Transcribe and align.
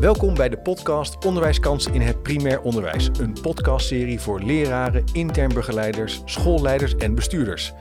Welkom 0.00 0.34
bij 0.34 0.48
de 0.48 0.58
podcast 0.58 1.24
Onderwijskansen 1.24 1.94
in 1.94 2.00
het 2.00 2.22
primair 2.22 2.60
onderwijs. 2.60 3.10
Een 3.20 3.36
podcastserie 3.42 4.20
voor 4.20 4.40
leraren, 4.40 5.04
intern 5.12 5.54
begeleiders, 5.54 6.22
schoolleiders 6.24 6.96
en 6.96 7.14
bestuurders. 7.14 7.72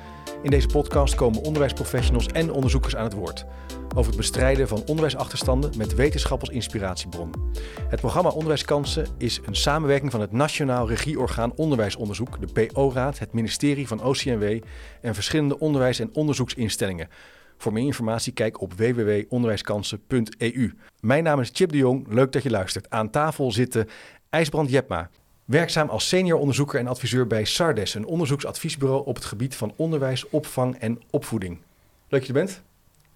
In 0.43 0.49
deze 0.49 0.67
podcast 0.67 1.15
komen 1.15 1.43
onderwijsprofessionals 1.43 2.27
en 2.27 2.51
onderzoekers 2.51 2.95
aan 2.95 3.03
het 3.03 3.13
woord. 3.13 3.45
Over 3.95 4.07
het 4.07 4.15
bestrijden 4.15 4.67
van 4.67 4.83
onderwijsachterstanden 4.85 5.77
met 5.77 5.95
wetenschap 5.95 6.39
als 6.39 6.49
inspiratiebron. 6.49 7.31
Het 7.89 7.99
programma 7.99 8.29
Onderwijskansen 8.29 9.07
is 9.17 9.39
een 9.45 9.55
samenwerking 9.55 10.11
van 10.11 10.21
het 10.21 10.31
Nationaal 10.31 10.87
Regieorgaan 10.87 11.55
Onderwijsonderzoek, 11.55 12.37
de 12.41 12.67
PO-raad, 12.67 13.19
het 13.19 13.33
ministerie 13.33 13.87
van 13.87 14.03
OCMW 14.03 14.61
en 15.01 15.15
verschillende 15.15 15.59
onderwijs- 15.59 15.99
en 15.99 16.09
onderzoeksinstellingen. 16.13 17.07
Voor 17.57 17.73
meer 17.73 17.85
informatie 17.85 18.33
kijk 18.33 18.61
op 18.61 18.73
www.onderwijskansen.eu. 18.73 20.73
Mijn 20.99 21.23
naam 21.23 21.39
is 21.39 21.49
Chip 21.53 21.71
de 21.71 21.77
Jong, 21.77 22.07
leuk 22.07 22.31
dat 22.31 22.43
je 22.43 22.49
luistert. 22.49 22.89
Aan 22.89 23.09
tafel 23.09 23.51
zitten 23.51 23.87
IJsbrand 24.29 24.69
Jepma, 24.69 25.09
werkzaam 25.45 25.89
als 25.89 26.07
senior 26.07 26.39
onderzoeker 26.39 26.79
en 26.79 26.87
adviseur 26.87 27.27
bij 27.27 27.45
SARDES, 27.45 27.93
een 27.93 28.05
onderzoeksadviesbureau 28.05 29.05
op 29.05 29.15
het 29.15 29.25
gebied 29.25 29.55
van 29.55 29.73
onderwijs, 29.75 30.29
opvang 30.29 30.75
en 30.75 31.01
opvoeding. 31.09 31.57
Leuk 32.07 32.19
dat 32.19 32.21
je 32.21 32.27
er 32.27 32.45
bent. 32.45 32.61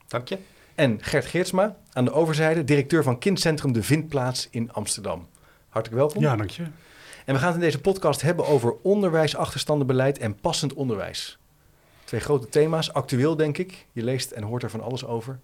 Dank 0.08 0.28
je. 0.28 0.38
En 0.76 0.98
Gert 1.02 1.26
Geertsma, 1.26 1.78
aan 1.92 2.06
de 2.06 2.12
overzijde, 2.12 2.64
directeur 2.64 3.04
van 3.04 3.20
Kindcentrum 3.20 3.72
De 3.72 3.84
Vindplaats 3.84 4.48
in 4.52 4.72
Amsterdam. 4.72 5.28
Hartelijk 5.70 6.02
welkom. 6.02 6.22
Ja, 6.22 6.36
dank 6.36 6.50
je. 6.50 6.64
En 7.26 7.34
we 7.34 7.40
gaan 7.40 7.48
het 7.48 7.56
in 7.56 7.62
deze 7.62 7.82
podcast 7.82 8.22
hebben 8.22 8.48
over 8.48 8.76
onderwijsachterstandenbeleid 8.82 10.18
en 10.18 10.36
passend 10.36 10.74
onderwijs. 10.74 11.40
Twee 12.12 12.24
grote 12.24 12.50
thema's, 12.50 12.94
actueel 12.94 13.36
denk 13.36 13.58
ik. 13.58 13.86
Je 13.92 14.04
leest 14.04 14.32
en 14.32 14.44
hoort 14.44 14.64
er 14.64 14.70
van 14.70 14.82
alles 14.82 15.06
over. 15.06 15.40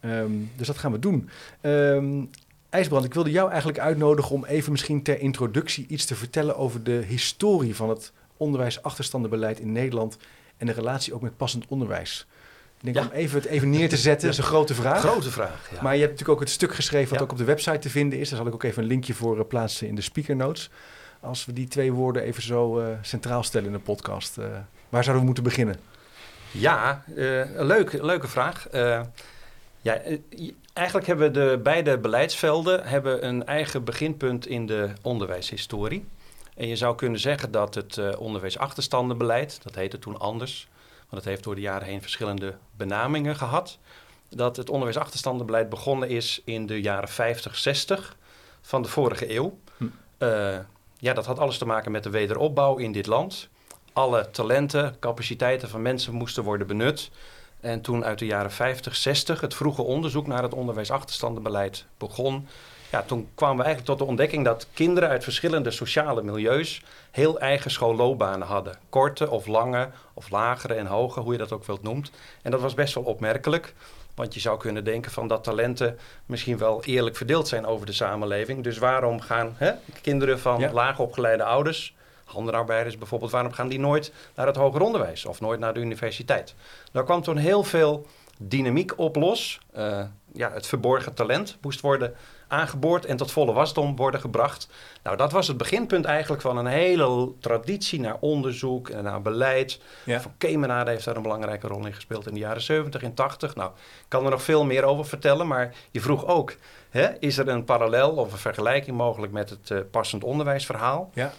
Ehm, 0.00 0.30
dus 0.56 0.66
dat 0.66 0.78
gaan 0.78 0.92
we 0.92 0.98
doen. 0.98 1.28
Um, 1.60 2.30
IJsbrand, 2.70 3.04
ik 3.04 3.14
wilde 3.14 3.30
jou 3.30 3.50
eigenlijk 3.50 3.78
uitnodigen 3.78 4.34
om 4.34 4.44
even 4.44 4.72
misschien 4.72 5.02
ter 5.02 5.20
introductie 5.20 5.86
iets 5.88 6.04
te 6.04 6.14
vertellen 6.14 6.56
over 6.56 6.82
de 6.82 7.02
historie 7.06 7.76
van 7.76 7.88
het 7.88 8.12
onderwijsachterstandenbeleid 8.36 9.60
in 9.60 9.72
Nederland 9.72 10.16
en 10.56 10.66
de 10.66 10.72
relatie 10.72 11.14
ook 11.14 11.22
met 11.22 11.36
passend 11.36 11.64
onderwijs. 11.68 12.26
Ik 12.80 12.94
denk 12.94 13.06
om 13.06 13.12
even 13.12 13.40
het 13.40 13.48
even 13.48 13.70
neer 13.70 13.88
te 13.88 13.96
zetten, 13.96 14.26
dat 14.28 14.38
is 14.38 14.44
een 14.44 14.50
grote 14.50 14.74
vraag. 14.74 15.00
Grote 15.00 15.30
vraag, 15.30 15.70
ja. 15.74 15.82
Maar 15.82 15.94
je 15.94 16.00
hebt 16.00 16.12
natuurlijk 16.12 16.38
ook 16.38 16.44
het 16.44 16.54
stuk 16.54 16.74
geschreven 16.74 17.12
wat 17.12 17.22
ook 17.22 17.32
op 17.32 17.38
de 17.38 17.44
website 17.44 17.78
te 17.78 17.90
vinden 17.90 18.18
is. 18.18 18.28
Daar 18.28 18.38
zal 18.38 18.46
ik 18.46 18.54
ook 18.54 18.62
even 18.62 18.82
een 18.82 18.88
linkje 18.88 19.14
voor 19.14 19.38
uh, 19.38 19.44
plaatsen 19.48 19.88
in 19.88 19.94
de 19.94 20.02
speaker 20.02 20.36
notes. 20.36 20.70
Als 21.20 21.44
we 21.44 21.52
die 21.52 21.68
twee 21.68 21.92
woorden 21.92 22.22
even 22.22 22.42
zo 22.42 22.80
uh, 22.80 22.86
centraal 23.02 23.42
stellen 23.42 23.66
in 23.66 23.72
de 23.72 23.78
podcast. 23.78 24.38
Uh, 24.38 24.46
waar 24.92 25.04
zouden 25.04 25.18
we 25.18 25.24
moeten 25.24 25.44
beginnen? 25.44 25.80
Ja, 26.50 27.04
een 27.14 27.66
leuke, 27.66 28.04
leuke 28.04 28.28
vraag. 28.28 28.68
ja, 29.80 30.00
eigenlijk 30.72 31.06
hebben 31.06 31.32
de 31.32 31.60
beide 31.62 31.98
beleidsvelden 31.98 32.86
hebben 32.86 33.26
een 33.26 33.46
eigen 33.46 33.84
beginpunt 33.84 34.46
in 34.46 34.66
de 34.66 34.92
onderwijshistorie. 35.02 36.04
En 36.56 36.68
je 36.68 36.76
zou 36.76 36.96
kunnen 36.96 37.20
zeggen 37.20 37.50
dat 37.50 37.74
het 37.74 38.16
onderwijsachterstandenbeleid, 38.16 39.62
dat 39.62 39.74
heette 39.74 39.98
toen 39.98 40.18
anders, 40.18 40.68
want 41.12 41.24
het 41.24 41.24
heeft 41.24 41.44
door 41.44 41.54
de 41.54 41.60
jaren 41.60 41.86
heen 41.86 42.02
verschillende 42.02 42.54
benamingen 42.76 43.36
gehad. 43.36 43.78
Dat 44.28 44.56
het 44.56 44.70
onderwijsachterstandenbeleid 44.70 45.68
begonnen 45.68 46.08
is 46.08 46.42
in 46.44 46.66
de 46.66 46.80
jaren 46.80 47.08
50, 47.08 47.56
60 47.56 48.16
van 48.60 48.82
de 48.82 48.88
vorige 48.88 49.34
eeuw. 49.34 49.58
Hm. 49.76 49.84
Uh, 50.18 50.58
ja, 50.98 51.12
dat 51.12 51.26
had 51.26 51.38
alles 51.38 51.58
te 51.58 51.66
maken 51.66 51.92
met 51.92 52.02
de 52.02 52.10
wederopbouw 52.10 52.76
in 52.76 52.92
dit 52.92 53.06
land. 53.06 53.48
Alle 53.92 54.30
talenten, 54.30 54.96
capaciteiten 55.00 55.68
van 55.68 55.82
mensen 55.82 56.12
moesten 56.14 56.42
worden 56.42 56.66
benut. 56.66 57.10
En 57.60 57.80
toen 57.80 58.04
uit 58.04 58.18
de 58.18 58.26
jaren 58.26 58.52
50, 58.52 58.96
60 58.96 59.40
het 59.40 59.54
vroege 59.54 59.82
onderzoek 59.82 60.26
naar 60.26 60.42
het 60.42 60.54
onderwijsachterstandenbeleid 60.54 61.84
begon, 61.98 62.48
ja, 62.92 63.02
toen 63.02 63.28
kwamen 63.34 63.56
we 63.56 63.62
eigenlijk 63.62 63.90
tot 63.90 63.98
de 63.98 64.10
ontdekking 64.10 64.44
dat 64.44 64.66
kinderen 64.74 65.08
uit 65.08 65.24
verschillende 65.24 65.70
sociale 65.70 66.22
milieus 66.22 66.82
heel 67.10 67.40
eigen 67.40 67.70
schoolloopbanen 67.70 68.46
hadden. 68.46 68.78
Korte 68.88 69.30
of 69.30 69.46
lange 69.46 69.88
of 70.14 70.30
lagere 70.30 70.74
en 70.74 70.86
hoge, 70.86 71.20
hoe 71.20 71.32
je 71.32 71.38
dat 71.38 71.52
ook 71.52 71.64
wilt 71.64 71.82
noemt. 71.82 72.10
En 72.42 72.50
dat 72.50 72.60
was 72.60 72.74
best 72.74 72.94
wel 72.94 73.04
opmerkelijk. 73.04 73.74
Want 74.14 74.34
je 74.34 74.40
zou 74.40 74.58
kunnen 74.58 74.84
denken 74.84 75.10
van 75.10 75.28
dat 75.28 75.44
talenten 75.44 75.98
misschien 76.26 76.58
wel 76.58 76.84
eerlijk 76.84 77.16
verdeeld 77.16 77.48
zijn 77.48 77.66
over 77.66 77.86
de 77.86 77.92
samenleving. 77.92 78.64
Dus 78.64 78.78
waarom 78.78 79.20
gaan 79.20 79.54
hè, 79.56 79.72
kinderen 80.00 80.40
van 80.40 80.60
ja. 80.60 80.72
laag 80.72 80.98
opgeleide 80.98 81.44
ouders, 81.44 81.94
handenarbeiders 82.32 82.98
bijvoorbeeld, 82.98 83.30
waarom 83.30 83.52
gaan 83.52 83.68
die 83.68 83.80
nooit 83.80 84.12
naar 84.34 84.46
het 84.46 84.56
hoger 84.56 84.80
onderwijs 84.80 85.24
of 85.24 85.40
nooit 85.40 85.60
naar 85.60 85.74
de 85.74 85.80
universiteit? 85.80 86.54
Daar 86.92 87.04
kwam 87.04 87.22
toen 87.22 87.36
heel 87.36 87.64
veel 87.64 88.06
dynamiek 88.38 88.98
op 88.98 89.16
los. 89.16 89.60
Uh, 89.76 90.02
ja, 90.32 90.52
het 90.52 90.66
verborgen 90.66 91.14
talent 91.14 91.58
moest 91.60 91.80
worden 91.80 92.14
aangeboord 92.48 93.04
en 93.04 93.16
tot 93.16 93.32
volle 93.32 93.52
wasdom 93.52 93.96
worden 93.96 94.20
gebracht. 94.20 94.68
Nou, 95.02 95.16
dat 95.16 95.32
was 95.32 95.48
het 95.48 95.56
beginpunt 95.56 96.04
eigenlijk 96.04 96.42
van 96.42 96.56
een 96.56 96.66
hele 96.66 97.32
traditie 97.40 98.00
naar 98.00 98.16
onderzoek 98.20 98.88
en 98.88 99.04
naar 99.04 99.22
beleid. 99.22 99.80
Ja. 100.04 100.20
Van 100.20 100.32
Kemenade 100.38 100.90
heeft 100.90 101.04
daar 101.04 101.16
een 101.16 101.22
belangrijke 101.22 101.66
rol 101.66 101.86
in 101.86 101.94
gespeeld 101.94 102.26
in 102.26 102.34
de 102.34 102.40
jaren 102.40 102.62
70 102.62 103.02
en 103.02 103.14
80. 103.14 103.54
Nou, 103.54 103.70
ik 103.74 104.04
kan 104.08 104.24
er 104.24 104.30
nog 104.30 104.42
veel 104.42 104.64
meer 104.64 104.84
over 104.84 105.06
vertellen, 105.06 105.46
maar 105.46 105.74
je 105.90 106.00
vroeg 106.00 106.26
ook, 106.26 106.54
hè, 106.90 107.18
is 107.18 107.38
er 107.38 107.48
een 107.48 107.64
parallel 107.64 108.10
of 108.10 108.32
een 108.32 108.38
vergelijking 108.38 108.96
mogelijk 108.96 109.32
met 109.32 109.50
het 109.50 109.70
uh, 109.70 109.78
passend 109.90 110.24
onderwijsverhaal? 110.24 111.10
Ja. 111.14 111.32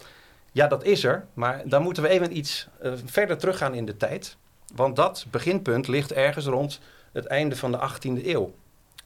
Ja, 0.53 0.67
dat 0.67 0.83
is 0.83 1.03
er, 1.03 1.25
maar 1.33 1.61
dan 1.65 1.81
moeten 1.81 2.03
we 2.03 2.09
even 2.09 2.37
iets 2.37 2.67
uh, 2.83 2.93
verder 3.05 3.37
teruggaan 3.37 3.73
in 3.73 3.85
de 3.85 3.97
tijd. 3.97 4.37
Want 4.75 4.95
dat 4.95 5.25
beginpunt 5.31 5.87
ligt 5.87 6.13
ergens 6.13 6.45
rond 6.45 6.79
het 7.11 7.25
einde 7.25 7.55
van 7.55 7.71
de 7.71 7.79
18e 7.79 8.25
eeuw. 8.25 8.53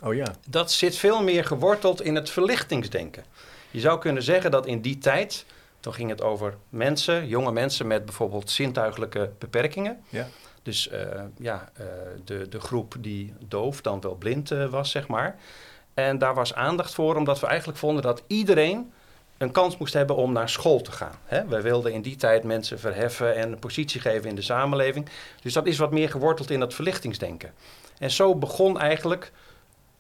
Oh 0.02 0.14
ja. 0.14 0.36
Dat 0.48 0.72
zit 0.72 0.96
veel 0.96 1.24
meer 1.24 1.46
geworteld 1.46 2.02
in 2.02 2.16
het 2.16 2.30
verlichtingsdenken. 2.30 3.24
Je 3.72 3.80
zou 3.80 4.00
kunnen 4.00 4.24
zeggen 4.24 4.52
dat 4.52 4.66
in 4.66 4.82
die 4.82 4.98
tijd, 4.98 5.46
toen 5.80 5.94
ging 5.94 6.10
het 6.10 6.22
over 6.22 6.58
mensen, 6.70 7.28
jonge 7.28 7.52
mensen 7.52 7.88
met 7.88 8.06
bijvoorbeeld 8.06 8.50
zintuigelijke 8.50 9.32
beperkingen. 9.38 10.04
Ja. 10.10 10.28
Dus 10.64 10.92
uh, 10.92 11.00
ja, 11.38 11.70
uh, 11.80 11.86
de, 12.26 12.48
de 12.50 12.60
groep 12.60 12.96
die 13.00 13.34
doof, 13.40 13.82
dan 13.82 14.02
wel 14.02 14.16
blind 14.16 14.50
was, 14.50 14.92
zeg 14.92 15.08
maar. 15.08 15.36
En 15.94 16.18
daar 16.18 16.34
was 16.34 16.54
aandacht 16.54 16.94
voor, 16.94 17.16
omdat 17.16 17.40
we 17.40 17.48
eigenlijk 17.48 17.80
vonden 17.80 18.04
dat 18.04 18.24
iedereen 18.28 18.92
een 19.38 19.52
kans 19.52 19.78
moest 19.78 19.94
hebben 19.94 20.16
om 20.16 20.32
naar 20.32 20.50
school 20.50 20.82
te 20.82 20.92
gaan. 20.92 21.16
Hè? 21.26 21.48
Wij 21.48 21.62
wilden 21.62 21.94
in 21.94 22.02
die 22.02 22.16
tijd 22.16 22.44
mensen 22.44 22.80
verheffen 22.80 23.36
en 23.36 23.52
een 23.52 23.60
positie 23.60 24.02
geven 24.02 24.30
in 24.30 24.36
de 24.36 24.42
samenleving. 24.42 25.10
Dus 25.42 25.54
dat 25.54 25.68
is 25.68 25.78
wat 25.78 25.92
meer 25.92 26.10
geworteld 26.10 26.50
in 26.50 26.60
dat 26.60 26.74
verlichtingsdenken. 26.74 27.54
En 28.00 28.12
zo 28.12 28.36
begon 28.36 28.80
eigenlijk 28.80 29.32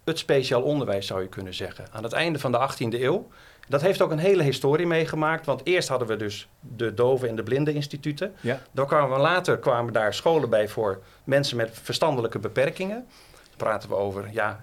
het 0.03 0.17
speciaal 0.17 0.61
onderwijs, 0.61 1.07
zou 1.07 1.21
je 1.21 1.27
kunnen 1.27 1.53
zeggen. 1.53 1.85
Aan 1.91 2.03
het 2.03 2.13
einde 2.13 2.39
van 2.39 2.51
de 2.51 2.69
18e 2.69 3.01
eeuw. 3.01 3.27
Dat 3.67 3.81
heeft 3.81 4.01
ook 4.01 4.11
een 4.11 4.17
hele 4.17 4.43
historie 4.43 4.87
meegemaakt. 4.87 5.45
Want 5.45 5.61
eerst 5.63 5.87
hadden 5.87 6.07
we 6.07 6.15
dus 6.15 6.47
de 6.59 6.93
dove 6.93 7.27
en 7.27 7.35
de 7.35 7.43
blinde 7.43 7.73
instituten. 7.73 8.33
Ja. 8.41 8.61
Dan 8.71 8.87
kwamen 8.87 9.15
we 9.15 9.21
later 9.21 9.57
kwamen 9.57 9.93
daar 9.93 10.13
scholen 10.13 10.49
bij 10.49 10.67
voor 10.67 11.01
mensen 11.23 11.57
met 11.57 11.69
verstandelijke 11.83 12.39
beperkingen. 12.39 13.05
Dan 13.33 13.57
praten 13.57 13.89
we 13.89 13.95
over 13.95 14.29
ja, 14.31 14.59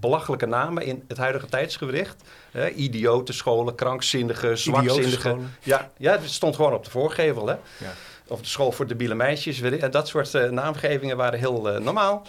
belachelijke 0.00 0.46
namen 0.46 0.82
in 0.82 1.04
het 1.08 1.16
huidige 1.16 1.46
tijdsgericht. 1.46 2.22
Eh, 2.52 2.76
idiote 2.78 3.32
scholen, 3.32 3.74
krankzinnige, 3.74 4.56
zwakzinnige. 4.56 5.36
Ja, 5.62 5.90
ja, 5.96 6.12
het 6.12 6.30
stond 6.30 6.56
gewoon 6.56 6.74
op 6.74 6.84
de 6.84 6.90
voorgevel. 6.90 7.46
Hè? 7.46 7.54
Ja. 7.54 7.92
Of 8.28 8.40
de 8.40 8.48
school 8.48 8.72
voor 8.72 8.86
debiele 8.86 9.14
meisjes. 9.14 9.62
Dat 9.90 10.08
soort 10.08 10.34
uh, 10.34 10.50
naamgevingen 10.50 11.16
waren 11.16 11.38
heel 11.38 11.74
uh, 11.74 11.78
normaal. 11.78 12.26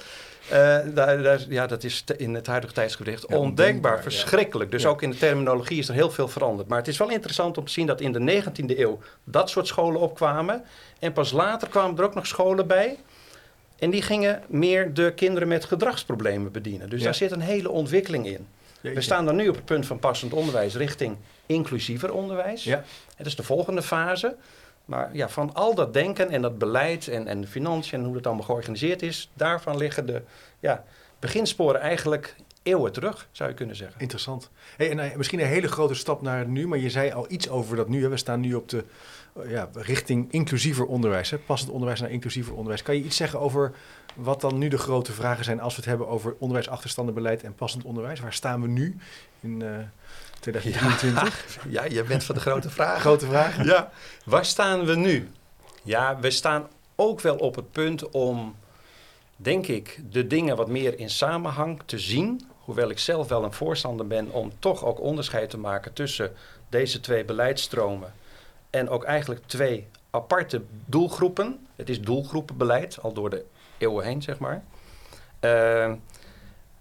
Uh, 0.52 0.54
daar, 0.94 1.22
daar, 1.22 1.46
ja, 1.50 1.68
dat 1.68 1.84
is 1.84 2.04
in 2.18 2.34
het 2.34 2.48
huidige 2.48 2.74
tijdsgericht 2.74 3.26
ja, 3.28 3.38
ondenkbaar, 3.38 4.02
verschrikkelijk. 4.02 4.72
Dus 4.72 4.82
ja. 4.82 4.90
ook 4.90 5.02
in 5.02 5.10
de 5.10 5.18
terminologie 5.18 5.78
is 5.78 5.88
er 5.88 5.94
heel 5.94 6.12
veel 6.12 6.28
veranderd. 6.28 6.68
Maar 6.68 6.78
het 6.78 6.88
is 6.88 6.98
wel 6.98 7.10
interessant 7.10 7.58
om 7.58 7.66
te 7.66 7.72
zien 7.72 7.88
dat 7.88 8.02
in 8.02 8.12
de 8.12 8.44
19e 8.44 8.78
eeuw 8.78 9.00
dat 9.24 9.50
soort 9.50 9.68
scholen 9.68 10.02
opkwamen. 10.02 10.64
En 11.00 11.14
pas 11.14 11.32
later 11.32 11.68
kwamen 11.68 11.98
er 11.98 12.04
ook 12.04 12.16
nog 12.16 12.28
scholen 12.28 12.68
bij. 12.68 12.98
En 13.80 13.90
die 13.90 14.02
gingen 14.02 14.44
meer 14.48 14.94
de 14.94 15.14
kinderen 15.16 15.48
met 15.48 15.66
gedragsproblemen 15.66 16.52
bedienen. 16.52 16.90
Dus 16.90 17.04
daar 17.04 17.16
zit 17.16 17.32
een 17.32 17.42
hele 17.42 17.70
ontwikkeling 17.70 18.26
in. 18.26 18.48
We 18.82 19.02
staan 19.02 19.26
dan 19.26 19.36
nu 19.36 19.50
op 19.50 19.56
het 19.56 19.66
punt 19.66 19.86
van 19.86 20.00
passend 20.00 20.34
onderwijs 20.34 20.76
richting 20.76 21.18
inclusiever 21.46 22.14
onderwijs. 22.14 22.64
Ja. 22.64 22.84
Dat 23.18 23.28
is 23.28 23.36
de 23.36 23.44
volgende 23.44 23.82
fase. 23.82 24.36
Maar 24.86 25.10
ja, 25.14 25.30
van 25.30 25.54
al 25.54 25.76
dat 25.76 25.94
denken 25.94 26.30
en 26.30 26.42
dat 26.42 26.58
beleid 26.58 27.08
en, 27.08 27.28
en 27.28 27.42
de 27.42 27.48
financiën 27.48 28.00
en 28.00 28.06
hoe 28.06 28.14
dat 28.14 28.28
allemaal 28.28 28.46
georganiseerd 28.46 29.02
is, 29.02 29.30
daarvan 29.34 29.78
liggen 29.78 30.06
de 30.06 30.22
ja, 30.60 30.84
beginsporen 31.20 31.82
eigenlijk 31.82 32.36
eeuwen 32.68 32.92
terug, 32.92 33.28
zou 33.32 33.50
je 33.50 33.56
kunnen 33.56 33.76
zeggen. 33.76 34.02
Interessant. 34.02 34.50
Hey, 34.78 34.90
en 34.92 34.98
uh, 34.98 35.16
misschien 35.16 35.40
een 35.40 35.46
hele 35.46 35.68
grote 35.68 35.94
stap 35.94 36.22
naar 36.22 36.48
nu, 36.48 36.68
maar 36.68 36.78
je 36.78 36.90
zei 36.90 37.12
al 37.12 37.26
iets 37.30 37.50
over 37.50 37.76
dat 37.76 37.90
nu. 37.90 38.02
Hè. 38.04 38.10
We 38.10 38.18
staan 38.18 38.40
nu 38.40 38.54
op 38.54 38.70
de 38.70 38.84
uh, 39.38 39.52
ja, 39.52 39.70
richting 39.74 40.32
inclusiever 40.32 40.86
onderwijs, 40.86 41.30
hè. 41.30 41.38
passend 41.38 41.72
onderwijs 41.72 42.00
naar 42.00 42.12
inclusiever 42.12 42.54
onderwijs. 42.54 42.82
Kan 42.82 42.96
je 42.96 43.04
iets 43.04 43.16
zeggen 43.18 43.40
over 43.40 43.72
wat 44.16 44.42
dan 44.42 44.58
nu 44.58 44.68
de 44.68 44.78
grote 44.78 45.14
vragen 45.14 45.44
zijn 45.44 45.60
als 45.60 45.74
we 45.74 45.80
het 45.80 45.90
hebben 45.90 46.08
over 46.08 46.36
onderwijsachterstandenbeleid 46.40 47.44
en 47.44 47.56
passend 47.56 47.84
onderwijs? 47.84 48.20
Waar 48.20 48.34
staan 48.34 48.62
we 48.62 48.68
nu 48.68 48.98
in... 49.40 49.60
Uh, 49.62 49.78
2023? 50.40 51.58
Ja, 51.70 51.84
ja, 51.84 51.94
je 51.94 52.04
bent 52.04 52.24
van 52.24 52.36
de 52.36 52.42
grote 52.42 52.70
vraag. 52.70 53.00
grote 53.00 53.26
vraag. 53.26 53.66
Ja. 53.66 53.92
Waar 54.26 54.46
staan 54.46 54.86
we 54.86 54.96
nu? 54.96 55.30
Ja, 55.84 56.20
we 56.20 56.32
staan 56.32 56.68
ook 56.96 57.22
wel 57.22 57.36
op 57.36 57.56
het 57.56 57.72
punt 57.72 58.10
om, 58.10 58.56
denk 59.36 59.68
ik, 59.68 60.00
de 60.10 60.28
dingen 60.28 60.56
wat 60.56 60.68
meer 60.68 61.00
in 61.00 61.10
samenhang 61.10 61.82
te 61.86 62.00
zien. 62.00 62.48
Hoewel 62.68 62.90
ik 62.90 63.00
zelf 63.00 63.28
wel 63.28 63.44
een 63.44 63.54
voorstander 63.54 64.08
ben 64.08 64.32
om 64.32 64.52
toch 64.60 64.86
ook 64.86 65.00
onderscheid 65.00 65.50
te 65.50 65.58
maken 65.58 65.94
tussen 65.94 66.34
deze 66.70 67.00
twee 67.00 67.26
beleidstromen 67.26 68.14
en 68.70 68.90
ook 68.90 69.04
eigenlijk 69.04 69.42
twee 69.46 69.88
aparte 70.10 70.62
doelgroepen. 70.86 71.68
Het 71.76 71.90
is 71.90 72.02
doelgroepenbeleid, 72.02 73.02
al 73.02 73.14
door 73.14 73.30
de 73.30 73.46
eeuwen 73.78 74.06
heen, 74.06 74.22
zeg 74.22 74.40
maar. 74.40 74.64
Uh, 75.42 75.94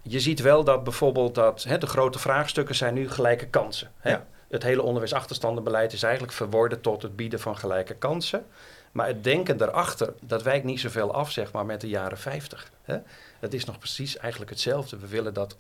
je 0.03 0.21
ziet 0.21 0.41
wel 0.41 0.65
dat 0.65 0.85
bijvoorbeeld 0.85 1.35
dat 1.35 1.63
hè, 1.63 1.79
de 1.79 1.87
grote 1.87 2.19
vraagstukken 2.19 2.75
zijn 2.75 2.95
nu 2.95 3.11
gelijke 3.11 3.47
kansen. 3.47 3.93
Hè? 3.97 4.11
Ja. 4.11 4.27
Het 4.49 4.63
hele 4.63 4.83
onderwijsachterstandenbeleid 4.83 5.93
is 5.93 6.03
eigenlijk 6.03 6.33
verworden 6.33 6.81
tot 6.81 7.03
het 7.03 7.17
bieden 7.17 7.41
van 7.41 7.57
gelijke 7.59 7.95
kansen. 7.95 8.47
Maar 8.93 9.07
het 9.07 9.25
denken 9.25 9.57
daarachter, 9.57 10.15
dat 10.21 10.43
wijkt 10.43 10.65
niet 10.65 10.81
zoveel 10.81 11.15
af, 11.15 11.31
zeg 11.31 11.53
maar, 11.53 11.67
met 11.67 11.81
de 11.81 11.89
jaren 11.89 12.19
50. 12.19 12.71
Hè? 12.83 12.99
Het 13.41 13.55
is 13.55 13.65
nog 13.65 13.79
precies 13.79 14.17
eigenlijk 14.17 14.51
hetzelfde. 14.51 14.99
We 14.99 15.07
willen 15.07 15.35
dat 15.35 15.57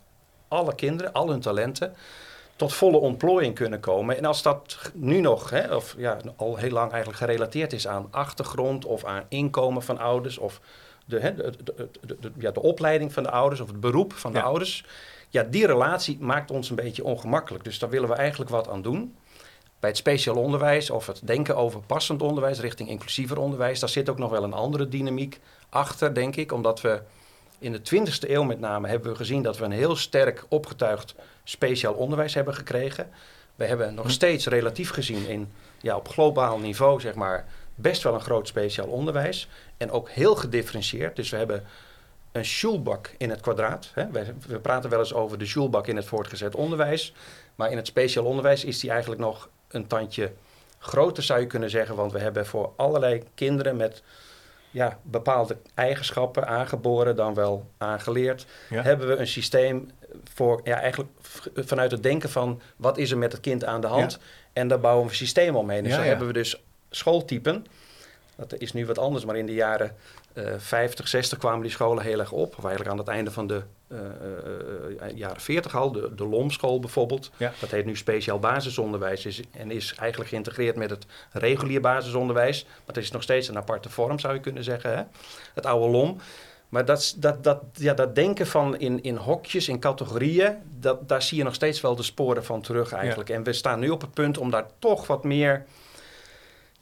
alle 0.48 0.74
kinderen, 0.74 1.12
al 1.12 1.28
hun 1.28 1.40
talenten, 1.40 1.94
tot 2.56 2.74
volle 2.74 2.98
ontplooiing 2.98 3.54
kunnen 3.54 3.80
komen. 3.80 4.16
En 4.16 4.24
als 4.24 4.42
dat 4.42 4.90
nu 4.94 5.20
nog, 5.20 5.50
hè, 5.50 5.74
of 5.74 5.94
ja, 5.98 6.16
al 6.36 6.56
heel 6.56 6.70
lang 6.70 6.90
eigenlijk 6.90 7.22
gerelateerd 7.22 7.72
is 7.72 7.86
aan 7.88 8.08
achtergrond 8.10 8.84
of 8.84 9.04
aan 9.04 9.24
inkomen 9.28 9.82
van 9.82 9.98
ouders 9.98 10.38
of 10.38 10.60
de, 11.04 11.20
hè, 11.20 11.34
de, 11.34 11.52
de, 11.64 11.88
de, 12.20 12.32
ja, 12.38 12.50
de 12.50 12.62
opleiding 12.62 13.12
van 13.12 13.22
de 13.22 13.30
ouders 13.30 13.60
of 13.60 13.68
het 13.68 13.80
beroep 13.80 14.12
van 14.12 14.32
de 14.32 14.42
ouders. 14.42 14.84
Ja, 15.28 15.42
die 15.42 15.66
relatie 15.66 16.18
maakt 16.20 16.50
ons 16.50 16.70
een 16.70 16.76
beetje 16.76 17.04
ongemakkelijk. 17.04 17.64
Dus 17.64 17.78
daar 17.78 17.90
willen 17.90 18.08
we 18.08 18.14
eigenlijk 18.14 18.50
wat 18.50 18.68
aan 18.68 18.82
doen. 18.82 19.16
Bij 19.80 19.90
het 19.90 19.98
speciaal 19.98 20.36
onderwijs 20.36 20.90
of 20.90 21.06
het 21.06 21.20
denken 21.24 21.56
over 21.56 21.80
passend 21.80 22.22
onderwijs 22.22 22.60
richting 22.60 22.88
inclusiever 22.88 23.38
onderwijs, 23.38 23.80
daar 23.80 23.88
zit 23.88 24.08
ook 24.08 24.18
nog 24.18 24.30
wel 24.30 24.44
een 24.44 24.52
andere 24.52 24.88
dynamiek 24.88 25.40
achter, 25.68 26.14
denk 26.14 26.36
ik. 26.36 26.52
Omdat 26.52 26.80
we 26.80 27.02
in 27.58 27.72
de 27.72 27.78
20e 27.78 28.30
eeuw 28.30 28.42
met 28.42 28.60
name 28.60 28.88
hebben 28.88 29.10
we 29.10 29.16
gezien 29.16 29.42
dat 29.42 29.58
we 29.58 29.64
een 29.64 29.70
heel 29.70 29.96
sterk 29.96 30.44
opgetuigd 30.48 31.14
speciaal 31.44 31.94
onderwijs 31.94 32.34
hebben 32.34 32.54
gekregen. 32.54 33.10
We 33.54 33.64
hebben 33.64 33.94
nog 33.94 34.04
hm. 34.04 34.10
steeds 34.10 34.46
relatief 34.46 34.90
gezien 34.90 35.28
in, 35.28 35.52
ja, 35.80 35.96
op 35.96 36.08
globaal 36.08 36.58
niveau, 36.58 37.00
zeg 37.00 37.14
maar, 37.14 37.46
best 37.74 38.02
wel 38.02 38.14
een 38.14 38.20
groot 38.20 38.48
speciaal 38.48 38.86
onderwijs. 38.86 39.48
En 39.76 39.90
ook 39.90 40.10
heel 40.10 40.34
gedifferentieerd. 40.34 41.16
Dus 41.16 41.30
we 41.30 41.36
hebben 41.36 41.64
een 42.32 42.44
schulbak 42.44 43.14
in 43.18 43.30
het 43.30 43.40
kwadraat. 43.40 43.90
Hè. 43.94 44.10
We, 44.10 44.34
we, 44.46 44.58
praten 44.58 44.90
wel 44.90 44.98
eens 44.98 45.14
over 45.14 45.38
de 45.38 45.46
schulbak 45.46 45.86
in 45.86 45.96
het 45.96 46.04
voortgezet 46.04 46.54
onderwijs. 46.54 47.14
Maar 47.54 47.70
in 47.70 47.76
het 47.76 47.86
speciaal 47.86 48.24
onderwijs 48.24 48.64
is 48.64 48.80
die 48.80 48.90
eigenlijk 48.90 49.20
nog 49.20 49.48
een 49.68 49.86
tandje 49.86 50.32
groter, 50.78 51.22
zou 51.22 51.40
je 51.40 51.46
kunnen 51.46 51.70
zeggen. 51.70 51.96
Want 51.96 52.12
we 52.12 52.18
hebben 52.18 52.46
voor 52.46 52.72
allerlei 52.76 53.22
kinderen 53.34 53.76
met 53.76 54.02
ja, 54.76 54.98
bepaalde 55.02 55.56
eigenschappen 55.74 56.46
aangeboren, 56.46 57.16
dan 57.16 57.34
wel 57.34 57.70
aangeleerd, 57.78 58.46
hebben 58.68 59.08
we 59.08 59.16
een 59.16 59.26
systeem 59.26 59.90
voor 60.34 60.60
ja, 60.64 60.80
eigenlijk 60.80 61.10
vanuit 61.54 61.90
het 61.90 62.02
denken 62.02 62.30
van 62.30 62.60
wat 62.76 62.98
is 62.98 63.10
er 63.10 63.18
met 63.18 63.32
het 63.32 63.40
kind 63.40 63.64
aan 63.64 63.80
de 63.80 63.86
hand. 63.86 64.18
En 64.52 64.68
daar 64.68 64.80
bouwen 64.80 65.04
we 65.04 65.10
een 65.10 65.16
systeem 65.16 65.56
omheen. 65.56 65.82
Dus 65.82 65.92
ja, 65.92 65.98
zo 65.98 66.04
hebben 66.04 66.26
we 66.26 66.32
dus 66.32 66.62
schooltypen. 66.90 67.66
Dat 68.36 68.58
is 68.58 68.72
nu 68.72 68.86
wat 68.86 68.98
anders, 68.98 69.24
maar 69.24 69.36
in 69.36 69.46
de 69.46 69.54
jaren 69.54 69.96
uh, 70.34 70.44
50, 70.56 71.08
60 71.08 71.38
kwamen 71.38 71.62
die 71.62 71.70
scholen 71.70 72.02
heel 72.02 72.18
erg 72.18 72.32
op. 72.32 72.54
Of 72.58 72.64
eigenlijk 72.64 72.90
aan 72.90 72.98
het 72.98 73.08
einde 73.08 73.30
van 73.30 73.46
de 73.46 73.62
uh, 73.88 73.98
uh, 73.98 75.16
jaren 75.16 75.40
40 75.40 75.76
al. 75.76 75.92
De, 75.92 76.14
de 76.14 76.26
LOM-school 76.26 76.80
bijvoorbeeld. 76.80 77.30
Ja. 77.36 77.52
Dat 77.60 77.70
heet 77.70 77.84
nu 77.84 77.96
speciaal 77.96 78.38
basisonderwijs 78.38 79.26
is, 79.26 79.42
en 79.50 79.70
is 79.70 79.94
eigenlijk 79.98 80.30
geïntegreerd 80.30 80.76
met 80.76 80.90
het 80.90 81.06
regulier 81.32 81.80
basisonderwijs. 81.80 82.64
Maar 82.64 82.94
het 82.94 82.96
is 82.96 83.10
nog 83.10 83.22
steeds 83.22 83.48
een 83.48 83.56
aparte 83.56 83.90
vorm, 83.90 84.18
zou 84.18 84.34
je 84.34 84.40
kunnen 84.40 84.64
zeggen. 84.64 84.96
Hè? 84.96 85.02
Het 85.54 85.66
oude 85.66 85.88
LOM. 85.88 86.18
Maar 86.68 86.84
dat, 86.84 87.14
dat, 87.18 87.44
dat, 87.44 87.62
ja, 87.72 87.94
dat 87.94 88.14
denken 88.14 88.46
van 88.46 88.78
in, 88.78 89.02
in 89.02 89.16
hokjes, 89.16 89.68
in 89.68 89.80
categorieën, 89.80 90.56
dat, 90.80 91.08
daar 91.08 91.22
zie 91.22 91.38
je 91.38 91.44
nog 91.44 91.54
steeds 91.54 91.80
wel 91.80 91.96
de 91.96 92.02
sporen 92.02 92.44
van 92.44 92.60
terug 92.60 92.92
eigenlijk. 92.92 93.30
En 93.30 93.42
we 93.42 93.52
staan 93.52 93.80
nu 93.80 93.88
op 93.88 94.00
het 94.00 94.14
punt 94.14 94.38
om 94.38 94.50
daar 94.50 94.66
toch 94.78 95.06
wat 95.06 95.24
meer 95.24 95.66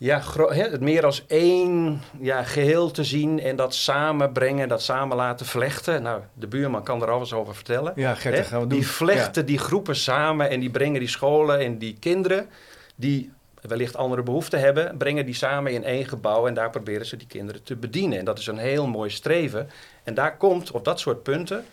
ja, 0.05 0.23
het 0.49 0.81
meer 0.81 1.05
als 1.05 1.27
één 1.27 2.03
ja, 2.21 2.43
geheel 2.43 2.91
te 2.91 3.05
zien 3.05 3.41
en 3.41 3.57
dat 3.57 3.75
samenbrengen, 3.75 4.69
dat 4.69 4.83
samen 4.83 5.17
laten 5.17 5.47
vlechten. 5.47 6.03
Nou, 6.03 6.23
de 6.35 6.47
buurman 6.47 6.83
kan 6.83 7.03
er 7.03 7.11
alles 7.11 7.33
over 7.33 7.55
vertellen. 7.55 7.93
Ja, 7.97 8.15
Gert, 8.15 8.47
gaan 8.47 8.61
we 8.61 8.67
doen. 8.67 8.79
Die 8.79 8.89
vlechten 8.89 9.47
die 9.47 9.59
groepen 9.59 9.97
samen 9.97 10.51
en 10.51 10.61
die 10.61 10.71
brengen 10.71 11.01
die 11.01 11.09
scholen 11.09 11.59
en 11.59 11.79
die 11.79 11.97
kinderen 12.01 12.49
die 12.95 13.33
wellicht 13.61 13.97
andere 13.97 14.23
behoeften 14.23 14.61
hebben, 14.61 14.97
brengen 14.97 15.27
die 15.27 15.35
samen 15.35 15.73
in 15.73 15.85
één 15.85 16.05
gebouw 16.05 16.47
en 16.47 16.55
daar 16.55 16.71
proberen 16.71 17.07
ze 17.07 17.17
die 17.17 17.27
kinderen 17.27 17.63
te 17.63 17.77
bedienen. 17.77 18.19
En 18.19 18.25
dat 18.25 18.39
is 18.39 18.47
een 18.47 18.59
heel 18.59 18.87
mooi 18.87 19.11
streven. 19.11 19.71
En 20.03 20.15
daar 20.15 20.37
komt 20.37 20.71
op 20.71 20.85
dat 20.85 21.01
soort 21.01 21.23
punten, 21.23 21.65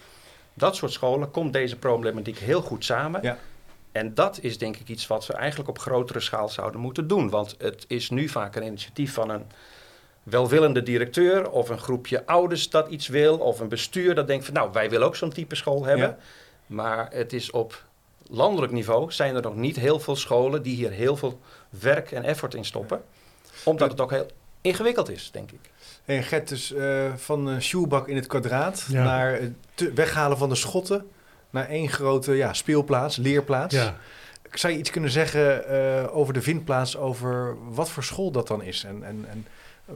dat 0.53 0.75
soort 0.75 0.91
scholen, 0.91 1.31
komt 1.31 1.53
deze 1.53 1.75
problematiek 1.75 2.37
heel 2.37 2.61
goed 2.61 2.85
samen. 2.85 3.21
Ja. 3.23 3.37
En 3.91 4.13
dat 4.13 4.39
is 4.41 4.57
denk 4.57 4.77
ik 4.77 4.89
iets 4.89 5.07
wat 5.07 5.25
we 5.25 5.33
eigenlijk 5.33 5.69
op 5.69 5.79
grotere 5.79 6.19
schaal 6.19 6.49
zouden 6.49 6.81
moeten 6.81 7.07
doen. 7.07 7.29
Want 7.29 7.55
het 7.57 7.85
is 7.87 8.09
nu 8.09 8.27
vaak 8.27 8.55
een 8.55 8.65
initiatief 8.65 9.13
van 9.13 9.29
een 9.29 9.45
welwillende 10.23 10.83
directeur 10.83 11.49
of 11.49 11.69
een 11.69 11.79
groepje 11.79 12.25
ouders 12.25 12.69
dat 12.69 12.89
iets 12.89 13.07
wil, 13.07 13.37
of 13.37 13.59
een 13.59 13.67
bestuur 13.67 14.15
dat 14.15 14.27
denkt 14.27 14.45
van 14.45 14.53
nou, 14.53 14.71
wij 14.71 14.89
willen 14.89 15.07
ook 15.07 15.15
zo'n 15.15 15.29
type 15.29 15.55
school 15.55 15.85
hebben. 15.85 16.17
Maar 16.65 17.07
het 17.11 17.33
is 17.33 17.51
op 17.51 17.83
landelijk 18.27 18.71
niveau 18.71 19.11
zijn 19.11 19.35
er 19.35 19.41
nog 19.41 19.55
niet 19.55 19.75
heel 19.75 19.99
veel 19.99 20.15
scholen 20.15 20.63
die 20.63 20.75
hier 20.75 20.91
heel 20.91 21.17
veel 21.17 21.39
werk 21.69 22.11
en 22.11 22.23
effort 22.23 22.53
in 22.53 22.65
stoppen. 22.65 23.03
Omdat 23.63 23.91
het 23.91 24.01
ook 24.01 24.11
heel 24.11 24.27
ingewikkeld 24.61 25.09
is, 25.09 25.29
denk 25.31 25.51
ik. 25.51 25.69
En 26.05 26.23
Gert, 26.23 26.47
dus 26.47 26.71
uh, 26.71 27.13
van 27.15 27.49
uh, 27.49 28.01
in 28.05 28.15
het 28.15 28.27
kwadraat 28.27 28.85
naar 28.89 29.39
het 29.39 29.93
weghalen 29.93 30.37
van 30.37 30.49
de 30.49 30.55
schotten 30.55 31.09
naar 31.51 31.67
één 31.67 31.89
grote 31.89 32.33
ja, 32.33 32.53
speelplaats, 32.53 33.17
leerplaats. 33.17 33.75
Ja. 33.75 33.97
Zou 34.51 34.73
je 34.73 34.79
iets 34.79 34.89
kunnen 34.89 35.09
zeggen 35.09 35.63
uh, 35.71 36.17
over 36.17 36.33
de 36.33 36.41
vindplaats, 36.41 36.97
over 36.97 37.55
wat 37.69 37.89
voor 37.89 38.03
school 38.03 38.31
dat 38.31 38.47
dan 38.47 38.63
is? 38.63 38.83
En, 38.83 39.03
en, 39.03 39.25
en 39.29 39.45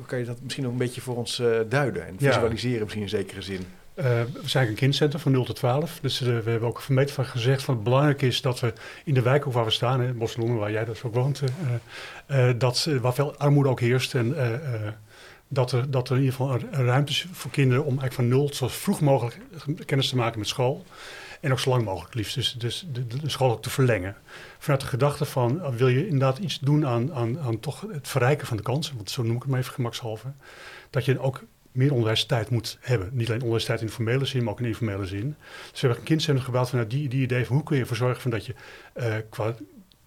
kan 0.05 0.19
je 0.19 0.25
dat 0.25 0.41
misschien 0.41 0.63
nog 0.63 0.71
een 0.71 0.77
beetje 0.77 1.01
voor 1.01 1.15
ons 1.15 1.39
uh, 1.39 1.57
duiden 1.69 2.07
en 2.07 2.15
visualiseren 2.17 2.81
misschien 2.81 3.03
in 3.03 3.09
zekere 3.09 3.41
zin? 3.41 3.65
Uh, 3.95 4.05
we 4.05 4.49
zijn 4.49 4.67
een 4.67 4.75
kindcentrum 4.75 5.21
van 5.21 5.31
0 5.31 5.45
tot 5.45 5.55
12. 5.55 5.99
Dus 6.01 6.19
we 6.19 6.31
hebben 6.31 6.61
ook 6.61 6.81
vermeet 6.81 7.11
van 7.11 7.25
gezegd 7.25 7.63
van 7.63 7.75
het 7.75 7.83
belangrijk 7.83 8.21
is 8.21 8.41
dat 8.41 8.59
we 8.59 8.73
in 9.03 9.13
de 9.13 9.21
wijk 9.21 9.47
ook 9.47 9.53
waar 9.53 9.65
we 9.65 9.71
staan, 9.71 10.01
in 10.01 10.17
Bosloenen, 10.17 10.57
waar 10.57 10.71
jij 10.71 10.85
dus 10.85 11.03
ook 11.03 11.13
woont, 11.13 11.41
dat, 12.57 12.89
waar 13.01 13.13
veel 13.13 13.37
armoede 13.37 13.69
ook 13.69 13.79
heerst. 13.79 14.15
En 14.15 14.35
dat 15.47 15.71
er, 15.71 15.91
dat 15.91 16.09
er 16.09 16.15
in 16.15 16.23
ieder 16.23 16.35
geval 16.35 16.59
ruimte 16.71 17.11
is 17.11 17.25
voor 17.31 17.51
kinderen 17.51 17.83
om 17.83 17.99
eigenlijk 17.99 18.13
van 18.13 18.27
nul 18.27 18.49
zo 18.53 18.67
vroeg 18.67 19.01
mogelijk 19.01 19.37
kennis 19.85 20.09
te 20.09 20.15
maken 20.15 20.39
met 20.39 20.47
school. 20.47 20.85
En 21.45 21.51
ook 21.51 21.59
zo 21.59 21.69
lang 21.69 21.83
mogelijk 21.83 22.13
liefst. 22.13 22.35
Dus, 22.35 22.55
dus 22.57 22.87
de, 22.91 23.29
school 23.29 23.51
ook 23.51 23.61
te 23.61 23.69
verlengen. 23.69 24.15
Vanuit 24.57 24.81
de 24.81 24.87
gedachte 24.87 25.25
van, 25.25 25.55
uh, 25.55 25.67
wil 25.67 25.87
je 25.87 26.03
inderdaad 26.03 26.37
iets 26.37 26.59
doen 26.59 26.85
aan, 26.85 27.13
aan, 27.13 27.39
aan 27.39 27.59
toch 27.59 27.85
het 27.91 28.07
verrijken 28.07 28.47
van 28.47 28.57
de 28.57 28.63
kansen. 28.63 28.95
Want 28.95 29.09
zo 29.09 29.23
noem 29.23 29.35
ik 29.35 29.41
het 29.41 29.51
maar 29.51 29.59
even 29.59 29.73
gemakshalve. 29.73 30.27
Dat 30.89 31.05
je 31.05 31.19
ook 31.19 31.43
meer 31.71 31.91
onderwijstijd 31.91 32.49
moet 32.49 32.77
hebben. 32.81 33.09
Niet 33.11 33.27
alleen 33.27 33.39
onderwijstijd 33.39 33.81
in 33.81 33.89
formele 33.89 34.25
zin, 34.25 34.43
maar 34.43 34.53
ook 34.53 34.59
in 34.59 34.65
informele 34.65 35.05
zin. 35.05 35.35
Dus 35.71 35.81
we 35.81 35.87
hebben 35.87 35.97
een 35.97 36.03
kindcentrum 36.03 36.45
gebouwd 36.45 36.69
vanuit 36.69 36.89
die, 36.89 37.09
die 37.09 37.21
idee 37.21 37.45
van 37.45 37.55
hoe 37.55 37.65
kun 37.65 37.75
je 37.75 37.81
ervoor 37.81 37.97
zorgen 37.97 38.21
van 38.21 38.31
dat 38.31 38.45
je 38.45 38.55
uh, 38.95 39.15
qua 39.29 39.55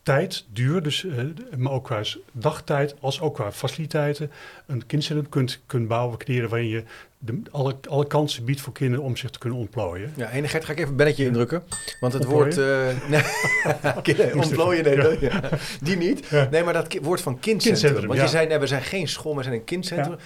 tijd, 0.08 0.44
duur, 0.52 0.82
dus, 0.82 1.02
uh, 1.02 1.12
maar 1.56 1.72
ook 1.72 1.84
qua 1.84 2.02
dagtijd, 2.32 2.94
als 3.00 3.20
ook 3.20 3.34
qua 3.34 3.52
faciliteiten, 3.52 4.30
een 4.66 4.86
kindcentrum 4.86 5.28
kunt, 5.28 5.60
kunt 5.66 5.88
bouwen, 5.88 6.18
creëren 6.18 6.48
waarin 6.48 6.68
je 6.68 6.82
de, 7.18 7.40
alle, 7.50 7.76
alle 7.88 8.06
kansen 8.06 8.44
biedt 8.44 8.60
voor 8.60 8.72
kinderen 8.72 9.04
om 9.04 9.16
zich 9.16 9.30
te 9.30 9.38
kunnen 9.38 9.58
ontplooien. 9.58 10.12
Ja, 10.16 10.30
enigheid 10.30 10.64
ga 10.64 10.72
ik 10.72 10.78
even 10.78 10.90
een 10.90 10.96
belletje 10.96 11.24
indrukken. 11.24 11.62
Want 12.00 12.12
het 12.12 12.24
woord... 12.24 12.56
Uh, 12.56 12.86
nee, 13.08 14.34
ontplooien, 14.42 14.84
nee, 14.84 15.20
ja. 15.20 15.40
die 15.80 15.96
niet. 15.96 16.30
Nee, 16.50 16.64
maar 16.64 16.72
dat 16.72 16.98
woord 17.02 17.20
van 17.20 17.38
kindcentrum. 17.38 18.06
want 18.06 18.20
je 18.20 18.28
zei, 18.28 18.46
nee, 18.46 18.58
we 18.58 18.66
zijn 18.66 18.82
geen 18.82 19.08
school, 19.08 19.36
we 19.36 19.42
zijn 19.42 19.54
een 19.54 19.64
kindcentrum. 19.64 20.16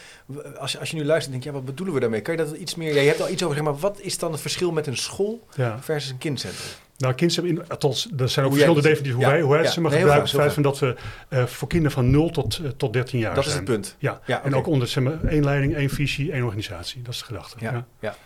Als, 0.58 0.78
als 0.78 0.90
je 0.90 0.96
nu 0.96 1.04
luistert, 1.04 1.32
denk 1.32 1.44
je, 1.44 1.50
ja, 1.50 1.54
wat 1.54 1.64
bedoelen 1.64 1.94
we 1.94 2.00
daarmee? 2.00 2.20
Kan 2.20 2.36
je 2.36 2.44
dat 2.44 2.56
iets 2.56 2.74
meer... 2.74 2.94
Ja, 2.94 3.00
je 3.00 3.08
hebt 3.08 3.20
al 3.20 3.30
iets 3.30 3.42
over 3.42 3.56
gezegd, 3.56 3.72
maar 3.72 3.90
wat 3.90 4.00
is 4.00 4.18
dan 4.18 4.32
het 4.32 4.40
verschil 4.40 4.72
met 4.72 4.86
een 4.86 4.96
school 4.96 5.46
versus 5.80 6.10
een 6.10 6.18
kindcentrum? 6.18 6.70
Nou, 7.02 7.14
kinderen, 7.14 7.68
althans, 7.68 8.08
er 8.18 8.28
zijn 8.28 8.46
ook 8.46 8.52
verschillende 8.52 8.82
definities 8.82 9.14
hoe 9.14 9.24
wij, 9.24 9.40
hoe 9.40 9.52
wij 9.52 9.66
ze 9.66 9.80
maar 9.80 9.90
gebruiken. 9.90 10.22
Het 10.22 10.40
feit 10.40 10.52
van 10.52 10.62
dat 10.62 10.78
we 10.78 10.94
uh, 11.28 11.46
voor 11.46 11.68
kinderen 11.68 11.92
van 11.92 12.10
0 12.10 12.30
tot, 12.30 12.58
uh, 12.58 12.68
tot 12.68 12.92
13 12.92 13.18
jaar 13.18 13.34
Dat 13.34 13.44
zijn. 13.44 13.54
is 13.54 13.60
het 13.60 13.70
punt. 13.70 13.96
Ja, 13.98 14.20
ja 14.26 14.42
en 14.44 14.54
ook 14.54 14.66
onder 14.66 14.88
zeg 14.88 15.04
maar, 15.04 15.24
één 15.24 15.44
leiding, 15.44 15.74
één 15.74 15.90
visie, 15.90 16.32
één 16.32 16.42
organisatie. 16.42 17.02
Dat 17.02 17.14
is 17.14 17.18
de 17.18 17.24
gedachte. 17.24 17.56
Ja, 17.60 17.86
ja. 18.00 18.16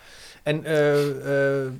En 0.43 0.63
uh, 0.63 1.71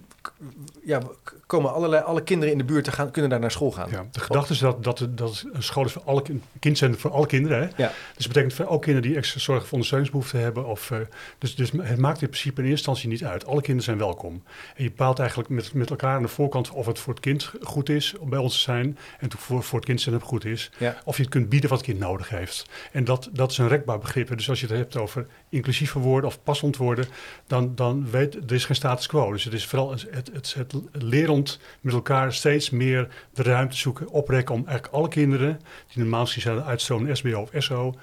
ja, 0.84 1.02
komen 1.46 1.74
allerlei, 1.74 2.04
alle 2.04 2.24
kinderen 2.24 2.52
in 2.52 2.58
de 2.58 2.64
buurt 2.64 2.84
te 2.84 2.92
gaan, 2.92 3.12
kunnen 3.12 3.32
daar 3.32 3.40
naar 3.40 3.52
school 3.52 3.72
gaan. 3.72 3.90
Ja, 3.92 4.06
de 4.12 4.20
gedachte 4.20 4.54
is 4.54 4.60
dat, 4.60 4.84
dat, 4.84 5.08
dat 5.10 5.46
een 5.54 5.64
school 5.64 5.86
is 5.86 5.92
voor 5.92 6.02
alle 6.06 6.24
kindcentrum 6.60 7.02
voor 7.02 7.12
alle 7.12 7.26
kinderen. 7.26 7.60
Hè? 7.60 7.64
Ja. 7.64 7.92
Dus 8.16 8.26
dat 8.26 8.28
betekent 8.28 8.54
voor 8.54 8.66
ook 8.66 8.82
kinderen 8.82 9.10
die 9.10 9.18
extra 9.18 9.40
zorg 9.40 9.64
of 9.64 9.72
ondersteuningsbehoeften 9.72 10.40
hebben. 10.40 10.66
Of, 10.66 10.90
uh, 10.90 10.98
dus, 11.38 11.56
dus 11.56 11.72
het 11.72 11.98
maakt 11.98 12.22
in 12.22 12.30
principe 12.30 12.62
in 12.62 12.68
eerste 12.68 12.90
instantie 12.90 13.10
niet 13.10 13.24
uit. 13.24 13.46
Alle 13.46 13.62
kinderen 13.62 13.84
zijn 13.84 13.98
welkom. 13.98 14.44
En 14.76 14.84
je 14.84 14.90
bepaalt 14.90 15.20
eigenlijk 15.20 15.50
met, 15.50 15.74
met 15.74 15.90
elkaar 15.90 16.16
aan 16.16 16.22
de 16.22 16.28
voorkant 16.28 16.70
of 16.70 16.86
het 16.86 17.00
voor 17.00 17.14
het 17.14 17.22
kind 17.22 17.52
goed 17.62 17.90
is 17.90 18.18
om 18.18 18.30
bij 18.30 18.40
ons 18.40 18.54
te 18.54 18.60
zijn. 18.60 18.98
En 19.20 19.32
voor, 19.38 19.64
voor 19.64 19.78
het 19.78 19.88
kindcentrum 19.88 20.24
goed 20.24 20.46
is. 20.46 20.72
Ja. 20.78 20.98
Of 21.06 21.16
je 21.18 21.22
het 21.22 21.32
kunt 21.32 21.50
bieden 21.50 21.70
wat 21.70 21.78
het 21.78 21.88
kind 21.88 22.00
nodig 22.00 22.30
heeft. 22.30 22.70
En 22.92 23.04
dat, 23.04 23.30
dat 23.32 23.52
is 23.52 23.58
een 23.58 23.68
rekbaar 23.68 24.00
begrip. 24.00 24.38
Dus 24.38 24.50
als 24.50 24.60
je 24.60 24.68
het 24.68 24.78
hebt 24.78 24.98
over 24.98 25.28
inclusiever 25.50 26.02
worden 26.02 26.30
of 26.30 26.44
passend 26.44 26.78
worden, 26.78 27.06
dan, 27.48 27.76
dan 27.76 28.10
weet 28.10 28.36
er 28.36 28.54
is 28.54 28.66
geen 28.66 28.76
status 28.76 29.08
quo. 29.08 29.32
Dus 29.32 29.44
het 29.44 29.54
is 29.54 29.66
vooral 29.66 29.96
het, 30.18 30.54
het, 30.56 30.72
het 30.92 31.04
lerend 31.04 31.60
met 31.82 31.94
elkaar 31.94 32.34
steeds 32.34 32.70
meer 32.70 33.08
de 33.34 33.44
ruimte 33.44 33.78
zoeken, 33.78 34.08
oprekken 34.10 34.56
om 34.56 34.64
eigenlijk 34.66 34.94
alle 34.96 35.08
kinderen 35.08 35.60
die 35.94 35.98
normaal 36.04 36.26
gezien 36.26 36.42
zouden 36.42 36.66
uitstromen 36.66 37.18
SBO 37.18 37.40
of 37.42 37.50
SO, 37.58 37.96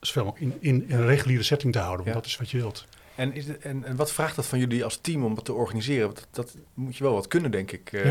zoveel 0.00 0.24
mogelijk 0.24 0.52
in, 0.52 0.74
in, 0.74 0.88
in, 0.88 0.96
een 0.98 1.06
reguliere 1.06 1.42
setting 1.42 1.72
te 1.72 1.78
houden. 1.78 2.04
Want 2.04 2.16
Ja. 2.16 2.22
dat 2.22 2.30
is 2.30 2.36
wat 2.36 2.50
je 2.50 2.56
wilt. 2.58 2.86
En, 3.14 3.32
is 3.32 3.46
het- 3.46 3.58
en, 3.58 3.84
en 3.84 3.96
wat 3.96 4.12
vraagt 4.12 4.36
dat 4.36 4.46
van 4.46 4.58
jullie 4.58 4.84
als 4.84 4.96
team 4.96 5.24
om 5.24 5.34
dat 5.34 5.44
te 5.44 5.52
organiseren? 5.52 6.08
Dat, 6.14 6.26
dat 6.30 6.56
moet 6.74 6.96
je 6.96 7.04
wel 7.04 7.12
wat 7.12 7.28
kunnen, 7.28 7.50
denk 7.50 7.72
ik. 7.72 7.92
Eh, 7.92 8.04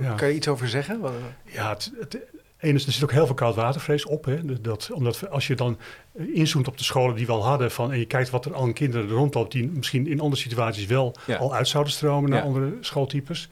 ja. 0.00 0.14
Kan 0.16 0.28
je 0.28 0.34
iets 0.34 0.48
over 0.48 0.68
zeggen? 0.68 1.00
Ja, 1.44 1.68
het, 1.68 1.92
het 2.00 2.18
is, 2.64 2.86
er 2.86 2.92
zit 2.92 3.02
ook 3.02 3.12
heel 3.12 3.26
veel 3.26 3.34
koudwatervrees 3.34 4.06
op. 4.06 4.24
Hè? 4.24 4.60
Dat, 4.60 4.90
omdat 4.92 5.30
als 5.30 5.46
je 5.46 5.54
dan 5.54 5.78
eh, 6.12 6.26
inzoomt 6.34 6.68
op 6.68 6.78
de 6.78 6.84
scholen 6.84 7.16
die 7.16 7.26
we 7.26 7.32
al 7.32 7.44
hadden 7.44 7.70
van, 7.70 7.92
en 7.92 7.98
je 7.98 8.04
kijkt 8.06 8.30
wat 8.30 8.44
er 8.44 8.54
al 8.54 8.62
aan 8.62 8.72
kinderen 8.72 9.08
rondloopt 9.08 9.52
die 9.52 9.70
misschien 9.74 10.06
in 10.06 10.20
andere 10.20 10.42
situaties 10.42 10.86
wel 10.86 11.14
Ja. 11.26 11.36
al 11.36 11.54
uit 11.54 11.68
zouden 11.68 11.92
stromen 11.92 12.30
naar 12.30 12.38
Ja. 12.38 12.44
andere 12.44 12.76
schooltypes. 12.80 13.48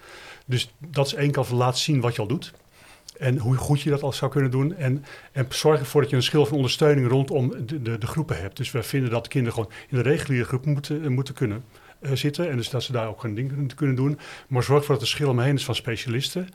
Dus 0.46 0.74
dat 0.78 1.06
is 1.06 1.14
één 1.14 1.30
kant 1.30 1.46
van 1.46 1.56
laten 1.56 1.80
zien 1.80 2.00
wat 2.00 2.14
je 2.14 2.20
al 2.20 2.26
doet. 2.28 2.52
En 3.18 3.38
hoe 3.38 3.56
goed 3.56 3.80
je 3.80 3.90
dat 3.90 4.02
al 4.02 4.12
zou 4.12 4.30
kunnen 4.30 4.50
doen. 4.50 4.74
En, 4.74 5.04
en 5.32 5.46
zorg 5.48 5.78
ervoor 5.80 6.00
dat 6.00 6.10
je 6.10 6.16
een 6.16 6.22
schil 6.22 6.46
van 6.46 6.56
ondersteuning 6.56 7.08
rondom 7.08 7.66
de, 7.66 7.82
de, 7.82 7.98
de 7.98 8.06
groepen 8.06 8.40
hebt. 8.40 8.56
Dus 8.56 8.70
we 8.70 8.82
vinden 8.82 9.10
dat 9.10 9.22
de 9.22 9.28
kinderen 9.28 9.54
gewoon 9.58 9.72
in 9.88 9.96
de 9.96 10.02
reguliere 10.02 10.44
groep 10.44 10.64
moeten, 10.66 11.02
eh, 11.02 11.08
moeten 11.08 11.34
kunnen 11.34 11.64
eh, 12.00 12.12
zitten. 12.12 12.50
En 12.50 12.56
dus 12.56 12.70
dat 12.70 12.82
ze 12.82 12.92
daar 12.92 13.08
ook 13.08 13.22
hun 13.22 13.34
ding 13.34 13.48
kunnen- 13.48 13.74
kunnen 13.74 13.96
doen. 13.96 14.18
Maar 14.48 14.62
zorg 14.62 14.78
ervoor 14.80 14.94
dat 14.94 15.04
er 15.04 15.10
schil 15.10 15.28
omheen 15.28 15.54
is 15.54 15.64
van 15.64 15.74
specialisten. 15.74 16.48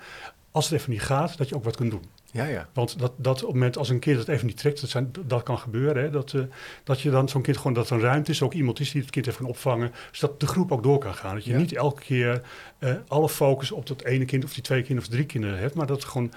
Als 0.51 0.69
het 0.69 0.79
even 0.79 0.91
niet 0.91 1.01
gaat, 1.01 1.37
dat 1.37 1.49
je 1.49 1.55
ook 1.55 1.63
wat 1.63 1.75
kunt 1.75 1.91
doen. 1.91 2.03
Ja, 2.37 2.45
ja. 2.45 2.67
Want 2.73 2.99
dat, 2.99 3.11
dat 3.17 3.35
op 3.41 3.45
het 3.45 3.53
moment 3.53 3.77
als 3.77 3.89
een 3.89 3.99
kind 3.99 4.17
het 4.19 4.27
even 4.27 4.45
niet 4.47 4.57
trekt, 4.57 4.81
dat, 4.81 4.89
zijn, 4.89 5.11
dat 5.25 5.43
kan 5.43 5.57
gebeuren. 5.57 6.03
Hè, 6.03 6.09
dat, 6.09 6.33
eh, 6.33 6.41
dat 6.83 7.01
je 7.01 7.09
dan 7.09 7.29
zo'n 7.29 7.41
kind 7.41 7.57
gewoon, 7.57 7.73
dat 7.73 7.89
er 7.89 7.95
een 7.95 8.01
ruimte 8.01 8.31
is, 8.31 8.41
ook 8.41 8.53
iemand 8.53 8.79
is 8.79 8.91
die 8.91 9.01
het 9.01 9.09
kind 9.09 9.27
even 9.27 9.39
kan 9.39 9.49
opvangen. 9.49 9.91
Zodat 10.11 10.39
de 10.39 10.47
groep 10.47 10.71
ook 10.71 10.83
door 10.83 10.99
kan 10.99 11.13
gaan. 11.13 11.35
Dat 11.35 11.45
je 11.45 11.51
Ja. 11.51 11.57
niet 11.57 11.73
elke 11.73 12.01
keer 12.01 12.41
eh, 12.79 12.93
alle 13.07 13.29
focus 13.29 13.71
op 13.71 13.87
dat 13.87 14.03
ene 14.03 14.25
kind 14.25 14.43
of 14.43 14.53
die 14.53 14.63
twee 14.63 14.81
kinderen 14.81 15.03
of 15.09 15.15
drie 15.15 15.25
kinderen 15.25 15.59
hebt. 15.59 15.75
Maar 15.75 15.87
dat 15.87 16.03
gewoon 16.03 16.31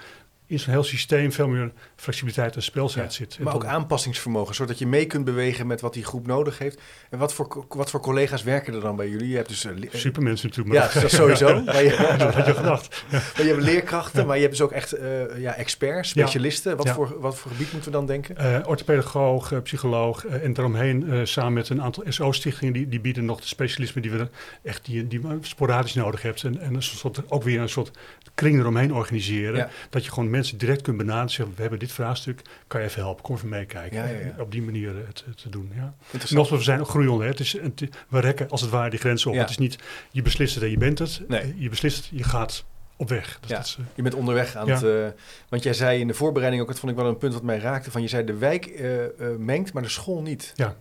in 0.51 0.59
zo'n 0.59 0.73
heel 0.73 0.83
systeem 0.83 1.31
veel 1.31 1.47
meer 1.47 1.71
flexibiliteit 1.95 2.55
en 2.55 2.63
speelsheid 2.63 3.05
Ja. 3.11 3.17
zit. 3.17 3.35
En 3.37 3.43
Maar 3.43 3.55
ook 3.55 3.65
aanpassingsvermogen, 3.65 4.55
zodat 4.55 4.79
je 4.79 4.87
mee 4.87 5.05
kunt 5.05 5.25
bewegen 5.25 5.67
met 5.67 5.81
wat 5.81 5.93
die 5.93 6.03
groep 6.05 6.27
nodig 6.27 6.57
heeft. 6.57 6.81
En 7.09 7.17
wat 7.19 7.33
voor, 7.33 7.65
wat 7.69 7.89
voor 7.89 7.99
collega's 7.99 8.43
werken 8.43 8.73
er 8.73 8.81
dan 8.81 8.95
bij 8.95 9.09
jullie? 9.09 9.29
Je 9.29 9.35
hebt 9.35 9.47
dus... 9.49 9.65
eh, 9.65 9.71
le- 9.75 9.87
Supermensen 9.91 10.47
natuurlijk. 10.47 10.75
ja, 10.75 10.93
dat 10.93 11.03
is 11.03 11.15
sowieso. 11.15 11.61
Maar 11.63 11.83
je, 11.83 12.15
dat 12.17 12.33
had 12.33 12.45
je 12.45 12.53
gedacht. 12.53 13.03
maar 13.11 13.45
je 13.45 13.51
hebt 13.51 13.61
leerkrachten, 13.63 14.25
maar 14.27 14.35
je 14.35 14.41
hebt 14.41 14.53
dus 14.55 14.65
ook 14.65 14.71
echt 14.71 14.91
eh, 14.91 15.39
ja, 15.41 15.53
experts, 15.55 16.09
specialisten. 16.09 16.77
Wat, 16.77 16.85
Ja. 16.85 16.93
Voor, 16.93 17.15
wat 17.19 17.37
voor 17.37 17.51
gebied 17.51 17.71
moeten 17.71 17.91
we 17.91 17.97
dan 17.97 18.05
denken? 18.05 18.37
Eh 18.37 18.59
orthopedagoog, 18.67 19.51
eh, 19.51 19.61
psycholoog 19.61 20.25
eh, 20.25 20.43
en 20.43 20.53
daaromheen 20.53 21.09
eh, 21.11 21.19
samen 21.23 21.53
met 21.53 21.69
een 21.69 21.81
aantal 21.81 22.03
SO-stichtingen 22.07 22.73
die, 22.73 22.87
die 22.89 22.99
bieden 22.99 23.25
nog 23.25 23.41
de 23.41 23.47
specialismen 23.47 24.01
die 24.01 24.11
we 24.11 24.27
echt 24.63 24.85
die, 24.85 25.07
die 25.07 25.21
sporadisch 25.41 25.93
nodig 25.93 26.21
hebt. 26.21 26.43
En, 26.43 26.59
en 26.59 26.73
een 26.73 26.83
soort, 26.83 27.21
ook 27.31 27.43
weer 27.43 27.59
een 27.59 27.69
soort 27.69 27.91
kring 28.35 28.59
eromheen 28.59 28.93
organiseren. 28.93 29.55
Ja. 29.55 29.69
Dat 29.89 30.03
je 30.05 30.09
gewoon 30.09 30.29
mensen 30.29 30.40
direct 30.49 30.81
kunt 30.81 30.97
benaderen 30.97 31.23
en 31.27 31.33
zeggen, 31.33 31.55
we 31.55 31.61
hebben 31.61 31.79
dit 31.79 31.91
vraagstuk, 31.91 32.41
kan 32.67 32.81
je 32.81 32.87
even 32.87 33.01
helpen, 33.01 33.23
kom 33.23 33.35
even 33.35 33.49
meekijken. 33.49 33.97
Ja, 33.97 34.05
ja, 34.07 34.33
op 34.39 34.51
die 34.51 34.61
manier 34.61 34.95
het, 35.07 35.23
het 35.25 35.37
te 35.41 35.49
doen. 35.49 35.71
Ja. 35.75 35.93
Nogmaals, 36.11 36.49
we 36.49 36.61
zijn 36.61 36.79
ook 36.79 36.87
groeiende. 36.87 37.25
Het 37.25 37.39
is, 37.39 37.51
het, 37.61 37.83
we 38.09 38.19
rekken 38.19 38.49
als 38.49 38.61
het 38.61 38.69
ware 38.69 38.89
die 38.89 38.99
grenzen 38.99 39.31
op. 39.31 39.37
Het 39.37 39.49
is 39.49 39.57
niet, 39.57 39.77
je 40.11 40.21
beslist 40.21 40.55
het 40.55 40.63
en 40.63 40.69
je 40.69 40.77
bent 40.77 40.99
het. 40.99 41.21
Nee. 41.27 41.41
Eh, 41.41 41.47
Je 41.61 41.69
beslist 41.69 41.97
het, 41.97 42.07
je 42.19 42.23
gaat 42.23 42.65
op 42.95 43.09
weg. 43.09 43.37
Dus 43.39 43.49
Ja. 43.49 43.55
dat 43.55 43.65
is, 43.65 43.77
eh, 43.79 43.85
Je 43.95 44.01
bent 44.01 44.15
onderweg 44.15 44.55
aan 44.55 44.67
Ja. 44.67 44.73
het... 44.73 44.83
eh, 44.83 45.19
want 45.49 45.63
jij 45.63 45.73
zei 45.73 45.99
in 45.99 46.07
de 46.07 46.13
voorbereiding 46.13 46.61
ook, 46.63 46.69
dat 46.69 46.79
vond 46.79 46.91
ik 46.91 46.97
wel 46.97 47.07
een 47.07 47.17
punt 47.17 47.33
wat 47.33 47.43
mij 47.43 47.57
raakte, 47.59 47.91
van 47.91 48.01
je 48.01 48.07
zei 48.07 48.23
de 48.25 48.33
wijk 48.37 48.65
eh, 48.65 49.03
eh, 49.03 49.09
mengt, 49.37 49.73
maar 49.73 49.83
de 49.83 49.89
school 49.89 50.21
niet. 50.21 50.53
Ja. 50.55 50.75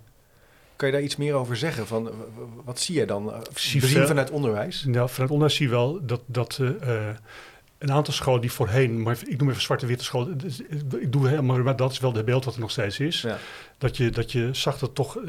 Kan 0.77 0.89
je 0.89 0.95
daar 0.95 1.05
iets 1.05 1.17
meer 1.17 1.35
over 1.35 1.57
zeggen? 1.57 1.87
Van, 1.87 2.09
eh, 2.09 2.15
wat 2.65 2.81
zie 2.81 2.95
jij 2.95 3.07
dan? 3.07 3.33
eh, 3.33 3.41
zie 3.55 3.81
vanuit 4.07 4.31
onderwijs? 4.31 4.85
Nou, 4.85 5.09
vanuit 5.09 5.31
onderwijs 5.31 5.55
zie 5.57 5.67
je 5.67 5.73
wel 5.73 6.07
dat, 6.07 6.21
dat 6.27 6.59
eh, 6.61 7.09
eh, 7.09 7.17
een 7.81 7.93
aantal 7.93 8.15
scholen 8.15 8.41
die 8.41 8.53
voorheen, 8.53 9.03
maar 9.03 9.19
ik 9.27 9.39
noem 9.39 9.49
even 9.51 9.63
zwarte-witte 9.63 10.05
scholen, 10.05 10.33
het 10.33 10.45
is- 10.45 10.61
ik 11.01 11.13
doe 11.13 11.29
helemaal, 11.29 11.59
maar 11.59 11.77
dat 11.77 11.93
is 11.93 11.99
wel 12.01 12.13
het 12.13 12.25
beeld 12.25 12.45
wat 12.45 12.55
er 12.55 12.61
nog 12.61 12.71
steeds 12.71 13.01
is. 13.01 13.21
Ja. 13.21 13.39
Dat, 13.79 13.97
je, 13.97 14.11
dat 14.11 14.33
je 14.33 14.49
zag 14.53 14.79
dat 14.79 14.95
toch 14.95 15.17
eh, 15.17 15.23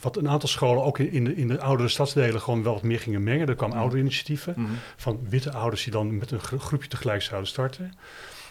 wat 0.00 0.16
een 0.16 0.28
aantal 0.28 0.48
scholen 0.48 0.82
ook 0.84 0.98
in 0.98 1.24
de, 1.24 1.36
in 1.36 1.48
de 1.48 1.60
oudere 1.60 1.88
stadsdelen 1.88 2.40
gewoon 2.40 2.62
wel 2.62 2.72
wat 2.72 2.82
meer 2.82 3.00
gingen 3.00 3.22
mengen. 3.22 3.48
Er 3.48 3.54
kwamen 3.54 3.74
Mhm. 3.74 3.84
ouderinitiatieven 3.84 4.54
Mhm. 4.56 4.70
van 4.96 5.18
witte 5.28 5.52
ouders 5.52 5.82
die 5.82 5.92
dan 5.92 6.18
met 6.18 6.30
een 6.30 6.40
gro- 6.40 6.58
groepje 6.58 6.88
tegelijk 6.88 7.22
zouden 7.22 7.48
starten. 7.48 7.92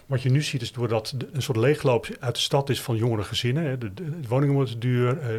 Wat 0.08 0.22
je 0.22 0.30
nu 0.30 0.42
ziet 0.42 0.62
is 0.62 0.72
doordat 0.72 1.16
een 1.32 1.42
soort 1.42 1.58
leegloop 1.58 2.08
uit 2.20 2.36
de 2.36 2.42
stad 2.42 2.70
is 2.70 2.82
van 2.82 2.96
jongere 2.96 3.24
gezinnen. 3.24 3.64
Hè, 3.64 3.78
de, 3.78 3.94
de, 3.94 4.20
de 4.20 4.28
woningen 4.28 4.56
worden 4.56 4.80
duur, 4.80 5.20
eh, 5.20 5.34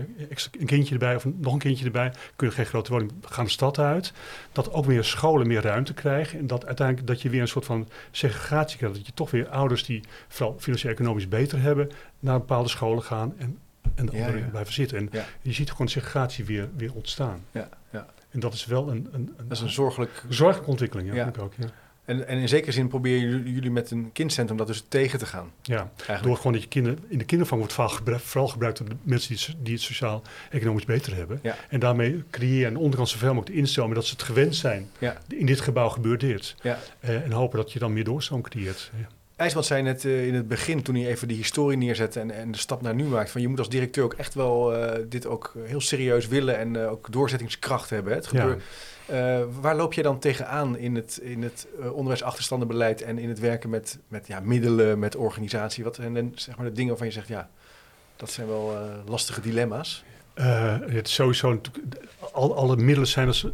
een 0.59 0.67
kindje 0.67 0.93
erbij 0.93 1.15
of 1.17 1.25
nog 1.25 1.53
een 1.53 1.59
kindje 1.59 1.85
erbij. 1.85 2.13
Kunnen 2.37 2.57
geen 2.57 2.67
grote 2.67 2.91
woning, 2.91 3.13
gaan 3.23 3.45
de 3.45 3.51
stad 3.51 3.79
uit. 3.79 4.13
Dat 4.53 4.73
ook 4.73 4.85
weer 4.85 5.05
scholen 5.05 5.47
meer 5.47 5.63
ruimte 5.63 5.95
krijgen. 5.95 6.39
En 6.39 6.47
dat 6.47 6.67
uiteindelijk 6.67 7.07
dat 7.07 7.23
je 7.23 7.31
weer 7.31 7.41
een 7.41 7.49
soort 7.49 7.65
van 7.65 7.89
segregatie 8.11 8.77
krijgt. 8.79 8.97
Dat 8.97 9.07
je 9.07 9.13
toch 9.15 9.31
weer 9.31 9.49
ouders 9.49 9.85
die 9.85 10.01
vooral 10.29 10.57
financieel-economisch 10.59 11.29
beter 11.29 11.61
hebben, 11.61 11.91
naar 12.21 12.39
bepaalde 12.39 12.69
scholen 12.69 13.03
gaan 13.03 13.35
en, 13.39 13.59
en 13.95 14.07
de 14.07 14.13
Ja, 14.13 14.19
anderen 14.25 14.41
ja. 14.45 14.51
blijven 14.51 14.73
zitten. 14.73 14.99
En 14.99 15.09
Ja. 15.13 15.25
je 15.43 15.53
ziet 15.53 15.71
gewoon 15.71 15.89
segregatie 15.89 16.45
weer, 16.45 16.69
weer 16.77 16.95
ontstaan. 16.95 17.41
Ja, 17.53 17.69
ja. 17.93 18.07
En 18.31 18.41
dat 18.41 18.55
is 18.55 18.67
wel 18.67 18.89
een, 18.91 19.09
een, 19.13 19.35
een, 19.37 19.49
Dat 19.49 19.57
is 19.57 19.61
een 19.61 19.69
zorgelijk... 19.71 20.25
zorgelijke 20.29 20.71
ontwikkeling, 20.71 21.15
ja, 21.15 21.33
ook. 21.41 21.53
Ja. 21.57 21.67
En, 22.09 22.29
en 22.29 22.39
in 22.39 22.49
zekere 22.49 22.73
zin 22.73 22.89
proberen 22.89 23.53
jullie 23.53 23.71
met 23.71 23.91
een 23.91 24.11
kindcentrum 24.13 24.59
dat 24.59 24.67
dus 24.67 24.85
tegen 24.89 25.19
te 25.19 25.27
gaan. 25.27 25.51
Ja, 25.63 25.91
Eigenlijk. 25.97 26.23
door 26.23 26.37
gewoon 26.37 26.53
dat 26.53 26.63
je 26.63 26.69
kinderen... 26.69 26.99
In 27.09 27.19
de 27.19 27.25
kinderopvang 27.25 27.61
wordt 27.61 27.75
vooral 27.75 27.95
gebruikt, 27.95 28.25
vooral 28.25 28.49
gebruikt 28.49 28.79
door 28.79 28.89
de 28.89 28.95
mensen 29.03 29.29
die 29.29 29.37
het, 29.39 29.47
so- 29.47 29.63
die 29.63 29.73
het 29.75 29.83
sociaal-economisch 29.83 30.85
beter 30.85 31.15
hebben. 31.17 31.39
Ja. 31.43 31.57
En 31.69 31.81
daarmee 31.81 32.25
creëer 32.31 32.59
je 32.59 32.67
aan 32.67 32.73
de 32.73 32.79
onderkant 32.79 33.09
zoveel 33.09 33.29
mogelijk 33.35 33.53
de 33.53 33.59
instroom... 33.61 33.95
dat 33.95 34.07
ze 34.07 34.13
het 34.13 34.23
gewend 34.23 34.57
zijn. 34.57 34.89
Ja. 34.99 35.19
In 35.29 35.47
dit 35.47 35.61
gebouw 35.61 35.89
gebeurt 35.89 36.21
dit. 36.21 36.55
Ja. 36.63 36.79
Eh, 37.01 37.23
en 37.25 37.33
hopen 37.33 37.59
dat 37.59 37.73
je 37.73 37.79
dan 37.79 37.93
meer 37.93 38.05
doorstroom 38.05 38.43
creëert. 38.43 38.91
Ja. 39.01 39.09
IJsband 39.37 39.67
zei 39.67 39.83
net 39.83 40.05
eh, 40.05 40.27
in 40.27 40.35
het 40.35 40.49
begin, 40.49 40.83
toen 40.83 40.95
hij 40.95 41.07
even 41.07 41.29
die 41.29 41.37
historie 41.37 41.77
neerzette 41.79 42.21
en, 42.21 42.31
en 42.31 42.51
de 42.53 42.59
stap 42.59 42.83
naar 42.83 42.95
nu 42.95 43.05
maakt, 43.05 43.31
van 43.31 43.41
je 43.41 43.49
moet 43.49 43.59
als 43.59 43.69
directeur 43.69 44.05
ook 44.05 44.15
echt 44.15 44.35
wel 44.35 44.75
eh, 44.77 45.01
dit 45.09 45.27
ook 45.27 45.55
heel 45.65 45.81
serieus 45.81 46.29
willen 46.29 46.59
en 46.59 46.79
ook 46.79 47.13
doorzettingskracht 47.13 47.91
hebben. 47.91 48.13
Hè? 48.13 48.19
Het 48.19 48.29
Ja. 48.33 48.57
Eh, 49.09 49.41
waar 49.61 49.77
loop 49.77 49.93
je 49.93 50.03
dan 50.03 50.19
tegenaan 50.19 50.77
in 50.77 50.95
het, 50.95 51.19
in 51.23 51.43
het 51.43 51.67
eh, 51.81 51.93
onderwijsachterstandenbeleid 51.93 53.03
en 53.03 53.19
in 53.19 53.29
het 53.29 53.39
werken 53.39 53.71
met, 53.71 53.99
met 54.09 54.27
ja, 54.27 54.41
middelen, 54.41 54.99
met 54.99 55.17
organisatie? 55.17 55.85
Wat 55.85 55.95
zijn 55.95 56.33
zeg 56.35 56.57
maar 56.57 56.67
de 56.67 56.73
dingen 56.73 56.89
waarvan 56.89 57.07
je 57.07 57.13
zegt, 57.13 57.29
ja, 57.29 57.49
dat 58.17 58.31
zijn 58.31 58.47
wel 58.47 58.75
eh, 58.75 59.11
lastige 59.11 59.41
dilemma's? 59.41 60.05
Het 60.91 61.09
sowieso 61.09 61.61
al, 62.33 62.57
alle 62.57 62.77
middelen 62.77 63.09
zijn 63.09 63.27
als, 63.27 63.47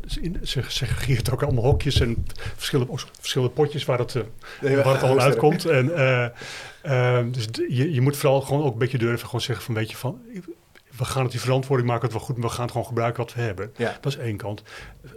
ze 0.42 0.62
segregeert 0.68 1.30
ook 1.30 1.42
allemaal 1.42 1.64
hokjes 1.64 2.00
en 2.00 2.26
verschillende, 2.56 2.92
ook 2.92 3.00
verschillende 3.20 3.54
potjes 3.54 3.84
waar 3.84 3.98
het, 3.98 4.14
eh, 4.14 4.22
waar 4.60 4.94
het 4.94 5.02
allemaal 5.02 5.24
uitkomt. 5.24 5.64
En, 5.64 5.86
dus 7.32 7.46
je, 7.68 7.92
je 7.92 8.00
moet 8.00 8.16
vooral 8.16 8.40
gewoon 8.40 8.64
ook 8.64 8.72
een 8.72 8.78
beetje 8.78 8.98
durven 8.98 9.26
gewoon 9.26 9.40
zeggen 9.40 9.64
van 9.64 9.74
weet 9.74 9.90
je 9.90 9.96
van 9.96 10.20
we 10.96 11.04
gaan 11.04 11.22
het 11.22 11.30
die 11.30 11.40
verantwoording 11.40 11.88
maken 11.88 12.04
het 12.04 12.12
wel 12.12 12.26
goed, 12.26 12.36
maar 12.36 12.48
we 12.48 12.54
gaan 12.54 12.62
het 12.62 12.72
gewoon 12.72 12.86
gebruiken 12.86 13.24
wat 13.24 13.34
we 13.34 13.40
hebben. 13.40 13.72
Ja. 13.76 13.98
Dat 14.00 14.12
is 14.12 14.18
één 14.18 14.36
kant. 14.36 14.62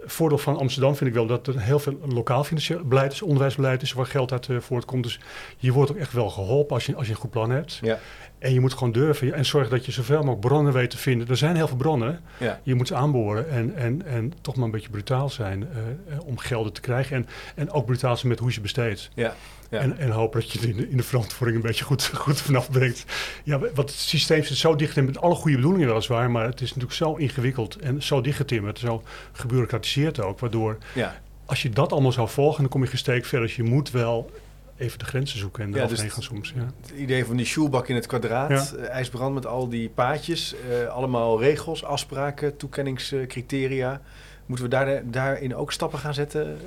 Voordeel 0.04 0.38
van 0.38 0.56
Amsterdam 0.56 0.96
vind 0.96 1.10
ik 1.10 1.16
wel 1.16 1.26
dat 1.26 1.46
er 1.46 1.60
heel 1.60 1.78
veel 1.78 1.98
lokaal 2.04 2.44
financieel 2.44 2.84
beleid 2.84 3.12
is, 3.12 3.22
onderwijsbeleid 3.22 3.82
is 3.82 3.92
waar 3.92 4.06
geld 4.06 4.32
uit 4.32 4.48
eh, 4.48 4.56
voortkomt. 4.60 5.02
Dus 5.02 5.20
je 5.56 5.72
wordt 5.72 5.90
ook 5.90 5.96
echt 5.96 6.12
wel 6.12 6.30
geholpen 6.30 6.74
als 6.74 6.86
je, 6.86 6.96
als 6.96 7.06
je 7.06 7.12
een 7.12 7.18
goed 7.18 7.30
plan 7.30 7.50
hebt. 7.50 7.78
Ja. 7.82 7.98
En 8.38 8.52
je 8.52 8.60
moet 8.60 8.72
gewoon 8.72 8.92
durven 8.92 9.32
en 9.32 9.44
zorgen 9.44 9.70
dat 9.70 9.86
je 9.86 9.92
zoveel 9.92 10.18
mogelijk 10.18 10.40
bronnen 10.40 10.72
weet 10.72 10.90
te 10.90 10.98
vinden. 10.98 11.28
Er 11.28 11.36
zijn 11.36 11.56
heel 11.56 11.68
veel 11.68 11.76
bronnen. 11.76 12.20
Ja. 12.38 12.60
Je 12.62 12.74
moet 12.74 12.88
ze 12.88 12.94
aanboren 12.94 13.50
en, 13.50 13.76
en, 13.76 14.06
en 14.06 14.32
toch 14.40 14.56
maar 14.56 14.64
een 14.64 14.70
beetje 14.70 14.90
brutaal 14.90 15.28
zijn 15.28 15.68
eh, 15.72 15.78
eh, 16.14 16.26
om 16.26 16.38
gelden 16.38 16.72
te 16.72 16.80
krijgen. 16.80 17.16
En, 17.16 17.26
en 17.54 17.70
ook 17.70 17.86
brutaal 17.86 18.16
zijn 18.16 18.28
met 18.28 18.38
hoe 18.38 18.48
je 18.48 18.54
ze 18.54 18.60
besteedt. 18.60 19.10
Ja. 19.14 19.34
Ja. 19.68 19.78
En, 19.80 19.98
en 19.98 20.10
hopen 20.10 20.40
dat 20.40 20.50
je 20.52 20.58
het 20.58 20.68
in 20.68 20.76
de, 20.76 20.88
in 20.88 20.96
de 20.96 21.02
verantwoording 21.02 21.56
een 21.62 21.66
beetje 21.68 21.84
goed, 21.84 22.06
goed 22.24 22.40
vanaf 22.40 22.70
brengt. 22.70 23.04
Ja, 23.44 23.58
want 23.58 23.76
het 23.76 23.90
systeem 23.90 24.44
zit 24.44 24.56
zo 24.56 24.76
dicht 24.76 24.96
in 24.96 25.04
met 25.04 25.20
alle 25.20 25.34
goede 25.34 25.56
bedoelingen 25.56 25.88
weliswaar. 25.88 26.30
Maar 26.30 26.44
het 26.44 26.60
is 26.60 26.68
natuurlijk 26.68 26.94
zo 26.94 27.14
ingewikkeld 27.14 27.76
en 27.76 28.02
zo 28.02 28.20
dichtgetimmerd. 28.20 28.78
Zo 28.78 29.02
gebureaucratiseerd 29.32 30.20
ook. 30.20 30.38
Waardoor 30.38 30.78
ja. 30.94 31.20
als 31.44 31.62
je 31.62 31.70
dat 31.70 31.92
allemaal 31.92 32.12
zou 32.12 32.28
volgen, 32.28 32.60
dan 32.60 32.70
kom 32.70 32.82
je 32.82 32.88
gesteekt 32.88 33.26
verder. 33.26 33.46
Dus 33.46 33.56
je 33.56 33.62
moet 33.62 33.90
wel 33.90 34.30
even 34.76 34.98
de 34.98 35.04
grenzen 35.04 35.38
zoeken 35.38 35.62
en 35.62 35.70
Ja, 35.70 35.76
eroverheen 35.76 36.04
dus 36.04 36.14
gaan 36.14 36.22
soms. 36.22 36.52
Ja. 36.56 36.70
Het 36.80 36.90
idee 36.98 37.24
van 37.24 37.36
die 37.36 37.46
shoelbak 37.46 37.88
in 37.88 37.94
het 37.94 38.06
kwadraat, 38.06 38.74
Ja. 38.76 38.78
eh, 38.78 38.88
ijsbrand 38.88 39.34
met 39.34 39.46
al 39.46 39.68
die 39.68 39.88
paadjes, 39.88 40.54
eh, 40.70 40.86
allemaal 40.88 41.40
regels, 41.40 41.84
afspraken, 41.84 42.56
toekenningscriteria. 42.56 44.00
Moeten 44.46 44.64
we 44.64 44.70
daar, 44.70 45.02
daarin 45.04 45.54
ook 45.56 45.72
stappen 45.72 45.98
gaan 45.98 46.14
zetten 46.14 46.58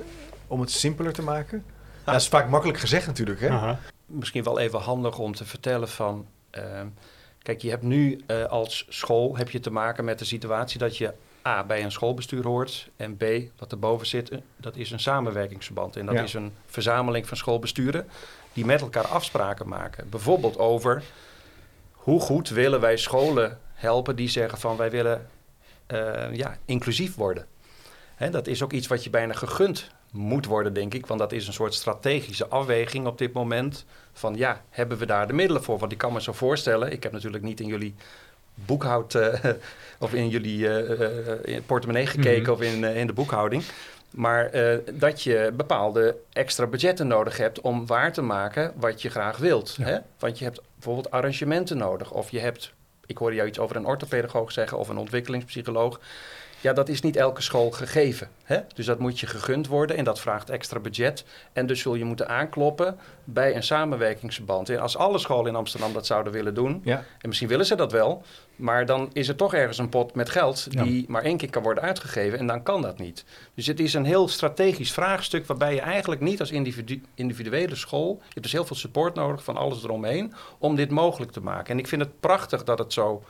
om 0.46 0.60
het 0.60 0.70
simpeler 0.70 1.12
te 1.12 1.22
maken? 1.22 1.64
Ja, 2.06 2.12
dat 2.12 2.20
is 2.20 2.28
vaak 2.28 2.48
makkelijk 2.48 2.78
gezegd 2.78 3.06
natuurlijk, 3.06 3.40
hè? 3.40 3.48
Aha. 3.48 3.78
Misschien 4.06 4.42
wel 4.44 4.58
even 4.58 4.78
handig 4.80 5.18
om 5.18 5.34
te 5.34 5.44
vertellen 5.44 5.88
van... 5.88 6.26
ehm, 6.50 6.86
kijk, 7.42 7.62
je 7.62 7.70
hebt 7.70 7.82
nu 7.82 8.20
eh, 8.26 8.44
als 8.44 8.86
school 8.88 9.36
heb 9.36 9.50
je 9.50 9.60
te 9.60 9.70
maken 9.70 10.04
met 10.04 10.18
de 10.18 10.24
situatie 10.24 10.78
dat 10.78 10.96
je... 10.96 11.12
A, 11.46 11.64
bij 11.64 11.82
een 11.84 11.92
schoolbestuur 11.92 12.44
hoort. 12.46 12.88
En 12.96 13.16
B, 13.16 13.24
wat 13.58 13.72
erboven 13.72 14.06
zit, 14.06 14.30
eh, 14.30 14.38
dat 14.56 14.76
is 14.76 14.90
een 14.90 15.00
samenwerkingsverband. 15.00 15.96
En 15.96 16.06
dat 16.06 16.14
Ja. 16.14 16.22
is 16.22 16.34
een 16.34 16.52
verzameling 16.66 17.28
van 17.28 17.36
schoolbesturen 17.36 18.08
die 18.52 18.64
met 18.64 18.80
elkaar 18.80 19.06
afspraken 19.06 19.68
maken. 19.68 20.08
Bijvoorbeeld 20.08 20.58
over 20.58 21.02
hoe 21.92 22.20
goed 22.20 22.48
willen 22.48 22.80
wij 22.80 22.96
scholen 22.96 23.58
helpen 23.74 24.16
die 24.16 24.28
zeggen 24.28 24.58
van 24.58 24.76
wij 24.76 24.90
willen 24.90 25.26
eh, 25.86 26.34
ja, 26.34 26.56
inclusief 26.64 27.14
worden. 27.14 27.46
Hè, 28.14 28.30
dat 28.30 28.46
is 28.46 28.62
ook 28.62 28.72
iets 28.72 28.86
wat 28.86 29.04
je 29.04 29.10
bijna 29.10 29.32
gegund 29.32 29.90
moet 30.12 30.46
worden, 30.46 30.72
denk 30.72 30.94
ik. 30.94 31.06
Want 31.06 31.20
dat 31.20 31.32
is 31.32 31.46
een 31.46 31.52
soort 31.52 31.74
strategische 31.74 32.46
afweging 32.46 33.06
op 33.06 33.18
dit 33.18 33.32
moment. 33.32 33.84
Van 34.12 34.36
ja, 34.36 34.62
hebben 34.70 34.98
we 34.98 35.06
daar 35.06 35.26
de 35.26 35.32
middelen 35.32 35.62
voor? 35.62 35.78
Want 35.78 35.92
ik 35.92 35.98
kan 35.98 36.12
me 36.12 36.22
zo 36.22 36.32
voorstellen, 36.32 36.92
ik 36.92 37.02
heb 37.02 37.12
natuurlijk 37.12 37.42
niet 37.42 37.60
in 37.60 37.66
jullie 37.66 37.94
boekhoud 38.54 39.14
uh, 39.14 39.34
of 39.98 40.12
in 40.14 40.28
jullie 40.28 40.58
uh, 40.58 41.60
portemonnee 41.66 42.06
gekeken 42.06 42.42
mhm. 42.42 42.50
of 42.50 42.60
in, 42.60 42.84
in 42.84 43.06
de 43.06 43.12
boekhouding. 43.12 43.62
Maar 44.10 44.50
dat 44.92 45.22
je 45.22 45.52
bepaalde 45.56 46.16
extra 46.32 46.66
budgetten 46.66 47.06
nodig 47.06 47.36
hebt 47.36 47.60
om 47.60 47.86
waar 47.86 48.12
te 48.12 48.22
maken 48.22 48.72
wat 48.76 49.02
je 49.02 49.10
graag 49.10 49.36
wilt. 49.36 49.76
Hè? 49.80 49.98
Want 50.18 50.38
je 50.38 50.44
hebt 50.44 50.60
bijvoorbeeld 50.74 51.10
arrangementen 51.10 51.76
nodig. 51.76 52.10
Of 52.10 52.30
je 52.30 52.38
hebt, 52.38 52.72
ik 53.06 53.18
hoorde 53.18 53.36
jou 53.36 53.48
iets 53.48 53.58
over 53.58 53.76
een 53.76 53.86
orthopedagoog 53.86 54.52
zeggen 54.52 54.78
of 54.78 54.88
een 54.88 54.98
ontwikkelingspsycholoog. 54.98 56.00
Ja, 56.62 56.72
dat 56.72 56.88
is 56.88 57.00
niet 57.00 57.16
elke 57.16 57.42
school 57.42 57.70
gegeven. 57.70 58.28
Hè? 58.42 58.60
Dus 58.74 58.86
dat 58.86 58.98
moet 58.98 59.20
je 59.20 59.26
gegund 59.26 59.66
worden 59.66 59.96
en 59.96 60.04
dat 60.04 60.20
vraagt 60.20 60.50
extra 60.50 60.78
budget. 60.80 61.24
En 61.52 61.66
dus 61.66 61.80
zul 61.80 61.94
je 61.94 62.04
moeten 62.04 62.28
aankloppen 62.28 62.98
bij 63.24 63.56
een 63.56 63.62
samenwerkingsverband. 63.62 64.68
En 64.68 64.80
als 64.80 64.96
alle 64.96 65.18
scholen 65.18 65.50
in 65.50 65.56
Amsterdam 65.56 65.92
dat 65.92 66.06
zouden 66.06 66.32
willen 66.32 66.54
doen, 66.54 66.80
ja. 66.84 66.96
en 66.96 67.28
misschien 67.28 67.48
willen 67.48 67.66
ze 67.66 67.74
dat 67.74 67.92
wel, 67.92 68.22
maar 68.56 68.86
dan 68.86 69.10
is 69.12 69.28
er 69.28 69.36
toch 69.36 69.54
ergens 69.54 69.78
een 69.78 69.88
pot 69.88 70.14
met 70.14 70.30
geld 70.30 70.70
die 70.70 71.04
maar 71.08 71.22
één 71.22 71.36
keer 71.36 71.50
kan 71.50 71.62
worden 71.62 71.82
uitgegeven 71.82 72.38
en 72.38 72.46
dan 72.46 72.62
kan 72.62 72.82
dat 72.82 72.98
niet. 72.98 73.24
Dus 73.54 73.66
het 73.66 73.80
is 73.80 73.94
een 73.94 74.04
heel 74.04 74.28
strategisch 74.28 74.92
vraagstuk 74.92 75.46
waarbij 75.46 75.74
je 75.74 75.80
eigenlijk 75.80 76.20
niet 76.20 76.40
als 76.40 76.50
individu 76.50 77.02
individuele 77.14 77.76
school, 77.76 78.16
je 78.18 78.28
hebt 78.28 78.42
dus 78.42 78.52
heel 78.52 78.64
veel 78.64 78.76
support 78.76 79.14
nodig 79.14 79.44
van 79.44 79.56
alles 79.56 79.84
eromheen 79.84 80.34
om 80.58 80.76
dit 80.76 80.90
mogelijk 80.90 81.32
te 81.32 81.40
maken. 81.40 81.72
En 81.72 81.78
ik 81.78 81.88
vind 81.88 82.02
het 82.02 82.20
prachtig 82.20 82.64
dat 82.64 82.78
het 82.78 82.92
zo 82.92 83.22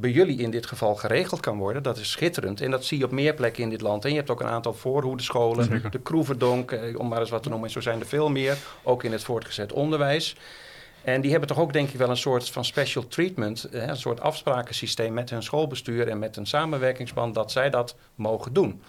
bij 0.00 0.10
jullie 0.10 0.38
in 0.38 0.50
dit 0.50 0.66
geval 0.66 0.94
geregeld 0.94 1.40
kan 1.40 1.58
worden. 1.58 1.82
Dat 1.82 1.98
is 1.98 2.10
schitterend. 2.10 2.60
En 2.60 2.70
dat 2.70 2.84
zie 2.84 2.98
je 2.98 3.04
op 3.04 3.10
meer 3.10 3.34
plekken 3.34 3.62
in 3.62 3.70
dit 3.70 3.80
land. 3.80 4.04
En 4.04 4.10
je 4.10 4.16
hebt 4.16 4.30
ook 4.30 4.40
een 4.40 4.46
aantal 4.46 4.74
voorhoedescholen, 4.74 5.64
Zeker. 5.64 5.90
de 5.90 6.00
Kroeverdonk, 6.00 6.70
eh, 6.72 6.98
om 6.98 7.08
maar 7.08 7.20
eens 7.20 7.30
wat 7.30 7.42
te 7.42 7.48
noemen. 7.48 7.66
En 7.66 7.72
zo 7.72 7.80
zijn 7.80 8.00
er 8.00 8.06
veel 8.06 8.30
meer, 8.30 8.56
ook 8.82 9.04
in 9.04 9.12
het 9.12 9.22
voortgezet 9.22 9.72
onderwijs. 9.72 10.36
En 11.02 11.20
die 11.20 11.30
hebben 11.30 11.48
toch 11.48 11.58
ook 11.58 11.72
denk 11.72 11.88
ik 11.90 11.98
wel 11.98 12.10
een 12.10 12.16
soort 12.16 12.50
van 12.50 12.64
special 12.64 13.06
treatment, 13.08 13.66
hè, 13.70 13.88
een 13.88 13.96
soort 13.96 14.20
afsprakensysteem 14.20 15.12
met 15.12 15.30
hun 15.30 15.42
schoolbestuur 15.42 16.08
en 16.08 16.18
met 16.18 16.36
een 16.36 16.46
samenwerkingsband 16.46 17.34
dat 17.34 17.52
zij 17.52 17.70
dat 17.70 17.96
mogen 18.14 18.52
doen. 18.52 18.82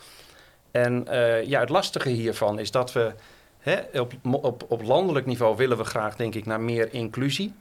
En 0.72 1.06
uh, 1.10 1.44
ja, 1.44 1.60
het 1.60 1.70
lastige 1.70 2.10
hiervan 2.10 2.60
is 2.60 2.72
dat 2.72 2.94
we 2.94 3.14
hè, 3.60 4.00
op, 4.00 4.14
op, 4.24 4.66
op 4.68 4.84
landelijk 4.84 5.26
niveau 5.26 5.56
willen 5.56 5.78
we 5.78 5.84
graag 5.84 6.16
denk 6.16 6.36
ik 6.36 6.46
naar 6.46 6.62
meer 6.62 6.94
inclusie. 6.94 7.54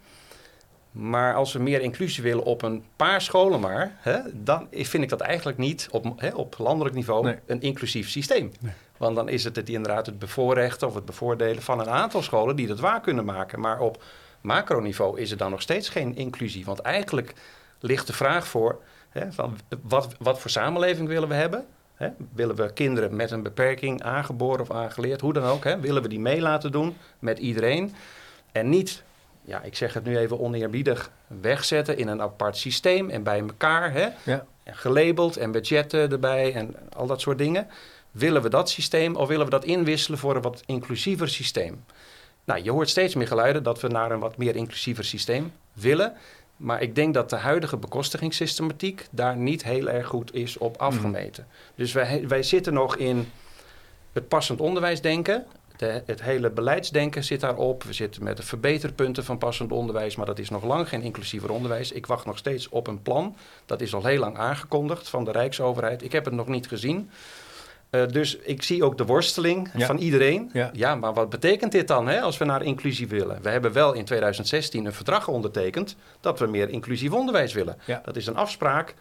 Maar 0.92 1.34
als 1.34 1.52
we 1.52 1.58
meer 1.58 1.80
inclusie 1.80 2.22
willen 2.22 2.44
op 2.44 2.62
een 2.62 2.84
paar 2.96 3.20
scholen 3.20 3.60
maar, 3.60 3.96
hè, 3.98 4.18
dan 4.32 4.68
vind 4.70 5.02
ik 5.02 5.08
dat 5.08 5.20
eigenlijk 5.20 5.58
niet 5.58 5.88
op, 5.90 6.12
hè, 6.16 6.28
op 6.34 6.54
landelijk 6.58 6.94
niveau 6.94 7.34
een 7.46 7.60
inclusief 7.60 8.08
systeem. 8.08 8.52
Want 8.96 9.16
dan 9.16 9.28
is 9.28 9.44
het, 9.44 9.56
het 9.56 9.68
inderdaad 9.68 10.06
het 10.06 10.18
bevoorrechten 10.18 10.88
of 10.88 10.94
het 10.94 11.04
bevoordelen 11.04 11.62
van 11.62 11.80
een 11.80 11.88
aantal 11.88 12.22
scholen 12.22 12.56
die 12.56 12.66
dat 12.66 12.80
waar 12.80 13.00
kunnen 13.00 13.24
maken. 13.24 13.60
Maar 13.60 13.80
op 13.80 14.02
macroniveau 14.40 15.20
is 15.20 15.30
er 15.30 15.36
dan 15.36 15.50
nog 15.50 15.62
steeds 15.62 15.88
geen 15.88 16.16
inclusie. 16.16 16.64
Want 16.64 16.80
eigenlijk 16.80 17.34
ligt 17.80 18.06
de 18.06 18.12
vraag 18.12 18.46
voor, 18.46 18.80
hè, 19.08 19.32
van 19.32 19.58
wat, 19.82 20.14
wat 20.18 20.40
voor 20.40 20.50
samenleving 20.50 21.08
willen 21.08 21.28
we 21.28 21.34
hebben? 21.34 21.66
Hè? 21.94 22.08
Willen 22.34 22.56
we 22.56 22.72
kinderen 22.72 23.16
met 23.16 23.30
een 23.30 23.42
beperking, 23.42 24.02
aangeboren 24.02 24.60
of 24.60 24.70
aangeleerd, 24.70 25.20
hoe 25.20 25.32
dan 25.32 25.44
ook, 25.44 25.64
hè? 25.64 25.80
willen 25.80 26.02
we 26.02 26.08
die 26.08 26.20
mee 26.20 26.40
laten 26.40 26.72
doen 26.72 26.96
met 27.18 27.38
iedereen? 27.38 27.94
En 28.52 28.68
niet 28.68 29.02
ja, 29.50 29.62
ik 29.62 29.76
zeg 29.76 29.94
het 29.94 30.04
nu 30.04 30.18
even 30.18 30.40
oneerbiedig, 30.40 31.10
wegzetten 31.26 31.96
in 31.96 32.08
een 32.08 32.22
apart 32.22 32.56
systeem 32.56 33.10
en 33.10 33.22
bij 33.22 33.40
elkaar, 33.40 33.92
hè? 33.92 34.08
Ja. 34.24 34.46
En 34.62 34.76
gelabeld 34.76 35.36
en 35.36 35.52
budgetten 35.52 36.10
erbij 36.10 36.54
en 36.54 36.74
al 36.96 37.06
dat 37.06 37.20
soort 37.20 37.38
dingen. 37.38 37.66
Willen 38.10 38.42
we 38.42 38.48
dat 38.48 38.70
systeem 38.70 39.16
of 39.16 39.28
willen 39.28 39.44
we 39.44 39.50
dat 39.50 39.64
inwisselen 39.64 40.18
voor 40.18 40.36
een 40.36 40.42
wat 40.42 40.62
inclusiever 40.66 41.28
systeem? 41.28 41.84
Nou, 42.44 42.62
je 42.62 42.70
hoort 42.70 42.88
steeds 42.88 43.14
meer 43.14 43.26
geluiden 43.26 43.62
dat 43.62 43.80
we 43.80 43.88
naar 43.88 44.10
een 44.10 44.18
wat 44.18 44.36
meer 44.36 44.56
inclusiever 44.56 45.04
systeem 45.04 45.52
willen. 45.72 46.12
Maar 46.56 46.82
ik 46.82 46.94
denk 46.94 47.14
dat 47.14 47.30
de 47.30 47.36
huidige 47.36 47.76
bekostigingssystematiek 47.76 49.06
daar 49.10 49.36
niet 49.36 49.64
heel 49.64 49.88
erg 49.88 50.06
goed 50.06 50.34
is 50.34 50.58
op 50.58 50.76
afgemeten. 50.76 51.46
Mm. 51.48 51.54
Dus 51.74 51.92
wij, 51.92 52.28
wij 52.28 52.42
zitten 52.42 52.72
nog 52.72 52.96
in 52.96 53.30
het 54.12 54.28
passend 54.28 54.60
onderwijs 54.60 55.00
denken 55.00 55.46
het 55.80 56.22
hele 56.22 56.50
beleidsdenken 56.50 57.24
zit 57.24 57.40
daarop. 57.40 57.82
We 57.82 57.92
zitten 57.92 58.24
met 58.24 58.36
de 58.36 58.42
verbeterpunten 58.42 59.24
van 59.24 59.38
passend 59.38 59.72
onderwijs, 59.72 60.16
maar 60.16 60.26
dat 60.26 60.38
is 60.38 60.50
nog 60.50 60.64
lang 60.64 60.88
geen 60.88 61.02
inclusiever 61.02 61.50
onderwijs. 61.50 61.92
Ik 61.92 62.06
wacht 62.06 62.26
nog 62.26 62.38
steeds 62.38 62.68
op 62.68 62.86
een 62.86 63.02
plan. 63.02 63.36
Dat 63.66 63.80
is 63.80 63.94
al 63.94 64.04
heel 64.04 64.18
lang 64.18 64.36
aangekondigd 64.36 65.08
van 65.08 65.24
de 65.24 65.32
Rijksoverheid. 65.32 66.02
Ik 66.02 66.12
heb 66.12 66.24
het 66.24 66.34
nog 66.34 66.46
niet 66.46 66.68
gezien. 66.68 67.10
Uh, 67.90 68.06
dus 68.06 68.36
ik 68.36 68.62
zie 68.62 68.84
ook 68.84 68.98
de 68.98 69.04
worsteling 69.04 69.70
van 69.76 69.98
iedereen. 69.98 70.50
Ja. 70.52 70.70
ja. 70.72 70.94
maar 70.94 71.14
wat 71.14 71.30
betekent 71.30 71.72
dit 71.72 71.88
dan 71.88 72.08
hè, 72.08 72.20
als 72.20 72.38
we 72.38 72.44
naar 72.44 72.62
inclusie 72.62 73.08
willen? 73.08 73.42
We 73.42 73.48
hebben 73.48 73.72
wel 73.72 73.92
in 73.92 74.04
2016 74.04 74.84
een 74.84 74.92
verdrag 74.92 75.28
ondertekend 75.28 75.96
dat 76.20 76.38
we 76.38 76.46
meer 76.46 76.68
inclusief 76.68 77.12
onderwijs 77.12 77.52
willen. 77.52 77.78
Ja. 77.84 78.00
Dat 78.04 78.16
is 78.16 78.26
een 78.26 78.36
afspraak 78.36 78.94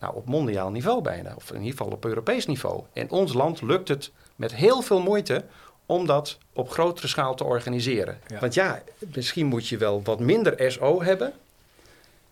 nou, 0.00 0.14
op 0.14 0.26
mondiaal 0.26 0.70
niveau 0.70 1.02
bijna, 1.02 1.32
of 1.36 1.50
in 1.50 1.62
ieder 1.62 1.76
geval 1.76 1.92
op 1.92 2.04
Europees 2.04 2.46
niveau. 2.46 2.82
In 2.92 3.10
ons 3.10 3.32
land 3.32 3.62
lukt 3.62 3.88
het 3.88 4.12
met 4.36 4.54
heel 4.54 4.82
veel 4.82 5.00
moeite 5.00 5.44
om 5.86 6.06
dat 6.06 6.38
op 6.52 6.70
grotere 6.70 7.06
schaal 7.06 7.34
te 7.34 7.44
organiseren. 7.44 8.18
Want 8.40 8.54
ja, 8.54 8.82
misschien 9.14 9.46
moet 9.46 9.68
je 9.68 9.76
wel 9.76 10.02
wat 10.04 10.20
minder 10.20 10.72
SO 10.72 11.02
hebben 11.02 11.32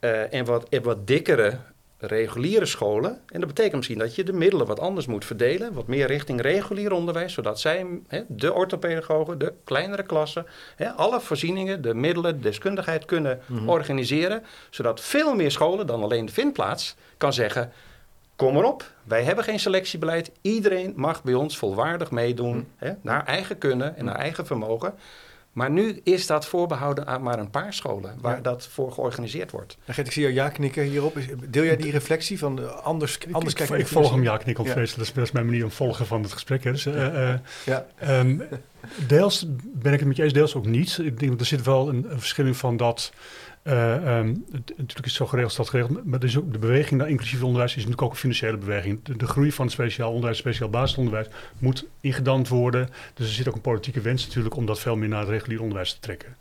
uh, 0.00 0.32
en 0.32 0.44
wat, 0.44 0.66
wat 0.82 1.06
dikkere 1.06 1.58
reguliere 2.06 2.66
scholen. 2.66 3.20
En 3.28 3.40
dat 3.40 3.48
betekent 3.48 3.76
misschien 3.76 3.98
dat 3.98 4.14
je 4.14 4.24
de 4.24 4.32
middelen 4.32 4.66
wat 4.66 4.80
anders 4.80 5.06
moet 5.06 5.24
verdelen, 5.24 5.72
wat 5.72 5.86
meer 5.86 6.06
richting 6.06 6.40
regulier 6.40 6.92
onderwijs, 6.92 7.32
zodat 7.32 7.60
zij, 7.60 7.86
hè, 8.08 8.22
de 8.28 8.52
orthopedagogen, 8.52 9.38
de 9.38 9.52
kleinere 9.64 10.02
klassen, 10.02 10.46
hè, 10.76 10.90
alle 10.90 11.20
voorzieningen, 11.20 11.82
de 11.82 11.94
middelen, 11.94 12.36
de 12.36 12.42
deskundigheid 12.42 13.04
kunnen 13.04 13.40
mhm. 13.46 13.68
organiseren, 13.68 14.42
zodat 14.70 15.00
veel 15.00 15.34
meer 15.34 15.50
scholen 15.50 15.86
dan 15.86 16.02
alleen 16.02 16.26
de 16.26 16.32
vindplaats 16.32 16.96
kan 17.16 17.32
zeggen 17.32 17.72
kom 18.36 18.56
erop. 18.56 18.92
Wij 19.04 19.22
hebben 19.22 19.44
geen 19.44 19.60
selectiebeleid. 19.60 20.30
Iedereen 20.40 20.92
mag 20.96 21.22
bij 21.22 21.34
ons 21.34 21.58
volwaardig 21.58 22.10
meedoen. 22.10 22.66
Hm. 22.78 22.84
Hè, 22.84 22.92
naar 23.00 23.26
eigen 23.26 23.58
kunnen 23.58 23.96
en 23.96 24.04
naar 24.04 24.16
eigen 24.16 24.46
vermogen. 24.46 24.94
Maar 25.54 25.70
nu 25.70 26.00
is 26.04 26.26
dat 26.26 26.46
voorbehouden 26.46 27.06
aan 27.06 27.22
maar 27.22 27.38
een 27.38 27.50
paar 27.50 27.72
scholen 27.72 28.18
waar 28.20 28.42
dat 28.42 28.66
voor 28.66 28.92
georganiseerd 28.92 29.50
wordt. 29.50 29.76
Gert, 29.86 30.06
ik 30.06 30.12
zie 30.12 30.22
jou 30.22 30.34
ja 30.34 30.48
knikken 30.48 30.82
hierop. 30.82 31.18
Deel 31.48 31.64
jij 31.64 31.76
die 31.76 31.90
reflectie 31.90 32.38
van 32.38 32.60
uh, 32.60 32.76
anders, 32.76 33.18
anders 33.30 33.54
kijken? 33.54 33.78
Ik, 33.78 33.86
volg 33.86 34.10
hem 34.10 34.22
ja 34.22 34.36
knikken 34.36 34.64
op 34.64 34.70
ja. 34.70 34.74
dat, 34.74 34.84
is, 34.84 35.12
dat 35.12 35.24
is 35.24 35.32
mijn 35.32 35.46
manier 35.46 35.64
om 35.64 35.70
volgen 35.70 36.06
van 36.06 36.22
het 36.22 36.32
gesprek. 36.32 36.64
Hè. 36.64 36.70
Dus, 36.70 36.86
uh, 36.86 36.94
uh, 36.94 37.34
ja. 37.64 37.86
Um, 38.02 38.42
deels 39.06 39.46
ben 39.62 39.92
ik 39.92 39.98
het 39.98 40.08
met 40.08 40.16
je 40.16 40.22
eens, 40.22 40.32
deels 40.32 40.54
ook 40.54 40.66
niet. 40.66 40.98
Ik 40.98 41.18
denk 41.18 41.30
dat 41.30 41.40
er 41.40 41.46
zit 41.46 41.62
wel 41.62 41.88
een, 41.88 42.06
een 42.10 42.20
verschil 42.20 42.46
in 42.46 42.54
van 42.54 42.76
dat 42.76 43.12
uh, 43.64 44.18
um, 44.18 44.44
het, 44.52 44.72
natuurlijk 44.76 45.06
is 45.06 45.14
zo 45.14 45.26
geregeld, 45.26 45.56
dat 45.56 45.68
geregeld, 45.68 46.04
maar 46.04 46.18
dus 46.18 46.38
ook 46.38 46.52
de 46.52 46.58
beweging 46.58 47.00
naar 47.00 47.08
inclusief 47.08 47.42
onderwijs 47.42 47.70
is 47.70 47.76
natuurlijk 47.76 48.02
ook 48.02 48.10
een 48.10 48.16
financiële 48.16 48.56
beweging. 48.56 49.02
De, 49.02 49.26
groei 49.26 49.52
van 49.52 49.70
speciaal 49.70 50.08
onderwijs, 50.08 50.38
speciaal 50.38 50.68
basisonderwijs 50.68 51.26
moet 51.58 51.86
ingedamd 52.00 52.48
worden. 52.48 52.88
Dus 53.14 53.26
er 53.26 53.32
zit 53.32 53.48
ook 53.48 53.54
een 53.54 53.60
politieke 53.60 54.00
wens 54.00 54.26
natuurlijk 54.26 54.56
om 54.56 54.66
dat 54.66 54.80
veel 54.80 54.96
meer 54.96 55.08
naar 55.08 55.20
het 55.20 55.28
regulier 55.28 55.60
onderwijs 55.60 55.92
te 55.92 56.00
trekken. 56.00 56.36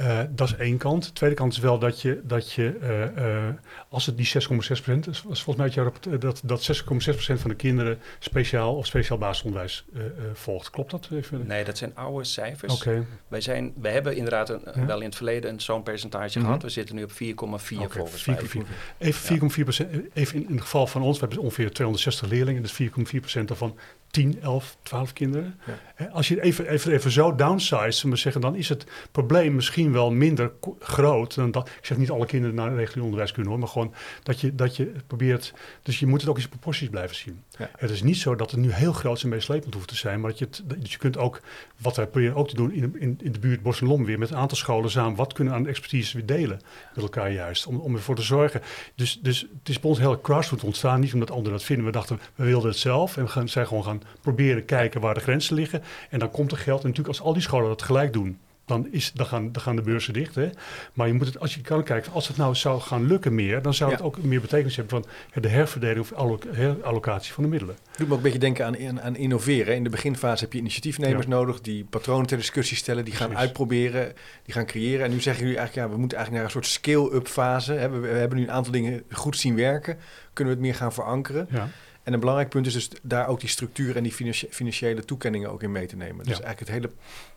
Uh, 0.00 0.20
dat 0.30 0.48
is 0.48 0.56
één 0.56 0.76
kant. 0.76 1.04
De 1.04 1.12
tweede 1.12 1.36
kant 1.36 1.52
is 1.52 1.58
wel 1.58 1.78
dat 1.78 2.00
je, 2.00 2.20
dat 2.24 2.52
je 2.52 2.76
uh, 2.82 3.24
uh, 3.24 3.48
als 3.88 4.06
het 4.06 4.16
die 4.16 4.26
6,6 4.26 4.48
procent, 4.48 5.06
is 5.06 5.18
volgens 5.20 5.56
mij 5.56 6.18
dat, 6.18 6.40
dat 6.44 6.82
6,6 6.82 6.84
procent 6.84 7.40
van 7.40 7.50
de 7.50 7.56
kinderen 7.56 7.98
speciaal 8.18 8.76
of 8.76 8.86
speciaal 8.86 9.18
basisonderwijs 9.18 9.84
volgt. 10.32 10.70
Klopt 10.70 10.90
dat? 10.90 11.08
Even? 11.12 11.46
Nee, 11.46 11.64
dat 11.64 11.78
zijn 11.78 11.92
oude 11.94 12.24
cijfers. 12.24 12.74
Okay. 12.74 13.06
Wij, 13.28 13.40
zijn, 13.40 13.72
wij 13.80 13.92
hebben 13.92 14.16
inderdaad 14.16 14.48
een, 14.48 14.86
wel 14.86 14.98
in 14.98 15.04
het 15.04 15.16
verleden 15.16 15.60
zo'n 15.60 15.82
percentage 15.82 16.38
mm 16.38 16.44
-hmm. 16.44 16.44
gehad. 16.44 16.62
We 16.62 16.68
zitten 16.68 16.94
nu 16.94 17.02
op 17.02 17.12
4,4 17.12 17.16
okay, 17.16 17.88
volgens 17.88 18.22
4, 18.22 18.34
mij. 18.34 18.44
4, 18.44 18.64
even 18.98 19.50
4,4 19.50 19.62
procent. 19.62 19.90
Even 20.12 20.36
in, 20.36 20.48
in, 20.48 20.54
het 20.54 20.62
geval 20.62 20.86
van 20.86 21.02
ons, 21.02 21.18
we 21.18 21.26
hebben 21.26 21.44
ongeveer 21.44 21.72
260 21.72 22.28
leerlingen. 22.28 22.62
Dus 22.62 22.82
4,4 22.82 22.88
procent 23.20 23.48
daarvan 23.48 23.76
10, 24.10 24.38
11, 24.42 24.76
12 24.82 25.12
kinderen. 25.12 25.60
Ja. 25.98 26.06
Als 26.06 26.28
je 26.28 26.42
even, 26.42 26.68
even, 26.68 26.92
even 26.92 27.10
zo 27.10 27.34
downsize, 27.34 28.16
zeggen, 28.16 28.40
dan 28.40 28.54
is 28.54 28.68
het 28.68 28.84
probleem 29.12 29.54
misschien 29.54 29.89
wel 29.92 30.10
minder 30.10 30.52
groot 30.78 31.34
dan 31.34 31.50
dat. 31.50 31.68
Ik 31.68 31.86
zeg 31.86 31.98
niet 31.98 32.10
alle 32.10 32.26
kinderen 32.26 32.54
naar 32.54 32.74
regulier 32.74 33.04
onderwijs 33.04 33.32
kunnen 33.32 33.50
hoor, 33.50 33.60
maar 33.60 33.68
gewoon 33.68 33.94
dat 34.22 34.40
je, 34.40 34.54
dat 34.54 34.76
je 34.76 34.92
probeert. 35.06 35.54
Dus 35.82 35.98
je 35.98 36.06
moet 36.06 36.20
het 36.20 36.30
ook 36.30 36.38
in 36.38 36.48
proporties 36.48 36.88
blijven 36.88 37.16
zien. 37.16 37.42
Ja. 37.58 37.70
Het 37.76 37.90
is 37.90 38.02
niet 38.02 38.16
zo 38.16 38.34
dat 38.34 38.50
het 38.50 38.60
nu 38.60 38.72
heel 38.72 38.92
groot 38.92 39.22
en 39.22 39.28
meeslepend 39.28 39.74
hoeft 39.74 39.88
te 39.88 39.96
zijn, 39.96 40.20
maar 40.20 40.30
dat 40.30 40.38
je, 40.38 40.44
het, 40.44 40.62
dus 40.80 40.92
je 40.92 40.98
kunt 40.98 41.18
ook, 41.18 41.40
wat 41.76 41.96
wij 41.96 42.06
proberen 42.06 42.36
ook 42.36 42.48
te 42.48 42.54
doen 42.54 42.72
in, 42.72 42.96
in, 42.98 43.18
in 43.22 43.32
de 43.32 43.38
buurt 43.38 43.62
Bos 43.62 43.80
en 43.80 43.86
Lom 43.86 44.04
weer, 44.04 44.18
met 44.18 44.30
een 44.30 44.36
aantal 44.36 44.56
scholen 44.56 44.90
samen, 44.90 45.16
wat 45.16 45.32
kunnen 45.32 45.52
we 45.52 45.58
aan 45.58 45.66
expertise 45.66 46.16
weer 46.16 46.26
delen 46.26 46.60
met 46.94 47.04
elkaar 47.04 47.32
juist, 47.32 47.66
om, 47.66 47.76
om 47.76 47.94
ervoor 47.94 48.14
te 48.14 48.22
zorgen. 48.22 48.62
Dus, 48.94 49.18
dus 49.22 49.40
het 49.40 49.68
is 49.68 49.80
bij 49.80 49.90
ons 49.90 49.98
heel 49.98 50.20
grassroots 50.22 50.64
ontstaan, 50.64 51.00
niet 51.00 51.14
omdat 51.14 51.30
anderen 51.30 51.52
dat 51.52 51.62
vinden. 51.62 51.86
We 51.86 51.92
dachten, 51.92 52.20
we 52.34 52.44
wilden 52.44 52.70
het 52.70 52.78
zelf 52.78 53.16
en 53.16 53.24
we 53.24 53.48
zijn 53.48 53.66
gewoon 53.66 53.84
gaan 53.84 54.02
proberen 54.20 54.64
kijken 54.64 55.00
waar 55.00 55.14
de 55.14 55.20
grenzen 55.20 55.54
liggen. 55.54 55.82
En 56.10 56.18
dan 56.18 56.30
komt 56.30 56.52
er 56.52 56.58
geld. 56.58 56.82
En 56.82 56.88
natuurlijk 56.88 57.18
als 57.18 57.26
al 57.26 57.32
die 57.32 57.42
scholen 57.42 57.68
dat 57.68 57.78
tegelijk 57.78 58.12
doen, 58.12 58.38
dan, 58.70 58.88
is, 58.90 59.12
dan, 59.12 59.26
gaan, 59.26 59.52
dan 59.52 59.62
gaan 59.62 59.76
de 59.76 59.82
beurzen 59.82 60.12
dicht. 60.12 60.34
Hè? 60.34 60.50
Maar 60.92 61.06
je 61.06 61.12
moet 61.12 61.26
het, 61.26 61.40
als 61.40 61.54
je 61.54 61.60
kan 61.60 61.82
kijken, 61.82 62.12
als 62.12 62.28
het 62.28 62.36
nou 62.36 62.54
zou 62.54 62.80
gaan 62.80 63.06
lukken 63.06 63.34
meer, 63.34 63.62
dan 63.62 63.74
zou 63.74 63.90
het 63.90 64.02
ook 64.02 64.22
meer 64.22 64.40
betekenis 64.40 64.76
hebben 64.76 65.02
van 65.02 65.42
de 65.42 65.48
herverdeling 65.48 66.00
of 66.00 66.12
herallocatie 66.50 67.32
van 67.32 67.42
de 67.42 67.48
middelen. 67.48 67.76
Doet 67.96 68.06
me 68.06 68.12
ook 68.12 68.18
een 68.18 68.24
beetje 68.24 68.38
denken 68.38 68.64
aan, 68.66 69.00
aan 69.00 69.16
innoveren. 69.16 69.74
In 69.74 69.84
de 69.84 69.90
beginfase 69.90 70.44
heb 70.44 70.52
je 70.52 70.58
initiatiefnemers 70.58 71.26
nodig 71.26 71.60
die 71.60 71.84
patronen 71.84 72.26
ter 72.26 72.36
discussie 72.36 72.76
stellen, 72.76 73.04
die 73.04 73.14
gaan 73.14 73.36
uitproberen, 73.36 74.12
die 74.44 74.54
gaan 74.54 74.66
creëren. 74.66 75.04
En 75.04 75.10
nu 75.10 75.20
zeggen 75.20 75.42
jullie 75.42 75.58
eigenlijk, 75.58 75.88
ja, 75.88 75.94
we 75.94 76.00
moeten 76.00 76.18
eigenlijk 76.18 76.46
naar 76.46 76.56
een 76.56 76.62
soort 76.62 76.74
scale-up 76.74 77.28
fase. 77.28 77.74
We, 77.74 77.98
we, 77.98 78.08
hebben 78.08 78.38
nu 78.38 78.44
een 78.44 78.52
aantal 78.52 78.72
dingen 78.72 79.02
goed 79.10 79.36
zien 79.36 79.56
werken. 79.56 79.98
Kunnen 80.32 80.54
we 80.54 80.60
het 80.60 80.68
meer 80.68 80.78
gaan 80.78 80.92
verankeren? 80.92 81.48
Ja. 81.50 81.68
En 82.02 82.12
een 82.12 82.20
belangrijk 82.20 82.50
punt 82.50 82.66
is 82.66 82.72
dus 82.72 82.90
daar 83.02 83.28
ook 83.28 83.40
die 83.40 83.48
structuur 83.48 83.96
en 83.96 84.02
die 84.02 84.12
financiële 84.50 85.04
toekenningen 85.04 85.50
ook 85.50 85.62
in 85.62 85.72
mee 85.72 85.86
te 85.86 85.96
nemen. 85.96 86.24
Dus 86.24 86.40
eigenlijk 86.40 86.58
het 86.58 86.68
hele, 86.68 86.90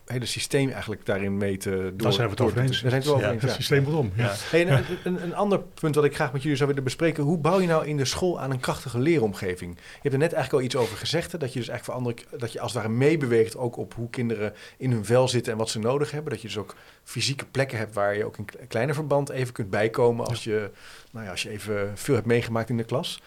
hele 0.06 0.26
systeem 0.26 0.70
eigenlijk 0.70 1.06
daarin 1.06 1.36
mee 1.36 1.56
te 1.56 1.70
doen. 1.70 1.96
Daar 1.96 2.12
zijn 2.12 2.26
we 2.26 2.32
het 2.32 2.40
over 2.40 2.58
eens. 2.58 2.80
Daar 2.80 2.90
zijn 2.90 3.02
we 3.02 3.08
het 3.08 3.16
over 3.16 3.30
eens. 3.30 3.42
Het 3.42 3.52
systeem 3.52 3.82
moet 3.82 3.94
om. 3.94 4.12
Ja. 4.14 4.34
Hey, 4.50 4.68
een, 4.68 4.84
een, 5.04 5.22
een, 5.22 5.34
ander 5.34 5.60
punt 5.60 5.94
wat 5.94 6.04
ik 6.04 6.14
graag 6.14 6.32
met 6.32 6.42
jullie 6.42 6.56
zou 6.56 6.68
willen 6.68 6.84
bespreken. 6.84 7.24
Hoe 7.24 7.38
bouw 7.38 7.60
je 7.60 7.66
nou 7.66 7.86
in 7.86 7.96
de 7.96 8.04
school 8.04 8.40
aan 8.40 8.50
een 8.50 8.60
krachtige 8.60 8.98
leeromgeving? 8.98 9.74
Je 9.76 9.98
hebt 10.02 10.14
er 10.14 10.20
net 10.20 10.32
eigenlijk 10.32 10.52
al 10.52 10.60
iets 10.60 10.76
over 10.76 10.96
gezegd. 10.96 11.32
Hè, 11.32 11.38
dat 11.38 11.52
je 11.52 11.58
dus 11.58 11.68
eigenlijk 11.68 11.84
voor 11.84 12.12
anderen, 12.12 12.40
dat 12.40 12.52
je 12.52 12.60
als 12.60 12.72
het 12.72 12.82
ware 12.82 12.94
meebeweegt 12.94 13.56
ook 13.56 13.76
op 13.76 13.94
hoe 13.94 14.10
kinderen 14.10 14.52
in 14.76 14.90
hun 14.90 15.04
vel 15.04 15.28
zitten 15.28 15.52
en 15.52 15.58
wat 15.58 15.68
ze 15.68 15.78
nodig 15.78 16.10
hebben. 16.10 16.32
Dat 16.32 16.40
je 16.40 16.48
dus 16.48 16.58
ook 16.58 16.74
fysieke 17.02 17.44
plekken 17.44 17.78
hebt 17.78 17.94
waar 17.94 18.16
je 18.16 18.24
ook 18.24 18.36
in 18.36 18.46
kleine 18.68 18.94
verband 18.94 19.28
even 19.28 19.52
kunt 19.52 19.70
bijkomen 19.70 20.26
als 20.26 20.44
je, 20.44 20.70
nou 21.10 21.24
ja, 21.24 21.30
als 21.30 21.42
je 21.42 21.50
even 21.50 21.92
veel 21.94 22.14
hebt 22.14 22.26
meegemaakt 22.26 22.68
in 22.68 22.76
de 22.76 22.84
klas. 22.84 23.20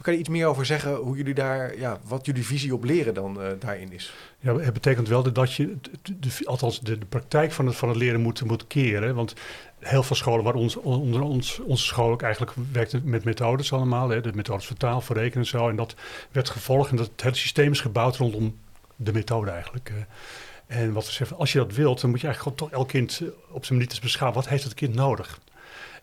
Kan 0.00 0.12
je 0.12 0.18
iets 0.18 0.28
meer 0.28 0.46
over 0.46 0.66
zeggen 0.66 0.94
hoe 0.94 1.16
jullie 1.16 1.34
daar, 1.34 1.78
ja, 1.78 1.98
wat 2.04 2.26
jullie 2.26 2.46
visie 2.46 2.74
op 2.74 2.84
leren 2.84 3.14
dan 3.14 3.40
uh, 3.40 3.46
daarin 3.58 3.92
is? 3.92 4.14
Ja, 4.38 4.56
het 4.56 4.72
betekent 4.72 5.08
wel 5.08 5.32
dat 5.32 5.52
je, 5.52 5.76
de, 6.02 6.30
althans 6.44 6.80
de, 6.80 6.98
de, 6.98 7.06
praktijk 7.06 7.52
van 7.52 7.66
het, 7.66 7.76
van 7.76 7.88
het 7.88 7.98
leren 7.98 8.20
moet, 8.20 8.44
moet 8.44 8.66
keren. 8.66 9.14
Want 9.14 9.34
heel 9.78 10.02
veel 10.02 10.16
scholen, 10.16 10.44
waar 10.44 10.54
ons, 10.54 10.76
onder 10.76 11.20
ons, 11.20 11.60
onze 11.60 11.84
school 11.84 12.10
ook 12.10 12.22
eigenlijk 12.22 12.52
werkte 12.72 13.00
met 13.04 13.24
methodes 13.24 13.72
allemaal. 13.72 14.08
Hè, 14.08 14.20
de 14.20 14.32
methodes 14.34 14.66
voor 14.66 14.76
taal, 14.76 15.00
voor 15.00 15.16
rekenen 15.16 15.44
en 15.44 15.50
zo. 15.50 15.68
En 15.68 15.76
dat 15.76 15.94
werd 16.30 16.50
gevolgd 16.50 16.90
en 16.90 16.96
dat 16.96 17.10
het 17.12 17.22
hele 17.22 17.36
systeem 17.36 17.72
is 17.72 17.80
gebouwd 17.80 18.16
rondom 18.16 18.58
de 18.96 19.12
methode 19.12 19.50
eigenlijk. 19.50 19.88
Eh. 19.88 20.02
En 20.66 20.92
wat 20.92 21.06
we 21.06 21.12
zeggen, 21.12 21.36
als 21.36 21.52
je 21.52 21.58
dat 21.58 21.74
wilt, 21.74 22.00
dan 22.00 22.10
moet 22.10 22.20
je 22.20 22.26
eigenlijk 22.26 22.58
gewoon 22.58 22.70
toch 22.70 22.78
elk 22.80 22.88
kind 22.88 23.22
op 23.50 23.64
zijn 23.64 23.78
manier 23.78 23.98
beschouwen. 24.00 24.40
Wat 24.40 24.50
heeft 24.50 24.64
het 24.64 24.74
kind 24.74 24.94
nodig? 24.94 25.40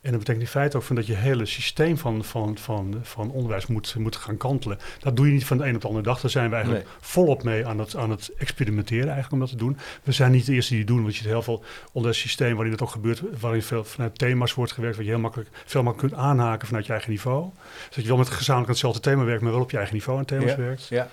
En 0.01 0.09
dat 0.09 0.19
betekent 0.19 0.43
in 0.43 0.51
feite 0.51 0.77
ook 0.77 0.83
van 0.83 0.95
dat 0.95 1.07
je 1.07 1.13
hele 1.13 1.45
systeem 1.45 1.97
van, 1.97 2.23
van, 2.23 2.57
van, 2.57 2.99
van 3.01 3.31
onderwijs 3.31 3.67
moet, 3.67 3.95
moet 3.97 4.15
gaan 4.15 4.37
kantelen. 4.37 4.79
Dat 4.99 5.15
doe 5.15 5.27
je 5.27 5.31
niet 5.31 5.45
van 5.45 5.57
de 5.57 5.65
een 5.65 5.75
op 5.75 5.81
de 5.81 5.87
andere 5.87 6.05
dag. 6.05 6.21
Daar 6.21 6.31
zijn 6.31 6.49
we 6.49 6.55
eigenlijk 6.55 6.87
volop 6.99 7.43
mee 7.43 7.65
aan 7.65 7.79
het, 7.79 7.95
aan 7.95 8.09
het 8.09 8.31
experimenteren 8.37 9.11
eigenlijk 9.11 9.33
om 9.33 9.39
dat 9.39 9.49
te 9.49 9.55
doen. 9.55 9.77
We 10.03 10.11
zijn 10.11 10.31
niet 10.31 10.45
de 10.45 10.53
eerste 10.53 10.69
die 10.69 10.79
het 10.79 10.87
doen, 10.87 11.01
want 11.01 11.15
je 11.15 11.21
hebt 11.21 11.33
heel 11.33 11.43
veel 11.43 11.63
onderwijssysteem 11.91 12.53
waarin 12.53 12.71
het 12.71 12.81
ook 12.81 12.89
gebeurt, 12.89 13.21
waarin 13.39 13.61
veel 13.61 13.83
vanuit 13.83 14.17
thema's 14.17 14.53
wordt 14.53 14.71
gewerkt, 14.71 14.95
wat 14.95 15.05
je 15.05 15.11
heel 15.11 15.21
makkelijk, 15.21 15.49
veel 15.65 15.83
makkelijk 15.83 16.13
kunt 16.13 16.25
aanhaken 16.25 16.67
vanuit 16.67 16.85
je 16.85 16.91
eigen 16.91 17.11
niveau. 17.11 17.49
Dus 17.85 17.95
dat 17.95 18.03
je 18.03 18.09
wel 18.09 18.17
met 18.17 18.29
gezamenlijk 18.29 18.71
hetzelfde 18.71 18.99
thema 18.99 19.23
werkt, 19.23 19.41
maar 19.41 19.51
wel 19.51 19.61
op 19.61 19.71
je 19.71 19.77
eigen 19.77 19.95
niveau 19.95 20.19
aan 20.19 20.25
thema's 20.25 20.55
werkt. 20.55 20.87
Ja. 20.87 21.07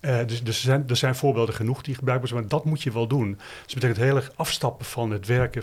Uh, 0.00 0.18
dus, 0.26 0.42
dus 0.42 0.56
er, 0.56 0.62
zijn, 0.62 0.84
er 0.88 0.96
zijn 0.96 1.14
voorbeelden 1.14 1.54
genoeg 1.54 1.82
die 1.82 1.94
gebruikbaar 1.94 2.28
zijn, 2.28 2.40
maar 2.40 2.48
dat 2.48 2.64
moet 2.64 2.82
je 2.82 2.92
wel 2.92 3.06
doen. 3.06 3.30
Dus 3.30 3.72
dat 3.72 3.74
betekent 3.74 3.96
heel 3.96 4.16
erg 4.16 4.32
afstappen 4.34 4.86
van 4.86 5.10
het 5.10 5.26
werken 5.26 5.62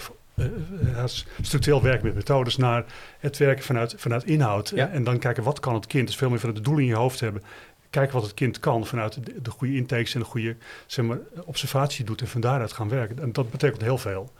structureel 1.42 1.82
werken 1.82 2.06
met 2.06 2.16
methodes 2.16 2.58
naar 2.58 2.86
het 3.20 3.38
werken 3.38 3.64
vanuit, 3.64 3.94
vanuit 3.98 4.24
inhoud. 4.24 4.72
En 4.72 5.04
dan 5.04 5.20
kijken 5.20 5.44
wat 5.44 5.60
kan 5.60 5.74
het 5.74 5.88
kind. 5.88 6.08
Dus 6.08 6.16
veel 6.16 6.30
meer 6.30 6.40
van 6.40 6.54
het 6.54 6.64
doel 6.64 6.78
in 6.78 6.86
je 6.86 6.96
hoofd 6.96 7.20
hebben. 7.20 7.44
Kijken 7.90 8.14
wat 8.14 8.24
het 8.24 8.34
kind 8.34 8.60
kan 8.60 8.86
vanuit 8.86 9.26
de, 9.26 9.42
de 9.42 9.52
goede 9.52 9.76
intakes 9.76 10.14
en 10.14 10.20
de 10.20 10.26
goede 10.26 10.56
zeg 10.86 11.06
maar, 11.06 11.18
observatie 11.46 12.06
doet 12.06 12.22
en 12.22 12.28
van 12.28 12.42
daaruit 12.42 12.74
gaan 12.74 12.90
werken. 12.90 13.20
En 13.20 13.32
dat 13.32 13.52
betekent 13.52 13.82
heel 13.82 13.98
veel. 13.98 14.32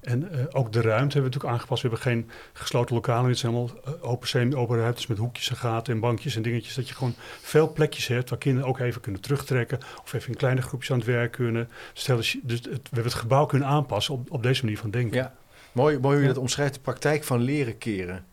En 0.00 0.28
uh, 0.32 0.44
ook 0.50 0.72
de 0.72 0.80
ruimte 0.80 1.12
hebben 1.12 1.12
we 1.12 1.20
natuurlijk 1.20 1.52
aangepast. 1.52 1.82
We 1.82 1.88
hebben 1.88 2.06
geen 2.06 2.30
gesloten 2.52 2.94
lokalen. 2.94 3.24
Het 3.24 3.36
is 3.36 3.42
helemaal 3.42 3.70
uh, 3.88 3.94
open, 4.00 4.28
semi-open 4.28 4.78
ruimtes 4.78 5.06
met 5.06 5.18
hoekjes 5.18 5.50
en 5.50 5.56
gaten 5.56 5.94
en 5.94 6.00
bankjes 6.00 6.36
en 6.36 6.42
dingetjes. 6.42 6.74
Dat 6.74 6.88
je 6.88 6.94
gewoon 6.94 7.14
veel 7.40 7.72
plekjes 7.72 8.06
hebt 8.06 8.30
waar 8.30 8.38
kinderen 8.38 8.68
ook 8.68 8.78
even 8.78 9.00
kunnen 9.00 9.20
terugtrekken. 9.20 9.78
Of 10.02 10.12
even 10.12 10.28
in 10.28 10.36
kleine 10.36 10.62
groepjes 10.62 10.90
aan 10.90 10.98
het 10.98 11.06
werk 11.06 11.32
kunnen. 11.32 11.68
Dus, 11.94 12.36
dus 12.42 12.62
het, 12.62 12.66
we 12.70 12.80
hebben 12.82 13.04
het 13.04 13.14
gebouw 13.14 13.46
kunnen 13.46 13.68
aanpassen 13.68 14.14
op, 14.14 14.30
op 14.30 14.42
deze 14.42 14.64
manier 14.64 14.78
van 14.78 14.90
denken. 14.90 15.16
Ja. 15.16 15.34
Mooi, 15.72 15.98
mooi 15.98 16.14
hoe 16.14 16.22
je 16.22 16.32
dat 16.32 16.42
omschrijft, 16.42 16.74
de 16.74 16.80
praktijk 16.80 17.24
van 17.24 17.40
leren 17.40 17.78
keren. 17.78 18.24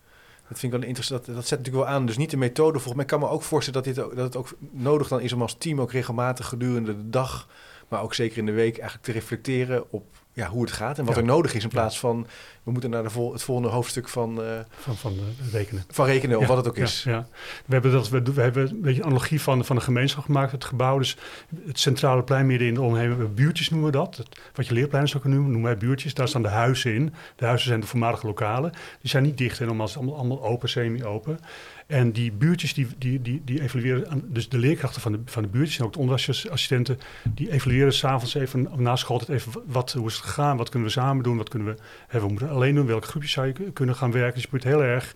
Dat 0.47 0.59
vind 0.59 0.73
ik 0.73 0.79
wel 0.79 0.87
interessant. 0.87 1.25
Dat, 1.25 1.35
dat 1.35 1.47
zet 1.47 1.57
natuurlijk 1.57 1.85
wel 1.85 1.95
aan. 1.95 2.05
Dus 2.05 2.17
niet 2.17 2.29
de 2.29 2.37
methode. 2.37 2.71
Volgens 2.71 2.95
mij 2.95 3.05
kan 3.05 3.19
me 3.19 3.29
ook 3.29 3.43
voorstellen 3.43 3.83
dat, 3.83 3.95
dit 3.95 4.03
ook, 4.03 4.15
dat 4.15 4.25
het 4.25 4.35
ook 4.35 4.49
nodig 4.71 5.07
dan 5.07 5.21
is 5.21 5.33
om 5.33 5.41
als 5.41 5.55
team 5.57 5.81
ook 5.81 5.91
regelmatig 5.91 6.47
gedurende 6.47 6.95
de 6.97 7.09
dag, 7.09 7.47
maar 7.87 8.01
ook 8.01 8.13
zeker 8.13 8.37
in 8.37 8.45
de 8.45 8.51
week, 8.51 8.77
eigenlijk 8.77 9.03
te 9.03 9.11
reflecteren 9.11 9.91
op 9.91 10.05
ja, 10.37 10.47
hoe 10.47 10.61
het 10.61 10.71
gaat 10.71 10.97
en 10.97 11.05
wat 11.05 11.17
er 11.17 11.23
nodig 11.23 11.53
is. 11.53 11.63
In 11.63 11.69
plaats 11.69 11.99
van 11.99 12.27
we 12.63 12.71
moeten 12.71 12.89
naar 12.89 13.03
de 13.03 13.09
vol, 13.09 13.33
het 13.33 13.43
volgende 13.43 13.69
hoofdstuk 13.69 14.09
van, 14.09 14.43
uh, 14.43 14.59
van, 14.69 14.95
van 14.95 15.17
rekenen. 15.51 15.83
Van 15.89 16.05
rekenen, 16.05 16.39
of 16.39 16.47
wat 16.47 16.57
het 16.57 16.67
ook 16.67 16.77
is. 16.77 17.03
Ja, 17.03 17.27
We, 17.65 17.73
hebben 17.73 17.91
dat, 17.91 18.09
we, 18.09 18.21
we 18.21 18.41
hebben 18.41 18.69
een 18.69 18.81
beetje 18.81 19.01
een 19.01 19.07
analogie 19.07 19.41
van, 19.41 19.65
van 19.65 19.75
een 19.75 19.81
gemeenschap 19.81 20.23
gemaakt, 20.23 20.51
het 20.51 20.65
gebouw. 20.65 20.97
Dus 20.97 21.17
het 21.65 21.79
centrale 21.79 22.23
plein 22.23 22.45
midden 22.45 22.67
in 22.67 22.73
de 22.73 22.81
omheen, 22.81 23.33
buurtjes 23.33 23.69
noemen 23.69 23.91
we 23.91 23.97
dat. 23.97 24.23
wat 24.53 24.67
je 24.67 24.73
leerplein 24.73 25.07
zou 25.07 25.21
kunnen 25.21 25.39
noemen, 25.39 25.57
noemen 25.57 25.77
wij 25.77 25.87
buurtjes. 25.87 26.13
Daar 26.13 26.27
staan 26.27 26.41
de 26.41 26.47
huizen 26.47 26.93
in. 26.93 27.13
De 27.35 27.45
huizen 27.45 27.67
zijn 27.67 27.79
de 27.79 27.87
voormalige 27.87 28.25
lokalen. 28.25 28.71
Die 28.71 29.09
zijn 29.09 29.23
niet 29.23 29.37
dicht, 29.37 29.59
en 29.59 29.67
allemaal, 29.67 29.89
allemaal 29.95 30.43
open, 30.43 30.69
semi-open. 30.69 31.39
En 31.87 32.11
die 32.11 32.31
buurtjes 32.31 32.73
die, 32.73 32.87
die, 32.97 33.21
die, 33.21 33.41
die 33.45 33.61
evalueren, 33.61 34.09
aan, 34.09 34.21
dus 34.25 34.49
de 34.49 34.57
leerkrachten 34.57 35.01
van 35.01 35.11
de, 35.11 35.19
van 35.25 35.43
de 35.43 35.49
buurtjes 35.49 35.79
en 35.79 35.85
ook 35.85 35.93
de 35.93 35.99
onderwijsassistenten, 35.99 36.99
die 37.23 37.51
evalueren 37.51 37.93
s'avonds 37.93 38.33
even 38.33 38.69
na 38.75 38.95
schooltijd 38.95 39.29
even 39.29 39.61
wat, 39.65 39.91
hoe 39.91 40.07
is 40.07 40.15
het 40.15 40.23
gegaan, 40.23 40.57
wat 40.57 40.69
kunnen 40.69 40.87
we 40.87 40.93
samen 40.93 41.23
doen, 41.23 41.37
wat 41.37 41.49
kunnen 41.49 41.67
we, 41.67 41.79
hebben 42.07 42.21
we 42.21 42.35
moeten 42.35 42.55
alleen 42.55 42.75
doen, 42.75 42.85
welke 42.85 43.07
groepjes 43.07 43.31
zou 43.31 43.47
je 43.47 43.71
kunnen 43.71 43.95
gaan 43.95 44.11
werken. 44.11 44.33
Dus 44.33 44.43
je 44.43 44.49
moet 44.51 44.63
heel 44.63 44.83
erg. 44.83 45.15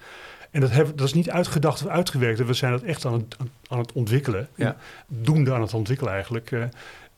En 0.52 0.62
dat, 0.62 0.72
hebben, 0.72 0.96
dat 0.96 1.08
is 1.08 1.14
niet 1.14 1.30
uitgedacht 1.30 1.84
of 1.84 1.90
uitgewerkt. 1.90 2.46
We 2.46 2.54
zijn 2.54 2.72
dat 2.72 2.82
echt 2.82 3.06
aan 3.06 3.14
het, 3.14 3.36
aan 3.68 3.80
het 3.80 3.92
ontwikkelen. 3.92 4.48
Ja. 4.56 4.76
Doende 5.08 5.54
aan 5.54 5.62
het 5.62 5.74
ontwikkelen 5.74 6.14
eigenlijk. 6.14 6.52
Uh, 6.52 6.64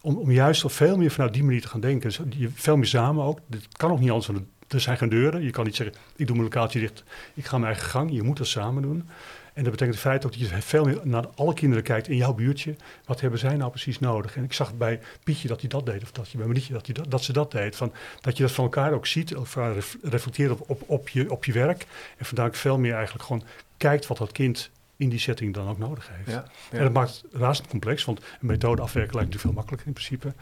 om, 0.01 0.17
om 0.17 0.31
juist 0.31 0.65
op 0.65 0.71
veel 0.71 0.97
meer 0.97 1.11
vanuit 1.11 1.33
die 1.33 1.43
manier 1.43 1.61
te 1.61 1.67
gaan 1.67 1.79
denken. 1.79 2.09
Dus 2.09 2.19
je, 2.37 2.49
veel 2.53 2.77
meer 2.77 2.87
samen 2.87 3.23
ook. 3.23 3.39
Dit 3.47 3.67
kan 3.77 3.91
ook 3.91 3.99
niet 3.99 4.11
anders, 4.11 4.29
er 4.67 4.79
zijn 4.79 4.97
geen 4.97 5.09
deuren. 5.09 5.43
Je 5.43 5.51
kan 5.51 5.65
niet 5.65 5.75
zeggen, 5.75 5.95
ik 6.15 6.27
doe 6.27 6.35
mijn 6.35 6.47
lokaaltje 6.47 6.79
dicht, 6.79 7.03
ik 7.33 7.45
ga 7.45 7.57
mijn 7.57 7.71
eigen 7.71 7.89
gang. 7.89 8.11
Je 8.11 8.23
moet 8.23 8.37
dat 8.37 8.47
samen 8.47 8.81
doen. 8.81 9.09
En 9.53 9.63
dat 9.63 9.71
betekent 9.71 9.95
in 9.95 10.01
feite 10.01 10.25
ook 10.25 10.31
dat 10.31 10.49
je 10.49 10.61
veel 10.61 10.85
meer 10.85 10.99
naar 11.03 11.27
alle 11.35 11.53
kinderen 11.53 11.83
kijkt 11.83 12.07
in 12.07 12.15
jouw 12.15 12.33
buurtje. 12.33 12.75
Wat 13.05 13.21
hebben 13.21 13.39
zij 13.39 13.55
nou 13.55 13.69
precies 13.69 13.99
nodig? 13.99 14.35
En 14.35 14.43
ik 14.43 14.53
zag 14.53 14.77
bij 14.77 14.99
Pietje 15.23 15.47
dat 15.47 15.59
hij 15.59 15.69
dat 15.69 15.85
deed, 15.85 16.03
of 16.03 16.11
dat 16.11 16.29
je 16.29 16.37
bij 16.37 16.47
Marietje 16.47 16.73
dat, 16.73 16.85
dat, 16.85 17.11
dat 17.11 17.23
ze 17.23 17.33
dat 17.33 17.51
deed. 17.51 17.75
Van, 17.75 17.93
dat 18.21 18.37
je 18.37 18.43
dat 18.43 18.51
van 18.51 18.63
elkaar 18.63 18.91
ook 18.91 19.07
ziet, 19.07 19.35
of 19.35 19.57
reflecteert 20.01 20.51
op, 20.51 20.69
op, 20.69 20.81
op, 20.85 21.09
je, 21.09 21.31
op 21.31 21.45
je 21.45 21.51
werk. 21.51 21.85
En 22.17 22.25
vandaar 22.25 22.53
veel 22.53 22.79
meer 22.79 22.93
eigenlijk 22.93 23.25
gewoon 23.25 23.43
kijkt 23.77 24.07
wat 24.07 24.17
dat 24.17 24.31
kind 24.31 24.69
in 25.03 25.09
die 25.09 25.19
setting 25.19 25.53
dan 25.53 25.69
ook 25.69 25.77
nodig 25.77 26.09
heeft. 26.11 26.29
Ja, 26.29 26.45
En 26.71 26.83
dat 26.83 26.93
maakt 26.93 27.23
het 27.31 27.41
razend 27.41 27.67
complex, 27.67 28.05
want 28.05 28.19
een 28.19 28.47
methode 28.47 28.81
afwerken 28.81 29.15
lijkt 29.15 29.31
natuurlijk 29.31 29.41
veel 29.41 29.53
makkelijker 29.53 29.87
in 29.87 29.93
principe. 29.93 30.33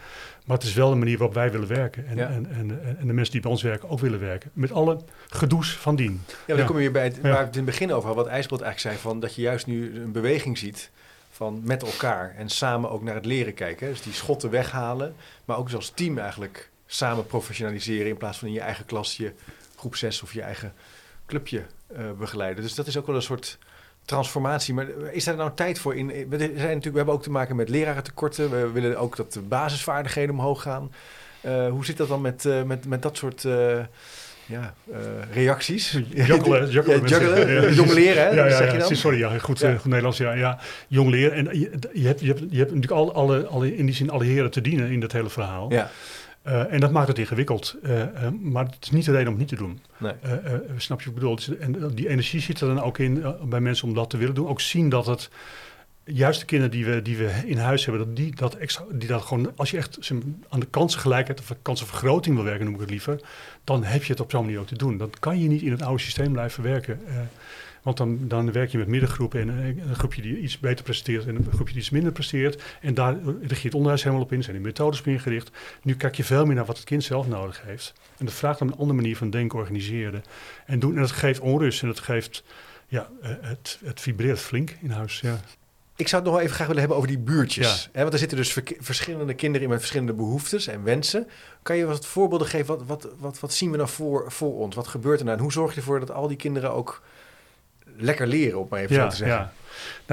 Maar 0.44 0.56
het 0.56 0.66
is 0.66 0.74
wel 0.74 0.92
een 0.92 0.98
manier 0.98 1.18
waarop 1.18 1.34
wij 1.36 1.50
willen 1.50 1.68
werken. 1.68 2.06
En, 2.06 2.18
en, 2.18 2.46
en, 2.52 2.98
en, 2.98 3.06
de 3.06 3.12
mensen 3.12 3.32
die 3.32 3.40
bij 3.40 3.50
ons 3.50 3.62
werken 3.62 3.88
ook 3.88 3.98
willen 3.98 4.20
werken. 4.20 4.50
Met 4.52 4.72
alle 4.72 4.98
gedoes 5.28 5.76
van 5.76 5.96
dien. 5.96 6.22
Ja, 6.46 6.56
dan 6.56 6.66
kom 6.66 6.76
je 6.76 6.82
weer 6.82 6.92
bij 6.92 7.04
het, 7.04 7.20
waar 7.20 7.32
we 7.32 7.38
het 7.38 7.56
in 7.56 7.62
het 7.62 7.70
begin 7.70 7.92
over 7.92 8.06
hadden. 8.06 8.24
Wat 8.24 8.32
IJsbelt 8.32 8.60
eigenlijk 8.60 8.96
zei, 8.96 9.08
van, 9.08 9.20
dat 9.20 9.34
je 9.34 9.42
juist 9.42 9.66
nu 9.66 10.00
een 10.00 10.12
beweging 10.12 10.58
ziet 10.58 10.90
van 11.30 11.60
met 11.64 11.82
elkaar. 11.82 12.34
En 12.36 12.48
samen 12.48 12.90
ook 12.90 13.02
naar 13.02 13.14
het 13.14 13.26
leren 13.26 13.54
kijken. 13.54 13.88
Dus 13.88 14.02
die 14.02 14.12
schotten 14.12 14.50
weghalen. 14.50 15.14
Maar 15.44 15.56
ook 15.56 15.72
als 15.72 15.90
team 15.90 16.18
eigenlijk 16.18 16.70
samen 16.86 17.26
professionaliseren. 17.26 18.08
In 18.08 18.16
plaats 18.16 18.38
van 18.38 18.48
in 18.48 18.54
je 18.54 18.60
eigen 18.60 18.84
klas 18.84 19.16
je 19.16 19.32
groep 19.76 19.96
6 19.96 20.22
of 20.22 20.32
je 20.32 20.42
eigen 20.42 20.72
clubje 21.26 21.62
uh, 21.96 22.12
begeleiden. 22.18 22.62
Dus 22.62 22.74
dat 22.74 22.86
is 22.86 22.96
ook 22.96 23.06
wel 23.06 23.16
een 23.16 23.22
soort 23.22 23.58
transformatie. 24.04 24.74
Maar 24.74 24.86
is 25.12 25.24
daar 25.24 25.36
nou 25.36 25.50
tijd 25.54 25.78
voor? 25.78 25.96
In, 25.96 26.06
we, 26.06 26.38
zijn 26.38 26.48
natuurlijk, 26.56 26.84
we 26.84 26.96
hebben 26.96 27.14
ook 27.14 27.22
te 27.22 27.30
maken 27.30 27.56
met 27.56 27.68
lerarentekorten. 27.68 28.50
We 28.50 28.70
willen 28.70 28.98
ook 28.98 29.16
dat 29.16 29.32
de 29.32 29.40
basisvaardigheden 29.40 30.34
omhoog 30.34 30.62
gaan. 30.62 30.92
Uh, 31.46 31.68
hoe 31.68 31.84
zit 31.84 31.96
dat 31.96 32.08
dan 32.08 32.20
met, 32.20 32.44
uh, 32.44 32.62
met, 32.62 32.86
met 32.86 33.02
dat 33.02 33.16
soort 33.16 33.44
uh, 33.44 33.78
ja, 34.46 34.74
reacties? 35.32 36.00
Ja, 36.14 36.24
jong 37.70 37.92
leren, 37.92 38.22
hè? 38.22 38.30
Ja, 38.30 38.46
ja, 38.46 38.56
zeg 38.56 38.72
je 38.72 38.78
dan? 38.78 38.96
sorry, 38.96 39.18
ja, 39.18 39.38
goed, 39.38 39.64
goed 39.64 39.84
Nederlands. 39.84 40.18
Ja, 40.18 40.32
ja, 40.32 40.58
jong 40.88 41.10
leren. 41.10 41.36
En 41.36 41.58
je, 41.58 41.70
je, 41.92 42.06
hebt, 42.06 42.20
je, 42.20 42.26
hebt, 42.26 42.40
je 42.50 42.58
hebt 42.58 42.74
natuurlijk 42.74 42.92
al, 42.92 43.14
alle, 43.14 43.46
alle, 43.46 43.76
in 43.76 43.86
die 43.86 43.94
zin 43.94 44.10
alle 44.10 44.24
heren 44.24 44.50
te 44.50 44.60
dienen 44.60 44.90
in 44.90 45.00
dat 45.00 45.12
hele 45.12 45.30
verhaal. 45.30 45.72
Ja. 45.72 45.90
Uh, 46.46 46.72
en 46.72 46.80
dat 46.80 46.90
maakt 46.90 47.08
het 47.08 47.18
ingewikkeld. 47.18 47.76
Uh, 47.82 47.98
uh, 47.98 48.06
maar 48.40 48.64
het 48.64 48.76
is 48.80 48.90
niet 48.90 49.04
de 49.04 49.10
reden 49.10 49.26
om 49.26 49.38
het 49.38 49.50
niet 49.50 49.58
te 49.58 49.64
doen. 49.64 49.80
Nee. 49.96 50.12
snap 50.76 51.00
je 51.00 51.04
wat 51.04 51.14
ik 51.14 51.14
bedoel? 51.14 51.36
Dus, 51.36 51.56
en 51.56 51.94
die 51.94 52.08
energie 52.08 52.40
zit 52.40 52.60
er 52.60 52.66
dan 52.66 52.82
ook 52.82 52.98
in 52.98 53.24
bij 53.44 53.60
mensen 53.60 53.88
om 53.88 53.94
dat 53.94 54.10
te 54.10 54.16
willen 54.16 54.34
doen. 54.34 54.48
Ook 54.48 54.60
zien 54.60 54.88
dat 54.88 55.06
het 55.06 55.30
juist 56.04 56.40
de 56.40 56.46
kinderen 56.46 56.74
die 56.74 56.84
we, 56.84 57.02
die 57.02 57.16
we 57.16 57.42
in 57.44 57.58
huis 57.58 57.84
hebben, 57.84 58.06
dat 58.06 58.16
die 58.16 58.34
dat 58.34 58.54
extra, 58.54 58.84
die 58.92 59.08
dat 59.08 59.22
gewoon, 59.22 59.52
als 59.56 59.70
je 59.70 59.76
echt 59.76 60.10
aan 60.48 60.60
de 60.60 60.66
kansengelijkheid 60.66 61.40
of 61.40 61.56
kansenvergroting 61.62 62.34
wil 62.34 62.44
werken, 62.44 62.64
noem 62.64 62.74
ik 62.74 62.80
het 62.80 62.90
liever, 62.90 63.20
dan 63.64 63.84
heb 63.84 64.04
je 64.04 64.12
het 64.12 64.20
op 64.20 64.30
zo'n 64.30 64.44
manier 64.44 64.60
ook 64.60 64.66
te 64.66 64.78
doen. 64.78 64.96
Dat 64.96 65.18
kan 65.18 65.40
je 65.40 65.48
niet 65.48 65.62
in 65.62 65.70
het 65.70 65.82
oude 65.82 66.02
systeem 66.02 66.32
blijven 66.32 66.62
werken. 66.62 67.00
Want 67.82 67.96
dan, 67.96 68.18
dan 68.28 68.52
werk 68.52 68.70
je 68.70 68.78
met 68.78 68.86
middengroepen 68.86 69.40
en 69.40 69.48
een 69.88 69.94
groepje 69.94 70.22
die 70.22 70.38
iets 70.38 70.58
beter 70.58 70.84
presteert 70.84 71.26
en 71.26 71.36
een 71.36 71.46
groepje 71.52 71.72
die 71.72 71.82
iets 71.82 71.90
minder 71.90 72.12
presteert. 72.12 72.62
En 72.80 72.94
daar 72.94 73.16
richt 73.42 73.60
je 73.60 73.66
het 73.66 73.74
onderwijs 73.74 74.02
helemaal 74.02 74.24
op 74.24 74.32
in, 74.32 74.42
zijn 74.42 74.56
die 74.56 74.64
methodes 74.64 75.00
op 75.00 75.06
ingericht. 75.06 75.50
Nu 75.82 75.96
kijk 75.96 76.14
je 76.14 76.24
veel 76.24 76.46
meer 76.46 76.54
naar 76.54 76.64
wat 76.64 76.76
het 76.76 76.86
kind 76.86 77.04
zelf 77.04 77.28
nodig 77.28 77.62
heeft. 77.64 77.92
En 78.18 78.24
dat 78.24 78.34
vraagt 78.34 78.60
om 78.60 78.68
een 78.68 78.76
andere 78.76 78.92
manier 78.92 79.16
van 79.16 79.30
denken, 79.30 79.58
organiseren 79.58 80.24
en 80.66 80.78
doen. 80.78 80.94
En 80.94 81.00
dat 81.00 81.10
geeft 81.10 81.40
onrust 81.40 81.82
en 81.82 81.88
dat 81.88 82.00
geeft, 82.00 82.44
ja, 82.88 83.10
het, 83.20 83.78
het 83.84 84.00
vibreert 84.00 84.38
flink 84.38 84.76
in 84.80 84.90
huis. 84.90 85.20
Ja. 85.20 85.40
Ik 85.96 86.08
zou 86.08 86.22
het 86.22 86.30
nog 86.30 86.40
wel 86.40 86.42
even 86.42 86.54
graag 86.54 86.66
willen 86.66 86.80
hebben 86.80 86.98
over 86.98 87.10
die 87.10 87.18
buurtjes. 87.18 87.90
Want 87.92 88.12
er 88.12 88.18
zitten 88.18 88.36
dus 88.36 88.56
verschillende 88.78 89.34
kinderen 89.34 89.62
in 89.62 89.68
met 89.68 89.78
verschillende 89.78 90.12
behoeftes 90.12 90.66
en 90.66 90.82
wensen. 90.82 91.28
Kan 91.62 91.76
je 91.76 91.84
wat 91.84 92.06
voorbeelden 92.06 92.46
geven? 92.46 92.66
Wat, 92.66 92.86
wat, 92.86 93.08
wat, 93.18 93.40
wat 93.40 93.52
zien 93.52 93.70
we 93.70 93.76
nou 93.76 93.88
voor, 93.88 94.32
voor 94.32 94.58
ons? 94.58 94.74
Wat 94.74 94.86
gebeurt 94.86 95.18
er 95.18 95.24
nou? 95.24 95.36
En 95.36 95.42
hoe 95.42 95.52
zorg 95.52 95.70
je 95.70 95.76
ervoor 95.76 96.00
dat 96.00 96.10
al 96.10 96.28
die 96.28 96.36
kinderen 96.36 96.72
ook 96.72 97.02
lekker 97.96 98.26
leren, 98.26 98.58
op 98.58 98.70
maar 98.70 98.80
even 98.80 98.94
zo 98.94 99.06
te 99.08 99.16
zeggen? 99.16 99.36
Ja. 99.36 99.52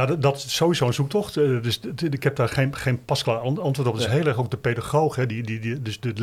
Nou, 0.05 0.19
dat, 0.19 0.35
is 0.35 0.55
sowieso 0.55 0.87
een 0.87 0.93
zoektocht. 0.93 1.37
Uh, 1.37 1.61
dus 1.61 1.79
ik 2.09 2.23
heb 2.23 2.35
daar 2.35 2.49
geen, 2.49 2.75
geen 2.75 3.05
pasklaar 3.05 3.37
antwoord 3.37 3.79
op. 3.87 3.93
Het 3.93 4.03
is 4.03 4.11
heel 4.11 4.25
erg 4.25 4.37
ook 4.37 4.51
de 4.51 4.57
pedagoog, 4.57 5.15
hè, 5.15 5.25
die, 5.25 5.43
die, 5.43 5.59
die, 5.59 5.81
dus 5.81 5.99
de, 5.99 6.13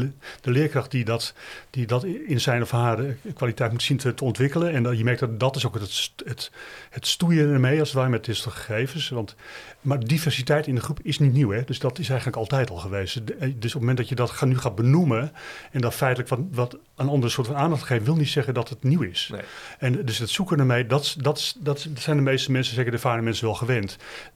de 0.41 0.51
leerkracht 0.51 0.91
die 0.91 1.05
dat, 1.05 1.35
die 1.71 1.87
dat 1.87 2.05
in 2.05 2.41
zijn 2.41 2.63
of 2.63 2.71
haar 2.71 2.99
eh, 2.99 3.13
kwaliteit 3.35 3.73
moet 3.73 3.83
zien 3.83 3.97
te, 3.97 4.15
te 4.15 4.25
ontwikkelen. 4.25 4.73
En 4.73 4.83
dat, 4.83 4.99
je 4.99 5.05
merkt 5.05 5.21
dat 5.21 5.41
dat 5.41 5.57
is 5.57 5.67
ook 5.67 5.75
het, 5.75 6.13
het, 6.25 6.51
het 6.91 7.07
stoeien 7.07 7.53
ermee, 7.53 7.79
als 7.79 7.89
het 7.89 7.97
ware, 7.97 8.11
met 8.11 8.25
dit 8.25 8.37
soort 8.37 8.55
gegevens. 8.55 9.09
Want, 9.09 9.35
maar 9.81 10.01
diversiteit 10.01 10.67
in 10.67 10.75
de 10.75 10.81
groep 10.81 11.01
is 11.03 11.19
niet 11.19 11.33
nieuw, 11.33 11.51
hè? 11.51 11.65
dus 11.65 11.79
dat 11.79 11.99
is 11.99 12.09
eigenlijk 12.09 12.39
altijd 12.39 12.71
al 12.71 12.77
geweest. 12.77 13.17
Eh, 13.17 13.23
dus 13.41 13.49
op 13.49 13.61
het 13.63 13.75
moment 13.75 13.97
dat 13.97 14.09
je 14.09 14.15
dat 14.15 14.45
nu 14.45 14.59
gaat 14.59 14.75
benoemen 14.75 15.33
en 15.71 15.81
dat 15.81 15.95
feitelijk 15.95 16.29
wat, 16.29 16.41
wat 16.51 16.77
een 16.97 17.09
ander 17.09 17.31
soort 17.31 17.47
van 17.47 17.57
aandacht 17.57 17.83
geeft, 17.83 18.05
wil 18.05 18.17
niet 18.17 18.29
zeggen 18.29 18.55
dat 18.55 18.69
het 18.69 18.83
nieuw 18.83 19.03
is. 19.03 19.29
Nee. 19.33 19.41
En 19.79 20.05
dus 20.05 20.19
het 20.19 20.31
zoeken 20.31 20.59
ermee, 20.59 20.87
dat, 20.87 21.17
dat, 21.19 21.57
dat, 21.59 21.89
zijn 21.95 22.17
de 22.17 22.23
meeste 22.23 22.53
mensen, 22.53 22.75
zeker 22.75 22.91
de 22.91 22.97
ervaren 22.97 23.25
mensen, 23.25 23.45
wel 23.45 23.55
gewend. 23.55 23.65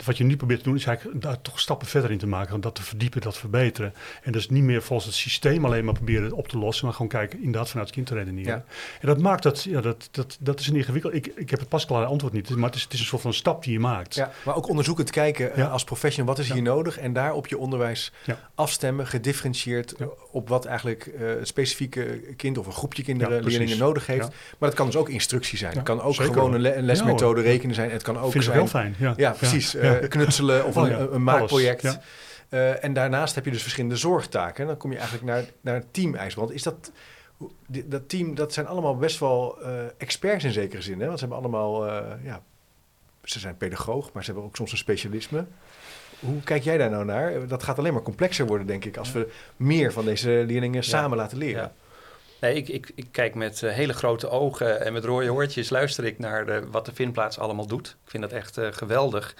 Wat 0.05 0.17
je 0.17 0.25
nu 0.25 0.37
probeert 0.37 0.59
te 0.59 0.65
doen, 0.65 0.77
is 0.77 0.85
eigenlijk 0.85 1.23
daar 1.23 1.41
toch 1.41 1.61
stappen 1.61 1.87
verder 1.87 2.11
in 2.11 2.19
te 2.19 2.27
maken. 2.27 2.61
Dat 2.61 2.75
te 2.75 2.83
verdiepen, 2.83 3.21
dat 3.21 3.39
verbeteren. 3.39 3.95
En 4.23 4.33
dus 4.33 4.49
niet 4.49 4.63
meer 4.63 4.83
volgens 4.83 5.09
het 5.09 5.17
systeem 5.17 5.65
alleen 5.65 5.85
maar 5.85 5.95
proberen 5.95 6.33
op 6.33 6.49
te 6.49 6.59
lossen, 6.59 6.85
maar 6.85 6.95
gewoon 6.95 7.09
kijken 7.09 7.39
inderdaad 7.39 7.69
vanuit 7.69 7.87
het 7.87 7.97
kind 7.97 8.07
te 8.07 8.15
redeneren. 8.15 8.65
Ja. 8.69 8.75
En 9.01 9.07
dat 9.07 9.19
maakt 9.19 9.43
dat, 9.43 9.63
ja, 9.63 9.81
dat, 9.81 10.09
dat, 10.11 10.37
dat 10.41 10.61
is 10.61 10.67
een 10.67 10.77
ingewikkeld. 10.77 11.15
Ik, 11.15 11.27
ik 11.27 11.51
heb 11.51 11.61
het 11.61 11.69
pas 11.69 11.87
klaar 11.87 12.05
antwoord 12.05 12.33
niet, 12.33 12.51
maar 12.51 12.69
het 12.69 12.75
is, 12.75 12.83
het 12.83 12.93
is 12.93 13.01
een 13.01 13.07
soort 13.07 13.23
van 13.23 13.35
stap 13.35 13.65
die 13.65 13.73
je 13.73 13.81
maakt. 13.81 14.15
Ja, 14.15 14.31
maar 14.45 14.57
ook 14.57 14.69
onderzoekend 14.69 15.11
kijken 15.11 15.55
eh, 15.55 15.73
als 15.73 15.85
professional, 15.85 16.35
wat 16.35 16.45
is 16.45 16.53
hier 16.53 16.63
nodig? 16.63 16.99
En 16.99 17.13
daar 17.13 17.33
op 17.33 17.47
je 17.47 17.59
onderwijs 17.59 18.13
afstemmen, 18.55 19.07
gedifferentieerd 19.07 19.95
op 20.31 20.49
wat 20.49 20.65
eigenlijk 20.65 21.07
uh, 21.07 21.29
het 21.29 21.49
specifieke 21.49 22.21
kind 22.37 22.59
of 22.59 22.67
een 22.67 22.73
groepje 22.73 23.03
kinderen, 23.03 23.45
leerlingen 23.45 23.79
nodig 23.79 24.07
heeft. 24.07 24.29
Maar 24.29 24.69
dat 24.69 24.75
kan 24.75 24.87
dus 24.87 24.97
ook 24.97 25.09
instructie 25.09 25.59
zijn. 25.59 25.75
het 25.75 25.83
kan 25.83 26.01
ook 26.01 26.15
gewoon 26.15 26.55
een, 26.55 26.83
lesmethode 26.83 27.41
rekenen 27.41 27.75
zijn. 27.75 27.91
Het 27.91 28.03
kan 28.03 28.19
ook 28.19 28.33
zijn... 28.33 28.57
heel 28.57 28.67
fijn, 28.67 28.95
ja. 28.99 29.15
Ja, 29.21 29.31
precies. 29.31 29.75
Uh, 29.75 29.93
knutselen 30.09 30.65
of 30.65 30.77
oh 30.77 30.89
een, 30.89 31.15
een, 31.15 31.23
maakproject. 31.23 31.99
Uh, 32.51 32.85
en 32.85 32.93
daarnaast 32.93 33.35
heb 33.35 33.45
je 33.45 33.51
dus 33.51 33.63
verschillende 33.63 33.97
zorgtaken. 33.97 34.63
En 34.63 34.67
dan 34.67 34.77
kom 34.77 34.91
je 34.91 34.97
eigenlijk 34.97 35.27
naar, 35.27 35.45
naar 35.61 35.75
het 35.75 35.93
team 35.95 36.17
Want 36.35 36.53
is 36.53 36.63
dat, 36.63 36.93
dat 37.67 38.09
team, 38.09 38.35
dat 38.35 38.53
zijn 38.53 38.67
allemaal 38.67 38.97
best 38.97 39.19
wel 39.19 39.59
uh, 39.63 39.69
experts 39.97 40.45
in 40.45 40.53
zekere 40.53 40.83
zin. 40.83 41.01
Hè? 41.01 41.07
Want 41.07 41.19
ze 41.19 41.25
hebben 41.25 41.43
allemaal, 41.43 41.87
ja, 42.23 42.43
ze 43.25 43.39
zijn 43.39 43.57
pedagoog, 43.57 44.13
maar 44.13 44.25
ze 44.25 44.31
hebben 44.31 44.49
ook 44.49 44.57
soms 44.57 44.73
een 44.73 44.79
specialisme. 44.79 45.45
Hoe 46.21 46.41
kijk 46.43 46.63
jij 46.63 46.79
daar 46.79 46.91
nou 46.91 47.05
naar? 47.05 47.47
Dat 47.47 47.63
gaat 47.63 47.79
alleen 47.79 47.93
maar 47.93 48.03
complexer 48.03 48.47
worden, 48.47 48.67
denk 48.67 48.85
ik, 48.85 48.97
als 48.97 49.13
we 49.13 49.33
meer 49.57 49.93
van 49.93 50.05
deze 50.05 50.45
leerlingen 50.47 50.85
samen 50.85 51.17
laten 51.17 51.39
leren. 51.39 51.63
Ja. 51.63 51.73
Nee, 52.41 52.55
ik, 52.55 52.69
ik, 52.69 52.93
ik, 52.95 53.07
kijk 53.11 53.35
met 53.35 53.63
uh, 53.63 53.73
hele 53.73 53.93
grote 53.93 54.29
ogen 54.29 54.85
en 54.85 54.93
met 54.93 55.05
rode 55.05 55.29
hoortjes 55.29 55.71
luister 55.71 56.05
ik 56.05 56.19
naar 56.19 56.47
de, 56.47 56.67
wat 56.71 56.87
de 56.87 56.95
Vindplaats 56.95 57.39
allemaal 57.39 57.67
doet. 57.67 57.97
Ik 58.05 58.11
vind 58.11 58.23
dat 58.23 58.33
echt 58.33 58.59
uh, 58.59 58.67
geweldig. 58.71 59.35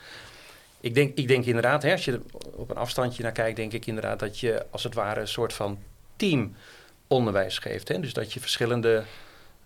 Ik 0.81 0.95
denk, 0.95 1.17
ik 1.17 1.29
denk 1.29 1.45
inderdaad, 1.45 1.83
hè, 1.83 1.93
als 1.93 2.05
je 2.05 2.21
op 2.55 2.71
een 2.71 2.77
afstandje 2.77 3.23
naar 3.23 3.33
kijkt, 3.33 3.57
denk 3.57 3.73
ik 3.73 3.87
inderdaad 3.87 4.19
dat 4.19 4.39
je 4.39 4.67
als 4.71 4.83
het 4.83 4.95
ware 4.95 5.21
een 5.21 5.29
soort 5.29 5.53
van 5.53 5.79
teamonderwijs 6.17 7.59
geeft. 7.59 7.89
Hè? 7.89 8.01
Dus 8.01 8.13
dat 8.13 8.33
je 8.33 8.41
verschillende 8.41 9.03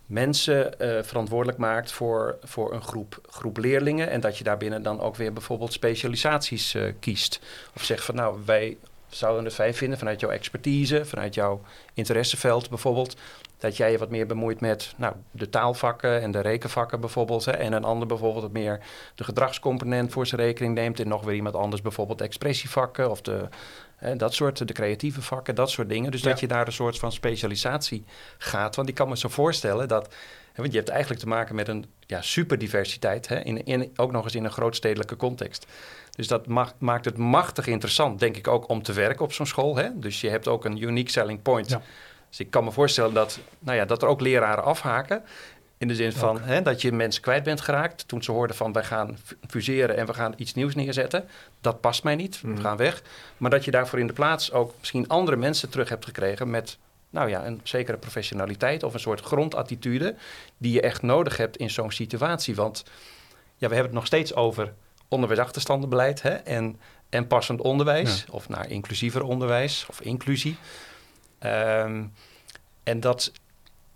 mensen 0.07 0.75
verantwoordelijk 1.05 1.59
maakt 1.59 1.93
voor, 1.93 2.39
voor 2.43 2.73
een 2.73 2.83
groep, 2.83 3.21
groep 3.31 3.57
leerlingen. 3.57 4.11
En 4.11 4.21
dat 4.21 4.39
je 4.39 4.45
daarbinnen 4.45 4.83
dan 4.83 5.01
ook 5.01 5.17
weer 5.17 5.33
bijvoorbeeld 5.33 5.73
specialisaties 5.73 6.77
kiest. 7.01 7.41
Of 7.75 7.85
zegt 7.85 8.05
van 8.05 8.15
nou, 8.15 8.39
wij 8.45 8.77
zouden 9.17 9.45
het 9.45 9.55
fijn 9.55 9.75
vinden 9.75 9.99
vanuit 9.99 10.21
jouw 10.21 10.31
expertise, 10.31 11.05
vanuit 11.05 11.35
jouw 11.35 11.61
interesseveld 11.95 12.69
bijvoorbeeld, 12.69 13.17
dat 13.59 13.77
jij 13.77 13.91
je 13.91 13.99
wat 13.99 14.11
meer 14.11 14.27
bemoeit 14.27 14.61
met 14.61 14.95
nou, 14.97 15.15
de 15.31 15.51
taalvakken 15.51 16.21
en 16.21 16.31
de 16.31 16.41
rekenvakken 16.41 17.01
bijvoorbeeld. 17.01 17.45
Hè, 17.45 17.53
en 17.53 17.73
een 17.73 17.85
ander 17.85 18.09
bijvoorbeeld 18.09 18.43
wat 18.43 18.53
meer 18.53 18.81
de 19.15 19.25
gedragscomponent 19.25 20.13
voor 20.13 20.27
zijn 20.27 20.41
rekening 20.41 20.75
neemt. 20.75 21.01
En 21.01 21.09
nog 21.09 21.25
weer 21.25 21.35
iemand 21.35 21.55
anders 21.55 21.83
bijvoorbeeld 21.83 22.19
de 22.19 22.25
expressievakken 22.25 23.11
of 23.11 23.21
de, 23.21 23.49
hè, 23.97 24.17
dat 24.17 24.35
soort, 24.35 24.69
de 24.69 24.75
creatieve 24.75 25.23
vakken, 25.23 25.55
dat 25.55 25.71
soort 25.71 25.89
dingen. 25.89 26.11
Dus 26.11 26.23
dat 26.23 26.41
je 26.41 26.47
daar 26.47 26.67
een 26.67 26.73
soort 26.73 26.99
van 26.99 27.13
specialisatie 27.13 28.05
gaat. 28.39 28.77
Want 28.77 28.89
ik 28.89 28.95
kan 28.95 29.09
me 29.09 29.17
zo 29.17 29.29
voorstellen 29.29 29.89
dat. 29.89 30.15
Want 30.55 30.73
je 30.73 30.79
hebt 30.79 30.91
eigenlijk 30.91 31.21
te 31.21 31.29
maken 31.29 31.55
met 31.55 31.69
een 31.69 31.85
ja, 32.07 32.23
superdiversiteit, 32.23 33.29
hè, 33.29 33.41
in, 33.41 33.65
in, 33.65 33.93
ook 33.97 34.13
nog 34.13 34.25
eens 34.25 34.35
in 34.35 34.45
een 34.45 34.51
grootstedelijke 34.51 35.17
context. 35.17 35.67
Dus 36.15 36.29
dat 36.29 36.47
maakt 36.79 37.05
het 37.05 37.17
machtig 37.17 37.67
interessant, 37.67 38.19
denk 38.21 38.37
ik 38.37 38.49
ook, 38.49 38.69
om 38.69 38.83
te 38.83 38.93
werken 38.93 39.25
op 39.25 39.33
zo'n 39.33 39.47
school. 39.47 39.77
Hè? 39.77 39.89
Dus 39.95 40.21
je 40.21 40.29
hebt 40.29 40.49
ook 40.49 40.65
een 40.65 40.83
unique 40.83 41.11
selling 41.11 41.43
point. 41.43 41.69
Ja. 41.69 41.83
Dus 42.29 42.41
ik 42.41 42.51
kan 42.51 42.65
me 42.65 42.73
voorstellen 42.73 43.15
dat, 43.15 43.39
nou 43.59 43.77
ja, 43.77 43.85
dat 43.85 44.03
er 44.03 44.09
ook 44.09 44.21
leraren 44.21 44.65
afhaken. 44.65 45.23
In 45.79 45.89
de 45.89 45.95
zin 45.95 46.13
van 46.13 46.41
hè, 46.41 46.63
dat 46.63 46.83
je 46.83 46.93
mensen 46.93 47.23
kwijt 47.23 47.43
bent 47.43 47.61
geraakt. 47.61 48.09
Toen 48.09 48.23
ze 48.23 48.33
hoorden 48.33 48.57
van 48.57 48.73
wij 48.73 48.85
gaan 48.85 49.17
fuseren 49.47 49.97
en 49.97 50.07
we 50.07 50.15
gaan 50.15 50.35
iets 50.37 50.55
nieuws 50.55 50.75
neerzetten. 50.75 51.29
Dat 51.61 51.81
past 51.81 52.05
mij 52.05 52.15
niet, 52.15 52.41
we 52.41 52.49
mhm. 52.49 52.61
gaan 52.61 52.77
weg. 52.77 53.03
Maar 53.37 53.51
dat 53.51 53.65
je 53.65 53.71
daarvoor 53.71 53.99
in 53.99 54.07
de 54.07 54.13
plaats 54.13 54.53
ook 54.53 54.75
misschien 54.79 55.09
andere 55.09 55.37
mensen 55.37 55.71
terug 55.71 55.89
hebt 55.89 56.05
gekregen 56.05 56.51
met 56.51 56.79
nou 57.11 57.29
ja, 57.29 57.47
een 57.47 57.61
zekere 57.63 57.97
professionaliteit 57.97 58.83
of 58.83 58.95
een 58.95 59.01
soort 59.01 59.21
grondattitude 59.21 60.15
die 60.57 60.73
je 60.73 60.81
echt 60.81 61.03
nodig 61.03 61.37
hebt 61.37 61.57
in 61.57 61.71
zo'n 61.71 61.91
situatie. 61.91 62.55
Want 62.55 62.85
ja, 63.57 63.69
we 63.69 63.75
hebben 63.75 63.85
het 63.85 63.93
nog 63.93 64.07
steeds 64.07 64.35
over 64.35 64.73
onderwijsachterstandenbeleid 65.15 66.23
hè, 66.23 66.31
en, 66.31 66.81
en 67.09 67.27
passend 67.27 67.61
onderwijs, 67.61 68.25
of 68.31 68.49
naar 68.49 68.71
inclusiever 68.71 69.23
onderwijs 69.23 69.87
of 69.89 70.01
inclusie. 70.01 70.57
Um, 71.41 72.13
en 72.83 73.01
dat, 73.01 73.33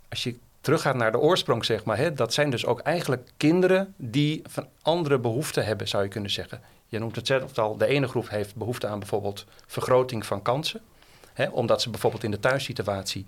als 0.08 0.22
je 0.22 0.36
teruggaat 0.60 0.94
naar 0.94 1.12
de 1.12 1.18
oorsprong, 1.18 1.64
zeg 1.64 1.84
maar, 1.84 1.96
hè, 1.96 2.12
dat 2.12 2.32
zijn 2.32 2.50
dus 2.50 2.66
ook 2.66 2.80
eigenlijk 2.80 3.30
kinderen 3.36 3.94
die 3.96 4.42
van 4.46 4.68
andere 4.82 5.18
behoeften 5.18 5.64
hebben, 5.64 5.88
zou 5.88 6.02
je 6.02 6.08
kunnen 6.08 6.30
zeggen. 6.30 6.60
Je 6.86 6.98
noemt 6.98 7.16
het 7.16 7.26
zelf 7.26 7.58
al, 7.58 7.76
de 7.76 7.86
ene 7.86 8.08
groep 8.08 8.28
heeft 8.28 8.54
behoefte 8.54 8.86
aan 8.86 8.98
bijvoorbeeld 8.98 9.44
vergroting 9.66 10.26
van 10.26 10.42
kansen. 10.42 10.80
Hè, 11.32 11.48
omdat 11.48 11.82
ze 11.82 11.90
bijvoorbeeld 11.90 12.24
in 12.24 12.30
de 12.30 12.40
thuissituatie 12.40 13.26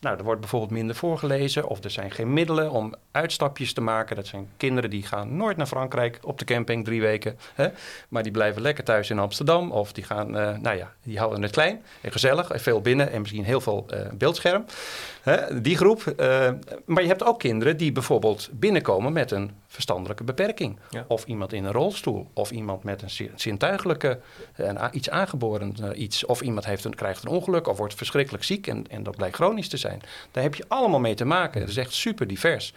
nou, 0.00 0.18
er 0.18 0.24
wordt 0.24 0.40
bijvoorbeeld 0.40 0.70
minder 0.70 0.96
voorgelezen 0.96 1.68
of 1.68 1.84
er 1.84 1.90
zijn 1.90 2.10
geen 2.10 2.32
middelen 2.32 2.70
om 2.70 2.94
uitstapjes 3.10 3.72
te 3.72 3.80
maken. 3.80 4.16
Dat 4.16 4.26
zijn 4.26 4.48
kinderen 4.56 4.90
die 4.90 5.02
gaan 5.02 5.36
nooit 5.36 5.56
naar 5.56 5.66
Frankrijk 5.66 6.18
op 6.22 6.38
de 6.38 6.44
camping 6.44 6.84
drie 6.84 7.00
weken. 7.00 7.38
Hè? 7.54 7.68
Maar 8.08 8.22
die 8.22 8.32
blijven 8.32 8.62
lekker 8.62 8.84
thuis 8.84 9.10
in 9.10 9.18
Amsterdam 9.18 9.70
of 9.72 9.92
die 9.92 10.04
gaan, 10.04 10.36
uh, 10.36 10.58
nou 10.58 10.76
ja, 10.76 10.92
die 11.02 11.18
houden 11.18 11.42
het 11.42 11.52
klein 11.52 11.82
en 12.00 12.12
gezellig 12.12 12.50
en 12.50 12.60
veel 12.60 12.80
binnen 12.80 13.12
en 13.12 13.20
misschien 13.20 13.44
heel 13.44 13.60
veel 13.60 13.86
uh, 13.90 13.98
beeldscherm. 14.12 14.64
Hè? 15.22 15.60
Die 15.60 15.76
groep. 15.76 16.14
Uh, 16.16 16.50
maar 16.84 17.02
je 17.02 17.08
hebt 17.08 17.24
ook 17.24 17.38
kinderen 17.38 17.76
die 17.76 17.92
bijvoorbeeld 17.92 18.48
binnenkomen 18.52 19.12
met 19.12 19.30
een 19.30 19.50
verstandelijke 19.66 20.24
beperking. 20.24 20.78
Of 21.06 21.24
iemand 21.24 21.52
in 21.52 21.64
een 21.64 21.72
rolstoel 21.72 22.28
of 22.32 22.50
iemand 22.50 22.84
met 22.84 23.02
een 23.02 23.30
zintuigelijke, 23.34 24.20
iets 24.92 25.10
aangeboren 25.10 26.02
iets. 26.02 26.26
Of 26.26 26.40
iemand 26.40 26.64
heeft 26.64 26.84
een, 26.84 26.94
krijgt 26.94 27.22
een 27.22 27.30
ongeluk 27.30 27.66
of 27.66 27.78
wordt 27.78 27.94
verschrikkelijk 27.94 28.44
ziek 28.44 28.66
en, 28.66 28.84
en 28.90 29.02
dat 29.02 29.16
blijkt 29.16 29.36
chronisch 29.36 29.68
te 29.68 29.76
zijn. 29.76 30.02
Daar 30.30 30.42
heb 30.42 30.54
je 30.54 30.64
allemaal 30.68 31.00
mee 31.00 31.14
te 31.14 31.24
maken. 31.24 31.60
Het 31.60 31.70
is 31.70 31.76
echt 31.76 31.92
super 31.92 32.26
divers. 32.26 32.74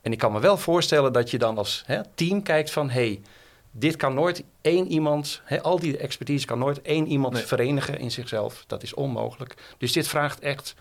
En 0.00 0.12
ik 0.12 0.18
kan 0.18 0.32
me 0.32 0.40
wel 0.40 0.56
voorstellen 0.56 1.12
dat 1.12 1.30
je 1.30 1.38
dan 1.38 1.58
als 1.58 1.82
hè, 1.86 2.00
team 2.14 2.42
kijkt 2.42 2.70
van... 2.70 2.90
hey, 2.90 3.20
dit 3.70 3.96
kan 3.96 4.14
nooit 4.14 4.44
één 4.60 4.86
iemand, 4.86 5.42
al 5.62 5.78
die 5.78 5.96
expertise 5.96 6.46
kan 6.46 6.58
nooit 6.58 6.82
één 6.82 7.06
iemand 7.06 7.40
verenigen 7.40 7.98
in 7.98 8.10
zichzelf. 8.10 8.64
Dat 8.66 8.82
is 8.82 8.94
onmogelijk. 8.94 9.54
Dus 9.78 9.92
dit 9.92 10.08
vraagt 10.08 10.40
echt 10.40 10.74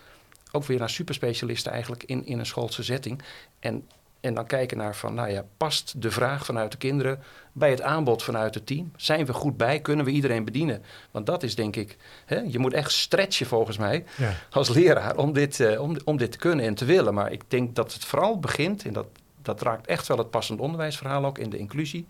ook 0.56 0.66
weer 0.66 0.80
naar 0.80 0.90
superspecialisten 0.90 1.72
eigenlijk 1.72 2.04
in, 2.04 2.26
in 2.26 2.40
een 2.40 2.46
schoolse 2.46 2.84
setting. 2.84 3.22
En 3.60 3.88
en 4.24 4.34
dan 4.34 4.46
kijken 4.46 4.78
naar 4.78 4.96
van, 4.96 5.14
nou 5.14 5.30
ja, 5.30 5.46
past 5.58 6.02
de 6.02 6.12
vraag 6.12 6.46
vanuit 6.46 6.72
de 6.72 6.78
kinderen 6.78 7.20
bij 7.52 7.70
het 7.70 7.82
aanbod 7.82 8.24
vanuit 8.24 8.54
het 8.54 8.66
team? 8.66 8.92
Zijn 8.96 9.26
we 9.26 9.34
goed 9.34 9.58
bij? 9.58 9.80
Kunnen 9.80 10.06
we 10.06 10.12
iedereen 10.12 10.46
bedienen? 10.46 10.84
Want 11.12 11.26
dat 11.26 11.44
is 11.44 11.56
denk 11.56 11.76
ik, 11.76 11.98
hè, 12.26 12.40
je 12.40 12.60
moet 12.60 12.74
echt 12.74 12.92
stretchen 12.92 13.46
volgens 13.46 13.78
mij 13.78 14.04
als 14.50 14.70
leraar 14.70 15.18
om 15.18 15.34
dit, 15.34 15.60
uh, 15.60 15.82
om, 15.82 15.98
om 16.04 16.18
dit 16.18 16.32
te 16.32 16.38
kunnen 16.38 16.66
en 16.66 16.76
te 16.76 16.86
willen. 16.86 17.14
Maar 17.14 17.32
ik 17.32 17.42
denk 17.48 17.76
dat 17.76 17.94
het 17.94 18.06
vooral 18.06 18.40
begint, 18.40 18.86
en 18.86 18.94
dat, 18.94 19.08
dat 19.42 19.62
raakt 19.62 19.88
echt 19.88 20.08
wel 20.08 20.18
het 20.18 20.30
passend 20.30 20.60
onderwijsverhaal 20.60 21.26
ook 21.26 21.38
in 21.38 21.50
de 21.50 21.58
inclusie. 21.58 22.08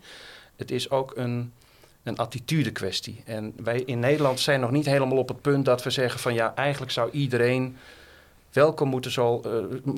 Het 0.56 0.70
is 0.70 0.90
ook 0.90 1.12
een, 1.16 1.52
een 2.02 2.16
attitude 2.16 2.70
kwestie. 2.70 3.22
En 3.24 3.52
wij 3.56 3.80
in 3.80 3.98
Nederland 3.98 4.40
zijn 4.40 4.60
nog 4.60 4.70
niet 4.70 4.86
helemaal 4.86 5.18
op 5.18 5.28
het 5.28 5.40
punt 5.40 5.64
dat 5.64 5.82
we 5.82 5.90
zeggen 5.90 6.20
van 6.20 6.34
ja, 6.34 6.54
eigenlijk 6.54 6.92
zou 6.92 7.10
iedereen 7.10 7.76
welkom 8.54 8.88
moeten, 8.88 9.10
zo, 9.10 9.42
uh, 9.46 9.52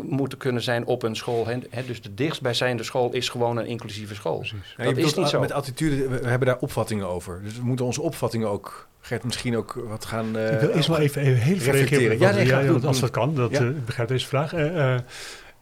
moeten 0.05 0.39
kunnen 0.39 0.63
zijn 0.63 0.87
op 0.87 1.03
een 1.03 1.17
school. 1.17 1.47
Hè? 1.47 1.85
Dus 1.87 2.03
de 2.03 2.15
dichtstbijzijnde 2.15 2.83
school 2.83 3.13
is 3.13 3.29
gewoon 3.29 3.57
een 3.57 3.67
inclusieve 3.67 4.15
school. 4.15 4.39
Precies. 4.39 4.75
dat 4.77 4.97
is 4.97 5.15
niet 5.15 5.29
zo. 5.29 5.41
Met 5.41 5.53
attitude, 5.53 6.09
we 6.09 6.29
hebben 6.29 6.49
daar 6.49 6.59
opvattingen 6.59 7.09
over. 7.09 7.41
Dus 7.43 7.57
we 7.57 7.65
moeten 7.65 7.85
onze 7.85 8.03
opvattingen 8.03 8.49
ook 8.49 8.89
Gert, 9.01 9.25
misschien 9.25 9.57
ook 9.57 9.85
wat 9.89 10.05
gaan 10.05 10.37
uh, 10.37 10.53
Ik 10.53 10.61
wil 10.61 10.69
eerst 10.69 10.89
wel 10.89 10.99
even, 10.99 11.23
even 11.23 11.87
heel. 11.87 12.11
Ja, 12.13 12.31
nee, 12.31 12.47
ja, 12.47 12.69
als 12.69 13.01
dat 13.01 13.11
kan. 13.11 13.35
Dat, 13.35 13.51
ja. 13.51 13.61
uh, 13.61 13.69
ik 13.69 13.85
begrijp 13.85 14.09
deze 14.09 14.27
vraag. 14.27 14.55
Uh, 14.55 14.97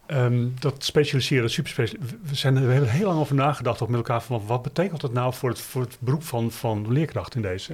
um, 0.07 0.55
dat 0.59 0.85
specialiseren, 0.85 1.51
superspecialiseren. 1.51 2.21
We, 2.23 2.35
zijn, 2.35 2.55
we 2.55 2.73
hebben 2.73 2.89
er 2.89 2.95
heel 2.95 3.07
lang 3.07 3.21
over 3.21 3.35
nagedacht 3.35 3.83
ook 3.83 3.89
met 3.89 3.97
elkaar 3.97 4.23
van 4.23 4.43
wat 4.47 4.63
betekent 4.63 5.01
dat 5.01 5.13
nou 5.13 5.35
voor 5.35 5.49
het, 5.49 5.61
voor 5.61 5.83
het 5.83 5.97
beroep 6.01 6.25
van, 6.25 6.51
van 6.51 6.93
leerkracht 6.93 7.35
in 7.35 7.43
deze. 7.43 7.73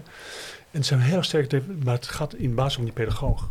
En 0.70 0.78
het 0.78 0.87
zijn 0.87 1.00
heel 1.00 1.22
sterk, 1.22 1.62
maar 1.85 1.94
het 1.94 2.06
gaat 2.06 2.35
in 2.35 2.54
basis 2.54 2.78
om 2.78 2.85
die 2.85 2.92
pedagoog. 2.92 3.48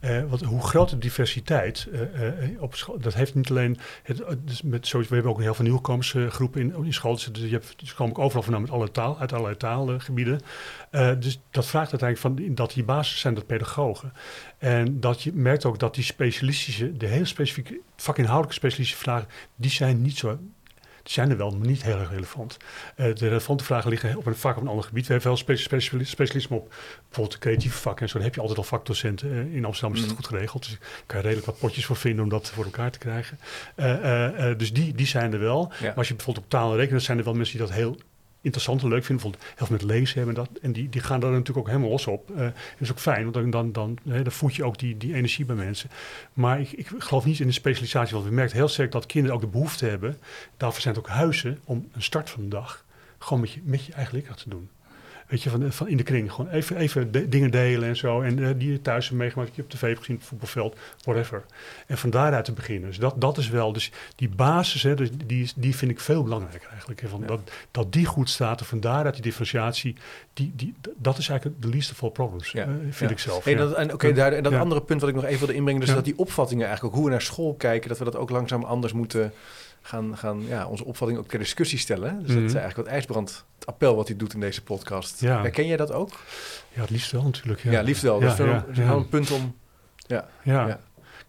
Uh, 0.00 0.22
want 0.28 0.42
hoe 0.42 0.62
groter 0.62 0.96
de 0.96 1.02
diversiteit 1.02 1.88
uh, 1.92 2.00
uh, 2.00 2.62
op 2.62 2.74
school, 2.74 2.98
dat 2.98 3.14
heeft 3.14 3.34
niet 3.34 3.50
alleen. 3.50 3.78
Het, 4.02 4.24
dus 4.44 4.62
met, 4.62 4.86
sowieso, 4.86 5.08
we 5.08 5.14
hebben 5.14 5.32
ook 5.32 5.38
een 5.38 5.44
heel 5.44 5.54
veel 5.54 5.64
nieuwkomersgroepen 5.64 6.60
in, 6.60 6.84
in 6.84 6.92
school. 6.92 7.14
Dus, 7.14 7.30
je 7.32 7.48
hebt, 7.48 7.74
dus 7.76 7.94
komen 7.94 8.16
ook 8.16 8.22
overal 8.22 8.42
vandaan 8.42 8.62
met 8.62 8.70
alle 8.70 8.90
taal, 8.90 9.18
uit 9.18 9.32
allerlei 9.32 9.56
taalgebieden. 9.56 10.40
dus 11.18 11.40
dat 11.50 11.66
vraagt 11.66 11.90
uiteindelijk 11.90 12.20
van 12.20 12.54
dat 12.54 12.72
die 12.72 12.84
basis 12.84 13.20
zijn 13.20 13.34
dat 13.34 13.46
pedagogen. 13.46 14.12
En 14.58 15.00
dat 15.00 15.22
je 15.22 15.32
merkt 15.34 15.64
ook 15.64 15.78
dat 15.78 15.94
die 15.94 16.04
specialistische, 16.04 16.96
de 16.96 17.06
heel 17.06 17.26
specifieke 17.26 17.80
vakinhoudelijke 17.96 18.56
specialistische 18.56 19.02
vragen, 19.02 19.28
die 19.56 19.70
zijn 19.70 20.02
niet 20.02 20.16
zo 20.16 20.38
zijn 21.02 21.30
er 21.30 21.36
wel, 21.36 21.50
maar 21.50 21.66
niet 21.66 21.82
heel 21.82 21.98
erg 21.98 22.10
relevant. 22.10 22.56
Uh, 22.96 23.14
de 23.14 23.28
relevante 23.28 23.64
vragen 23.64 23.90
liggen 23.90 24.16
op 24.16 24.26
een, 24.26 24.36
vaak 24.36 24.56
op 24.56 24.62
een 24.62 24.68
ander 24.68 24.84
gebied. 24.84 25.06
We 25.06 25.12
hebben 25.12 25.30
wel 25.30 26.04
specialisme 26.04 26.56
op 26.56 26.74
bijvoorbeeld 27.06 27.38
creatieve 27.38 27.78
vakken 27.78 28.02
en 28.02 28.08
zo. 28.08 28.14
Daar 28.14 28.26
heb 28.26 28.34
je 28.34 28.40
altijd 28.40 28.58
al 28.58 28.64
vakdocenten. 28.64 29.28
Uh, 29.28 29.54
in 29.54 29.64
Amsterdam 29.64 29.94
is 29.94 30.00
het 30.00 30.10
mm. 30.10 30.16
goed 30.16 30.26
geregeld. 30.26 30.62
Dus 30.62 30.70
daar 30.70 31.02
kan 31.06 31.16
je 31.16 31.22
redelijk 31.22 31.46
wat 31.46 31.58
potjes 31.58 31.84
voor 31.84 31.96
vinden 31.96 32.24
om 32.24 32.30
dat 32.30 32.50
voor 32.50 32.64
elkaar 32.64 32.90
te 32.90 32.98
krijgen. 32.98 33.38
Uh, 33.76 34.56
dus 34.56 34.72
die, 34.72 34.94
die 34.94 35.06
zijn 35.06 35.32
er 35.32 35.40
wel. 35.40 35.72
Maar 35.80 35.94
als 35.94 36.08
je 36.08 36.14
bijvoorbeeld 36.14 36.44
op 36.44 36.50
taal 36.50 36.70
en 36.70 36.76
rekenen, 36.76 37.00
zijn 37.00 37.18
er 37.18 37.24
wel 37.24 37.34
mensen 37.34 37.58
die 37.58 37.66
dat 37.66 37.76
heel 37.76 37.96
interessant 38.40 38.82
en 38.82 38.88
leuk 38.88 39.04
vinden. 39.04 39.24
Bijvoorbeeld 39.24 39.58
heel 39.58 39.66
veel 39.66 39.76
met 39.76 39.96
lezen 39.96 40.16
hebben 40.16 40.34
dat. 40.34 40.48
En 40.62 40.72
die, 40.72 40.88
die 40.88 41.00
gaan 41.00 41.20
daar 41.20 41.30
natuurlijk 41.30 41.58
ook 41.58 41.66
helemaal 41.66 41.90
los 41.90 42.06
op. 42.06 42.28
Dat 42.36 42.52
is 42.78 42.90
ook 42.90 42.98
fijn, 42.98 43.22
want 43.22 43.34
dan, 43.34 43.50
dan, 43.50 43.72
dan, 43.72 43.98
hè, 44.08 44.30
voed 44.30 44.54
je 44.54 44.64
ook 44.64 44.78
die, 44.78 44.96
die 44.96 45.14
energie 45.14 45.44
bij 45.44 45.56
mensen. 45.56 45.90
Maar 46.32 46.60
ik, 46.60 46.72
ik 46.72 46.90
geloof 46.98 47.24
niet 47.24 47.40
in 47.40 47.46
de 47.46 47.52
specialisatie. 47.52 48.14
Want 48.14 48.28
we 48.28 48.34
merken 48.34 48.56
heel 48.56 48.68
sterk 48.68 48.92
dat 48.92 49.06
kinderen 49.06 49.36
ook 49.36 49.42
de 49.42 49.50
behoefte 49.50 49.86
hebben. 49.86 50.18
Daarvoor 50.56 50.80
zijn 50.80 50.94
het 50.94 51.04
ook 51.04 51.10
huizen 51.10 51.58
om 51.64 51.88
een 51.92 52.02
start 52.02 52.30
van 52.30 52.42
de 52.42 52.48
dag 52.48 52.84
gewoon 53.18 53.40
met 53.40 53.52
je, 53.52 53.60
met 53.64 53.84
je 53.84 53.92
eigen 53.92 54.14
leerkracht 54.14 54.42
te 54.42 54.48
doen. 54.48 54.68
Weet 55.30 55.42
je, 55.42 55.50
van, 55.50 55.72
van 55.72 55.88
in 55.88 55.96
de 55.96 56.02
kring. 56.02 56.32
Gewoon 56.32 56.50
even, 56.50 56.76
even 56.76 57.30
dingen 57.30 57.50
delen 57.50 57.88
en 57.88 57.96
zo. 57.96 58.20
En 58.20 58.38
uh, 58.38 58.48
die 58.56 58.72
je 58.72 58.82
thuis 58.82 59.04
hebt 59.08 59.18
meegemaakt, 59.18 59.56
je 59.56 59.62
op 59.62 59.70
tv 59.70 59.80
hebt 59.80 59.98
gezien, 59.98 60.14
op 60.14 60.20
het 60.20 60.28
voetbalveld, 60.28 60.76
whatever. 61.02 61.44
En 61.86 61.98
van 61.98 62.10
daaruit 62.10 62.44
te 62.44 62.52
beginnen. 62.52 62.88
Dus 62.88 62.98
dat, 62.98 63.20
dat 63.20 63.38
is 63.38 63.48
wel, 63.48 63.72
dus 63.72 63.90
die 64.16 64.28
basis, 64.28 64.82
hè, 64.82 64.94
dus 64.94 65.08
die, 65.26 65.50
die 65.56 65.76
vind 65.76 65.90
ik 65.90 66.00
veel 66.00 66.22
belangrijker 66.22 66.68
eigenlijk. 66.70 67.00
Hè, 67.00 67.08
van 67.08 67.24
dat, 67.26 67.40
dat 67.70 67.92
die 67.92 68.06
goed 68.06 68.30
staat 68.30 68.60
en 68.60 68.66
van 68.66 68.80
daaruit 68.80 69.14
die 69.14 69.22
differentiatie, 69.22 69.96
die, 70.32 70.52
die, 70.56 70.74
dat 70.96 71.18
is 71.18 71.28
eigenlijk 71.28 71.62
de 71.62 71.68
least 71.68 71.90
of 71.90 72.02
all 72.02 72.10
problems, 72.10 72.50
ja. 72.50 72.66
uh, 72.66 72.74
vind 72.90 73.10
ik 73.10 73.18
zelf. 73.18 73.44
Hey, 73.44 73.54
dat, 73.54 73.74
en 73.74 73.92
oké, 73.92 74.12
daar, 74.12 74.32
en 74.32 74.42
dat 74.42 74.52
andere 74.52 74.82
punt 74.82 75.00
wat 75.00 75.10
ik 75.10 75.16
nog 75.16 75.24
even 75.24 75.38
wilde 75.38 75.54
inbrengen, 75.54 75.80
dus 75.80 75.94
dat 75.94 76.04
die 76.04 76.18
opvattingen 76.18 76.66
eigenlijk, 76.66 76.94
ook 76.94 77.00
hoe 77.00 77.08
we 77.08 77.14
naar 77.14 77.24
school 77.24 77.54
kijken, 77.54 77.88
dat 77.88 77.98
we 77.98 78.04
dat 78.04 78.16
ook 78.16 78.30
langzaam 78.30 78.64
anders 78.64 78.92
moeten 78.92 79.32
gaan, 79.82 80.16
gaan 80.16 80.46
ja, 80.46 80.66
onze 80.66 80.84
opvatting 80.84 81.18
ook 81.18 81.28
ter 81.28 81.38
discussie 81.38 81.78
stellen. 81.78 82.18
Dus 82.18 82.28
dat 82.28 82.42
is 82.42 82.52
mhm. 82.52 82.56
eigenlijk 82.56 82.76
wat 82.76 82.86
IJsbrand, 82.86 83.44
het 83.58 83.66
appel 83.66 83.96
wat 83.96 84.08
hij 84.08 84.16
doet 84.16 84.34
in 84.34 84.40
deze 84.40 84.62
podcast. 84.62 85.20
Ja. 85.20 85.40
Herken 85.40 85.66
jij 85.66 85.76
dat 85.76 85.92
ook? 85.92 86.10
Ja, 86.72 86.80
het 86.80 86.90
liefst 86.90 87.12
wel 87.12 87.22
natuurlijk. 87.22 87.62
Ja, 87.62 87.70
ja 87.70 87.82
liefst 87.82 88.02
wel. 88.02 88.20
dat 88.20 88.30
is 88.30 88.38
wel, 88.78 88.96
een 88.96 89.08
punt 89.08 89.30
om... 89.30 89.56
Ja, 90.06 90.28
ja. 90.42 90.80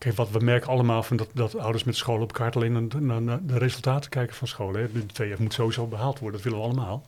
Kijk, 0.02 0.16
wat 0.16 0.30
we 0.30 0.40
merken 0.40 0.70
allemaal 0.70 1.04
van 1.04 1.18
dat, 1.18 1.30
dat 1.34 1.58
ouders 1.58 1.84
met 1.84 1.96
scholen 1.96 2.24
op 2.24 2.34
kaart 2.34 2.56
alleen 2.56 2.90
naar, 3.00 3.22
naar, 3.22 3.40
de 3.46 3.58
resultaten 3.58 4.10
kijken 4.10 4.36
van 4.36 4.48
scholen. 4.48 4.82
Hè. 4.82 4.88
De 4.92 5.36
2F 5.36 5.40
moet 5.40 5.54
sowieso 5.54 5.88
behaald 5.88 6.20
worden, 6.20 6.42
dat 6.42 6.52
willen 6.52 6.68
we 6.68 6.74
allemaal. 6.74 7.06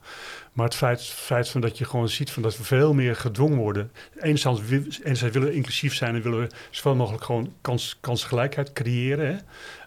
Maar 0.51 0.65
het 0.65 0.75
feit, 0.75 1.01
feit 1.01 1.49
van 1.49 1.61
dat 1.61 1.77
je 1.77 1.85
gewoon 1.85 2.09
ziet 2.09 2.31
van 2.31 2.43
dat 2.43 2.57
we 2.57 2.63
veel 2.63 2.93
meer 2.93 3.15
gedwongen 3.15 3.57
worden. 3.57 3.91
Enerzijds, 4.19 4.61
enerzijds 5.03 5.33
willen 5.33 5.49
we 5.49 5.55
inclusief 5.55 5.93
zijn 5.93 6.15
en 6.15 6.21
willen 6.21 6.39
we 6.39 6.49
zoveel 6.69 6.95
mogelijk 6.95 7.23
gewoon 7.23 7.53
kans, 7.61 7.97
kansgelijkheid 7.99 8.73
creëren. 8.73 9.27
Hè. 9.27 9.37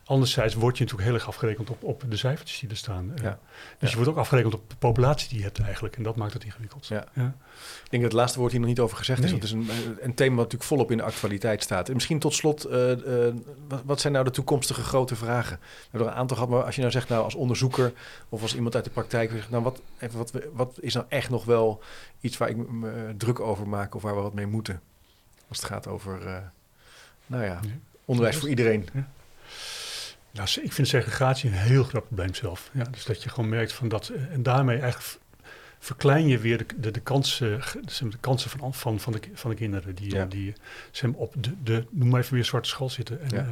Anderzijds 0.08 0.54
word 0.54 0.78
je 0.78 0.82
natuurlijk 0.84 1.08
heel 1.08 1.18
erg 1.18 1.28
afgerekend 1.28 1.70
op, 1.70 1.82
op 1.82 2.04
de 2.08 2.16
cijfertjes 2.16 2.58
die 2.58 2.68
er 2.68 2.76
staan. 2.76 3.12
Eh. 3.16 3.22
Ja. 3.22 3.38
Dus 3.78 3.90
je 3.90 3.96
wordt 3.96 4.10
ook 4.10 4.16
afgerekend 4.16 4.54
op 4.54 4.70
de 4.70 4.76
populatie 4.76 5.28
die 5.28 5.38
je 5.38 5.44
hebt 5.44 5.60
eigenlijk. 5.60 5.96
En 5.96 6.02
dat 6.02 6.16
maakt 6.16 6.32
het 6.32 6.44
ingewikkeld. 6.44 6.86
Ja. 6.86 7.04
ja. 7.12 7.34
Ik 7.84 7.90
denk 7.90 8.02
dat 8.02 8.12
het 8.12 8.12
laatste 8.12 8.38
woord 8.38 8.50
hier 8.50 8.60
nog 8.60 8.68
niet 8.68 8.80
over 8.80 8.96
gezegd 8.96 9.24
is. 9.24 9.30
Want 9.30 9.42
het 9.42 9.52
is 9.52 9.56
een, 9.56 9.70
een, 10.00 10.14
thema 10.14 10.34
wat 10.34 10.44
natuurlijk 10.44 10.70
volop 10.70 10.90
in 10.90 10.96
de 10.96 11.02
actualiteit 11.02 11.62
staat. 11.62 11.88
En 11.88 11.94
misschien 11.94 12.18
tot 12.18 12.34
slot, 12.34 12.66
uh, 12.66 12.90
uh, 12.90 13.34
wat, 13.84 14.00
zijn 14.00 14.12
nou 14.12 14.24
de 14.24 14.30
toekomstige 14.30 14.82
grote 14.82 15.16
vragen? 15.16 15.58
We 15.60 15.88
hebben 15.90 16.08
er 16.08 16.14
een 16.14 16.20
aantal 16.20 16.36
gehad, 16.36 16.52
maar 16.52 16.64
als 16.64 16.74
je 16.74 16.80
nou 16.80 16.92
zegt, 16.92 17.08
nou 17.08 17.24
als 17.24 17.34
onderzoeker 17.34 17.92
of 18.28 18.42
als 18.42 18.54
iemand 18.54 18.74
uit 18.74 18.84
de 18.84 18.90
praktijk, 18.90 19.50
nou 19.50 19.62
wat, 19.62 19.80
wat, 20.12 20.32
wat 20.52 20.78
is 20.80 20.94
nou 20.94 21.06
echt 21.08 21.30
nog 21.30 21.44
wel 21.44 21.82
iets 22.20 22.36
waar 22.36 22.48
ik 22.48 22.56
me 22.56 23.14
druk 23.16 23.40
over 23.40 23.68
maak 23.68 23.94
of 23.94 24.02
waar 24.02 24.14
we 24.14 24.20
wat 24.20 24.34
mee 24.34 24.46
moeten? 24.46 24.80
Als 25.48 25.58
het 25.58 25.66
gaat 25.66 25.86
over, 25.86 26.42
nou 27.26 27.44
ja, 27.44 27.60
onderwijs 28.04 28.36
voor 28.36 28.48
iedereen. 28.48 28.88
Nou, 30.36 30.48
ik 30.62 30.72
vind 30.72 30.88
segregatie 30.88 31.50
een 31.50 31.56
heel 31.56 31.84
groot 31.84 32.06
probleem 32.06 32.34
zelf. 32.34 32.70
Ja, 32.72 32.84
dus 32.84 33.04
dat 33.04 33.22
je 33.22 33.28
gewoon 33.28 33.48
merkt 33.48 33.72
van 33.72 33.88
dat. 33.88 34.08
Eh, 34.08 34.32
en 34.32 34.42
daarmee 34.42 34.78
eigenlijk 34.78 35.18
verklein 35.78 36.28
je 36.28 36.38
weer 36.38 36.58
de, 36.58 36.66
de, 36.76 36.90
de 36.90 37.00
kansen, 37.00 37.60
de 37.98 38.18
kansen 38.20 38.50
van, 38.50 38.74
van, 38.74 39.00
van, 39.00 39.12
de, 39.12 39.20
van 39.34 39.50
de 39.50 39.56
kinderen 39.56 39.94
die, 39.94 40.14
ja. 40.14 40.24
die 40.24 40.52
zeg 40.90 41.10
op 41.10 41.34
de, 41.38 41.52
de, 41.62 41.84
noem 41.90 42.08
maar 42.08 42.20
even 42.20 42.34
weer 42.34 42.44
zwarte 42.44 42.68
school 42.68 42.90
zitten. 42.90 43.20
En, 43.20 43.28
ja. 43.28 43.42
uh, 43.42 43.48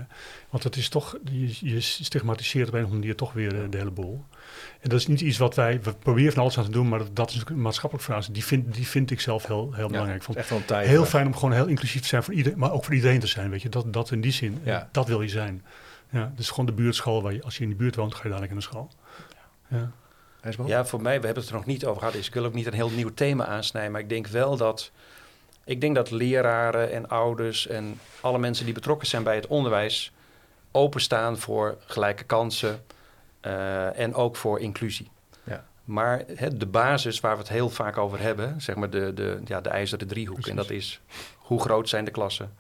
want 0.51 0.63
het 0.63 0.77
is 0.77 0.89
toch, 0.89 1.19
je, 1.31 1.57
je 1.61 1.81
stigmatiseert 1.81 2.69
op 2.69 2.75
een 2.75 2.81
of 2.81 2.85
andere 2.85 3.01
manier 3.01 3.17
toch 3.17 3.33
weer 3.33 3.55
uh, 3.55 3.71
de 3.71 3.77
hele 3.77 3.91
boel. 3.91 4.25
En 4.81 4.89
dat 4.89 4.99
is 4.99 5.07
niet 5.07 5.21
iets 5.21 5.39
wat 5.39 5.55
wij, 5.55 5.83
we 5.83 5.95
proberen 5.95 6.33
van 6.33 6.43
alles 6.43 6.59
aan 6.59 6.65
te 6.65 6.71
doen, 6.71 6.89
maar 6.89 6.99
dat, 6.99 7.17
dat 7.17 7.31
is 7.31 7.43
een 7.45 7.61
maatschappelijke 7.61 8.13
vraag. 8.13 8.27
Die 8.27 8.45
vind, 8.45 8.75
die 8.75 8.87
vind 8.87 9.11
ik 9.11 9.21
zelf 9.21 9.47
heel, 9.47 9.73
heel 9.73 9.89
belangrijk. 9.89 10.27
Ja, 10.27 10.35
echt 10.35 10.49
wel 10.49 10.59
een 10.59 10.65
tijd, 10.65 10.89
heel 10.89 11.05
fijn 11.05 11.27
om 11.27 11.35
gewoon 11.35 11.53
heel 11.53 11.67
inclusief 11.67 12.03
te 12.03 12.09
zijn 12.09 12.23
voor 12.23 12.35
iedereen, 12.35 12.59
maar 12.59 12.73
ook 12.73 12.85
voor 12.85 12.95
iedereen 12.95 13.21
te 13.21 13.27
zijn. 13.27 13.51
Weet 13.51 13.63
je, 13.63 13.69
dat, 13.69 13.93
dat 13.93 14.11
in 14.11 14.21
die 14.21 14.33
zin, 14.33 14.63
dat 14.93 15.09
wil 15.09 15.23
je 15.23 15.29
zijn. 15.29 15.63
Ja, 16.15 16.33
dus 16.37 16.51
gewoon 16.51 16.67
de 16.67 16.73
buurtschool 16.73 17.23
waar 17.23 17.33
je, 17.33 17.43
als 17.43 17.57
je 17.57 17.63
in 17.63 17.69
de 17.69 17.75
buurt 17.75 17.97
woont, 17.97 18.15
ga 18.15 18.21
je 18.23 18.29
dadelijk 18.29 18.53
in 18.53 18.59
de 18.59 18.65
school. 18.65 18.91
Ja. 19.69 19.91
Ja, 20.67 20.85
voor 20.85 21.03
mij, 21.03 21.21
we 21.21 21.25
hebben 21.25 21.43
het 21.43 21.53
er 21.53 21.59
nog 21.59 21.67
niet 21.67 21.85
over 21.85 21.99
gehad. 21.99 22.15
Dus 22.15 22.27
ik 22.27 22.35
wil 22.35 22.45
ook 22.45 22.55
niet 22.55 22.67
een 22.67 22.73
heel 22.73 22.91
nieuw 22.91 23.15
thema 23.15 23.47
aansnijden. 23.47 23.93
Maar 23.93 24.01
ik 24.01 24.09
denk 24.09 24.27
wel 24.27 24.57
dat. 24.57 24.91
Ik 25.65 25.81
denk 25.81 25.95
dat 25.95 26.11
leraren 26.11 26.93
en 26.93 27.09
ouders 27.09 27.67
en 27.67 28.01
alle 28.21 28.39
mensen 28.39 28.65
die 28.65 28.75
betrokken 28.75 29.09
zijn 29.09 29.23
bij 29.23 29.35
het 29.35 29.47
onderwijs. 29.47 30.13
openstaan 30.71 31.39
voor 31.39 31.77
gelijke 31.87 32.25
kansen. 32.25 32.85
Uh, 33.43 33.99
en 33.99 34.15
ook 34.15 34.37
voor 34.37 34.61
inclusie. 34.61 35.11
Ja. 35.43 35.65
Maar 35.85 36.23
he, 36.35 36.57
de 36.57 36.67
basis 36.67 37.21
waar 37.21 37.33
we 37.33 37.39
het 37.39 37.49
heel 37.49 37.71
vaak 37.71 37.99
over 37.99 38.21
hebben, 38.21 38.61
zeg 38.61 38.77
maar 38.77 38.91
de, 38.91 39.15
de, 39.15 39.41
ja, 39.45 39.61
de 39.61 39.69
ijzeren 39.69 40.07
driehoek. 40.07 40.35
Precies. 40.35 40.51
En 40.51 40.57
dat 40.57 40.71
is 40.71 41.01
hoe 41.37 41.61
groot 41.61 41.89
zijn 41.89 42.05
de 42.05 42.11
klassen? 42.11 42.55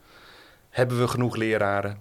Hebben 0.70 0.98
we 0.98 1.08
genoeg 1.08 1.36
leraren? 1.36 1.98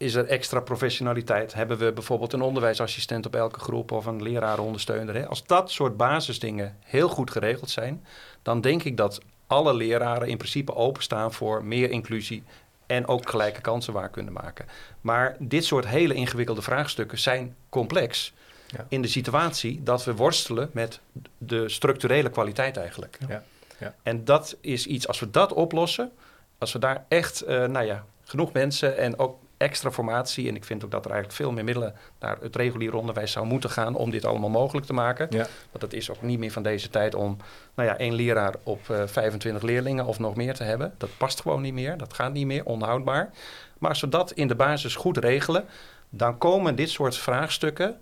Is 0.00 0.14
er 0.14 0.26
extra 0.26 0.60
professionaliteit? 0.60 1.54
Hebben 1.54 1.78
we 1.78 1.92
bijvoorbeeld 1.92 2.32
een 2.32 2.42
onderwijsassistent 2.42 3.26
op 3.26 3.34
elke 3.34 3.60
groep 3.60 3.92
of 3.92 4.06
een 4.06 4.22
lerarenondersteuner? 4.22 5.14
Hè? 5.14 5.26
Als 5.26 5.46
dat 5.46 5.70
soort 5.70 5.96
basisdingen 5.96 6.76
heel 6.84 7.08
goed 7.08 7.30
geregeld 7.30 7.70
zijn, 7.70 8.04
dan 8.42 8.60
denk 8.60 8.82
ik 8.82 8.96
dat 8.96 9.20
alle 9.46 9.74
leraren 9.74 10.28
in 10.28 10.36
principe 10.36 10.74
openstaan 10.74 11.32
voor 11.32 11.64
meer 11.64 11.90
inclusie 11.90 12.42
en 12.86 13.06
ook 13.06 13.30
gelijke 13.30 13.60
kansen 13.60 13.92
waar 13.92 14.08
kunnen 14.08 14.32
maken. 14.32 14.66
Maar 15.00 15.36
dit 15.38 15.64
soort 15.64 15.86
hele 15.86 16.14
ingewikkelde 16.14 16.62
vraagstukken 16.62 17.18
zijn 17.18 17.56
complex 17.68 18.32
ja. 18.66 18.86
in 18.88 19.02
de 19.02 19.08
situatie 19.08 19.82
dat 19.82 20.04
we 20.04 20.14
worstelen 20.14 20.70
met 20.72 21.00
de 21.38 21.68
structurele 21.68 22.30
kwaliteit 22.30 22.76
eigenlijk. 22.76 23.18
Ja. 23.28 23.42
Ja. 23.78 23.94
En 24.02 24.24
dat 24.24 24.56
is 24.60 24.86
iets, 24.86 25.08
als 25.08 25.20
we 25.20 25.30
dat 25.30 25.52
oplossen, 25.52 26.12
als 26.58 26.72
we 26.72 26.78
daar 26.78 27.04
echt, 27.08 27.48
uh, 27.48 27.66
nou 27.66 27.86
ja, 27.86 28.04
genoeg 28.24 28.52
mensen 28.52 28.96
en 28.96 29.18
ook 29.18 29.38
extra 29.60 29.90
formatie. 29.90 30.48
En 30.48 30.56
ik 30.56 30.64
vind 30.64 30.84
ook 30.84 30.90
dat 30.90 31.04
er 31.04 31.10
eigenlijk 31.10 31.40
veel 31.40 31.52
meer 31.52 31.64
middelen 31.64 31.94
naar 32.18 32.36
het 32.40 32.56
reguliere 32.56 32.96
onderwijs 32.96 33.32
zou 33.32 33.46
moeten 33.46 33.70
gaan 33.70 33.94
om 33.94 34.10
dit 34.10 34.24
allemaal 34.24 34.48
mogelijk 34.48 34.86
te 34.86 34.92
maken. 34.92 35.26
Ja. 35.30 35.46
Want 35.70 35.82
het 35.82 35.92
is 35.92 36.10
ook 36.10 36.22
niet 36.22 36.38
meer 36.38 36.50
van 36.50 36.62
deze 36.62 36.90
tijd 36.90 37.14
om 37.14 37.36
nou 37.74 37.88
ja, 37.88 37.98
één 37.98 38.14
leraar 38.14 38.54
op 38.62 38.88
uh, 38.90 39.02
eh, 39.02 39.08
25 39.08 39.62
leerlingen 39.62 40.06
of 40.06 40.18
nog 40.18 40.34
meer 40.36 40.54
te 40.54 40.64
hebben. 40.64 40.94
Dat 40.98 41.10
past 41.16 41.40
gewoon 41.40 41.60
niet 41.60 41.74
meer. 41.74 41.96
Dat 41.96 42.14
gaat 42.14 42.32
niet 42.32 42.46
meer, 42.46 42.64
onhoudbaar. 42.64 43.30
Maar 43.78 43.90
als 43.90 44.00
we 44.00 44.08
dat 44.08 44.32
in 44.32 44.48
de 44.48 44.54
basis 44.54 44.94
goed 44.94 45.16
regelen, 45.16 45.64
dan 46.10 46.38
komen 46.38 46.74
dit 46.74 46.90
soort 46.90 47.16
vraagstukken 47.16 48.00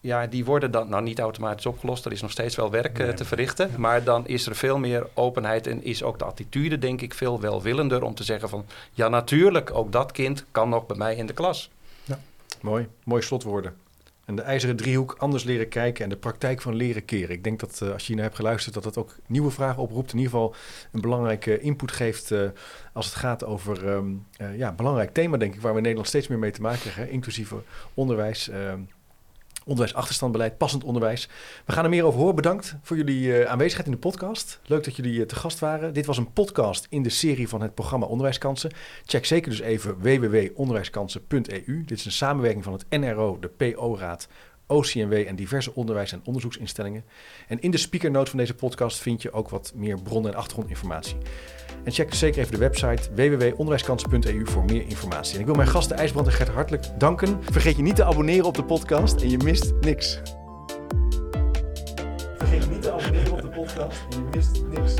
ja, 0.00 0.26
die 0.26 0.44
worden 0.44 0.70
dan 0.70 0.88
nou 0.88 1.02
niet 1.02 1.18
automatisch 1.18 1.66
opgelost. 1.66 2.04
Er 2.04 2.12
is 2.12 2.22
nog 2.22 2.30
steeds 2.30 2.56
wel 2.56 2.70
werk 2.70 2.98
uh, 2.98 3.08
te 3.08 3.24
verrichten. 3.24 3.70
Maar 3.76 4.04
dan 4.04 4.26
is 4.26 4.46
er 4.46 4.56
veel 4.56 4.78
meer 4.78 5.06
openheid 5.14 5.66
en 5.66 5.84
is 5.84 6.02
ook 6.02 6.18
de 6.18 6.24
attitude, 6.24 6.78
denk 6.78 7.00
ik, 7.00 7.14
veel 7.14 7.40
welwillender 7.40 8.02
om 8.02 8.14
te 8.14 8.24
zeggen 8.24 8.48
van 8.48 8.66
ja, 8.92 9.08
natuurlijk, 9.08 9.74
ook 9.74 9.92
dat 9.92 10.12
kind 10.12 10.44
kan 10.50 10.68
nog 10.68 10.86
bij 10.86 10.96
mij 10.96 11.16
in 11.16 11.26
de 11.26 11.32
klas. 11.32 11.70
Ja. 12.04 12.18
Mooi, 12.60 12.88
mooi 13.04 13.22
slotwoorden. 13.22 13.76
En 14.24 14.36
de 14.36 14.42
ijzeren 14.42 14.76
driehoek 14.76 15.14
anders 15.18 15.44
leren 15.44 15.68
kijken 15.68 16.04
en 16.04 16.10
de 16.10 16.16
praktijk 16.16 16.60
van 16.60 16.74
leren 16.74 17.04
keren. 17.04 17.34
Ik 17.34 17.44
denk 17.44 17.60
dat 17.60 17.82
als 17.92 18.06
je 18.06 18.14
naar 18.14 18.24
hebt 18.24 18.36
geluisterd, 18.36 18.74
dat 18.74 18.82
dat 18.82 18.96
ook 18.96 19.16
nieuwe 19.26 19.50
vragen 19.50 19.82
oproept. 19.82 20.12
In 20.12 20.18
ieder 20.18 20.32
geval 20.32 20.54
een 20.92 21.00
belangrijke 21.00 21.60
input 21.60 21.92
geeft 21.92 22.32
als 22.92 23.06
het 23.06 23.14
gaat 23.14 23.44
over 23.44 23.88
um, 23.88 24.26
ja, 24.56 24.68
een 24.68 24.76
belangrijk 24.76 25.14
thema, 25.14 25.36
denk 25.36 25.54
ik, 25.54 25.60
waar 25.60 25.70
we 25.70 25.76
in 25.76 25.82
Nederland 25.82 26.08
steeds 26.08 26.28
meer 26.28 26.38
mee 26.38 26.50
te 26.50 26.60
maken 26.60 26.80
krijgen. 26.80 27.10
Inclusief 27.10 27.52
onderwijs. 27.94 28.48
Ehm, 28.48 28.80
onderwijsachterstandbeleid, 29.68 30.58
passend 30.58 30.84
onderwijs. 30.84 31.28
We 31.66 31.72
gaan 31.72 31.84
er 31.84 31.90
meer 31.90 32.04
over 32.04 32.18
horen. 32.18 32.34
Bedankt 32.34 32.76
voor 32.82 32.96
jullie 32.96 33.26
uh, 33.26 33.44
aanwezigheid 33.44 33.86
in 33.86 33.92
de 33.92 33.98
podcast. 33.98 34.60
Leuk 34.66 34.84
dat 34.84 34.96
jullie 34.96 35.18
uh, 35.18 35.26
te 35.26 35.34
gast 35.34 35.58
waren. 35.58 35.94
Dit 35.94 36.06
was 36.06 36.18
een 36.18 36.32
podcast 36.32 36.86
in 36.90 37.02
de 37.02 37.10
serie 37.10 37.48
van 37.48 37.60
het 37.60 37.74
programma 37.74 38.06
Onderwijskansen. 38.06 38.70
Check 39.04 39.26
zeker 39.26 39.50
dus 39.50 39.60
even 39.60 39.98
www.onderwijskansen.eu. 40.00 41.84
Dit 41.84 41.98
is 41.98 42.04
een 42.04 42.12
samenwerking 42.12 42.64
van 42.64 42.72
het 42.72 43.00
NRO, 43.00 43.38
de 43.40 43.48
PO-raad, 43.48 44.28
OCMW 44.68 45.12
en 45.12 45.36
diverse 45.36 45.74
onderwijs- 45.74 46.12
en 46.12 46.20
onderzoeksinstellingen. 46.24 47.04
En 47.48 47.60
in 47.60 47.70
de 47.70 47.76
speakernote 47.76 48.30
van 48.30 48.38
deze 48.38 48.54
podcast 48.54 48.98
vind 48.98 49.22
je 49.22 49.32
ook 49.32 49.48
wat 49.48 49.72
meer 49.74 50.02
bronnen- 50.02 50.32
en 50.32 50.38
achtergrondinformatie. 50.38 51.16
En 51.84 51.92
check 51.92 52.14
zeker 52.14 52.40
even 52.40 52.52
de 52.52 52.58
website 52.58 53.14
www.onderwijskansen.eu 53.14 54.46
voor 54.46 54.64
meer 54.64 54.82
informatie. 54.88 55.34
En 55.34 55.40
ik 55.40 55.46
wil 55.46 55.54
mijn 55.54 55.68
gasten 55.68 55.96
IJsbrand 55.96 56.26
en 56.26 56.32
Gert 56.32 56.48
hartelijk 56.48 56.86
danken. 56.98 57.38
Vergeet 57.44 57.76
je 57.76 57.82
niet 57.82 57.96
te 57.96 58.04
abonneren 58.04 58.46
op 58.46 58.54
de 58.54 58.64
podcast 58.64 59.22
en 59.22 59.30
je 59.30 59.38
mist 59.38 59.72
niks. 59.80 60.20
Vergeet 62.38 62.64
je 62.64 62.70
niet 62.70 62.82
te 62.82 62.92
abonneren 62.92 63.32
op 63.32 63.40
de 63.40 63.48
podcast 63.48 63.98
en 64.10 64.16
je 64.16 64.28
mist 64.36 64.62
niks. 64.68 64.94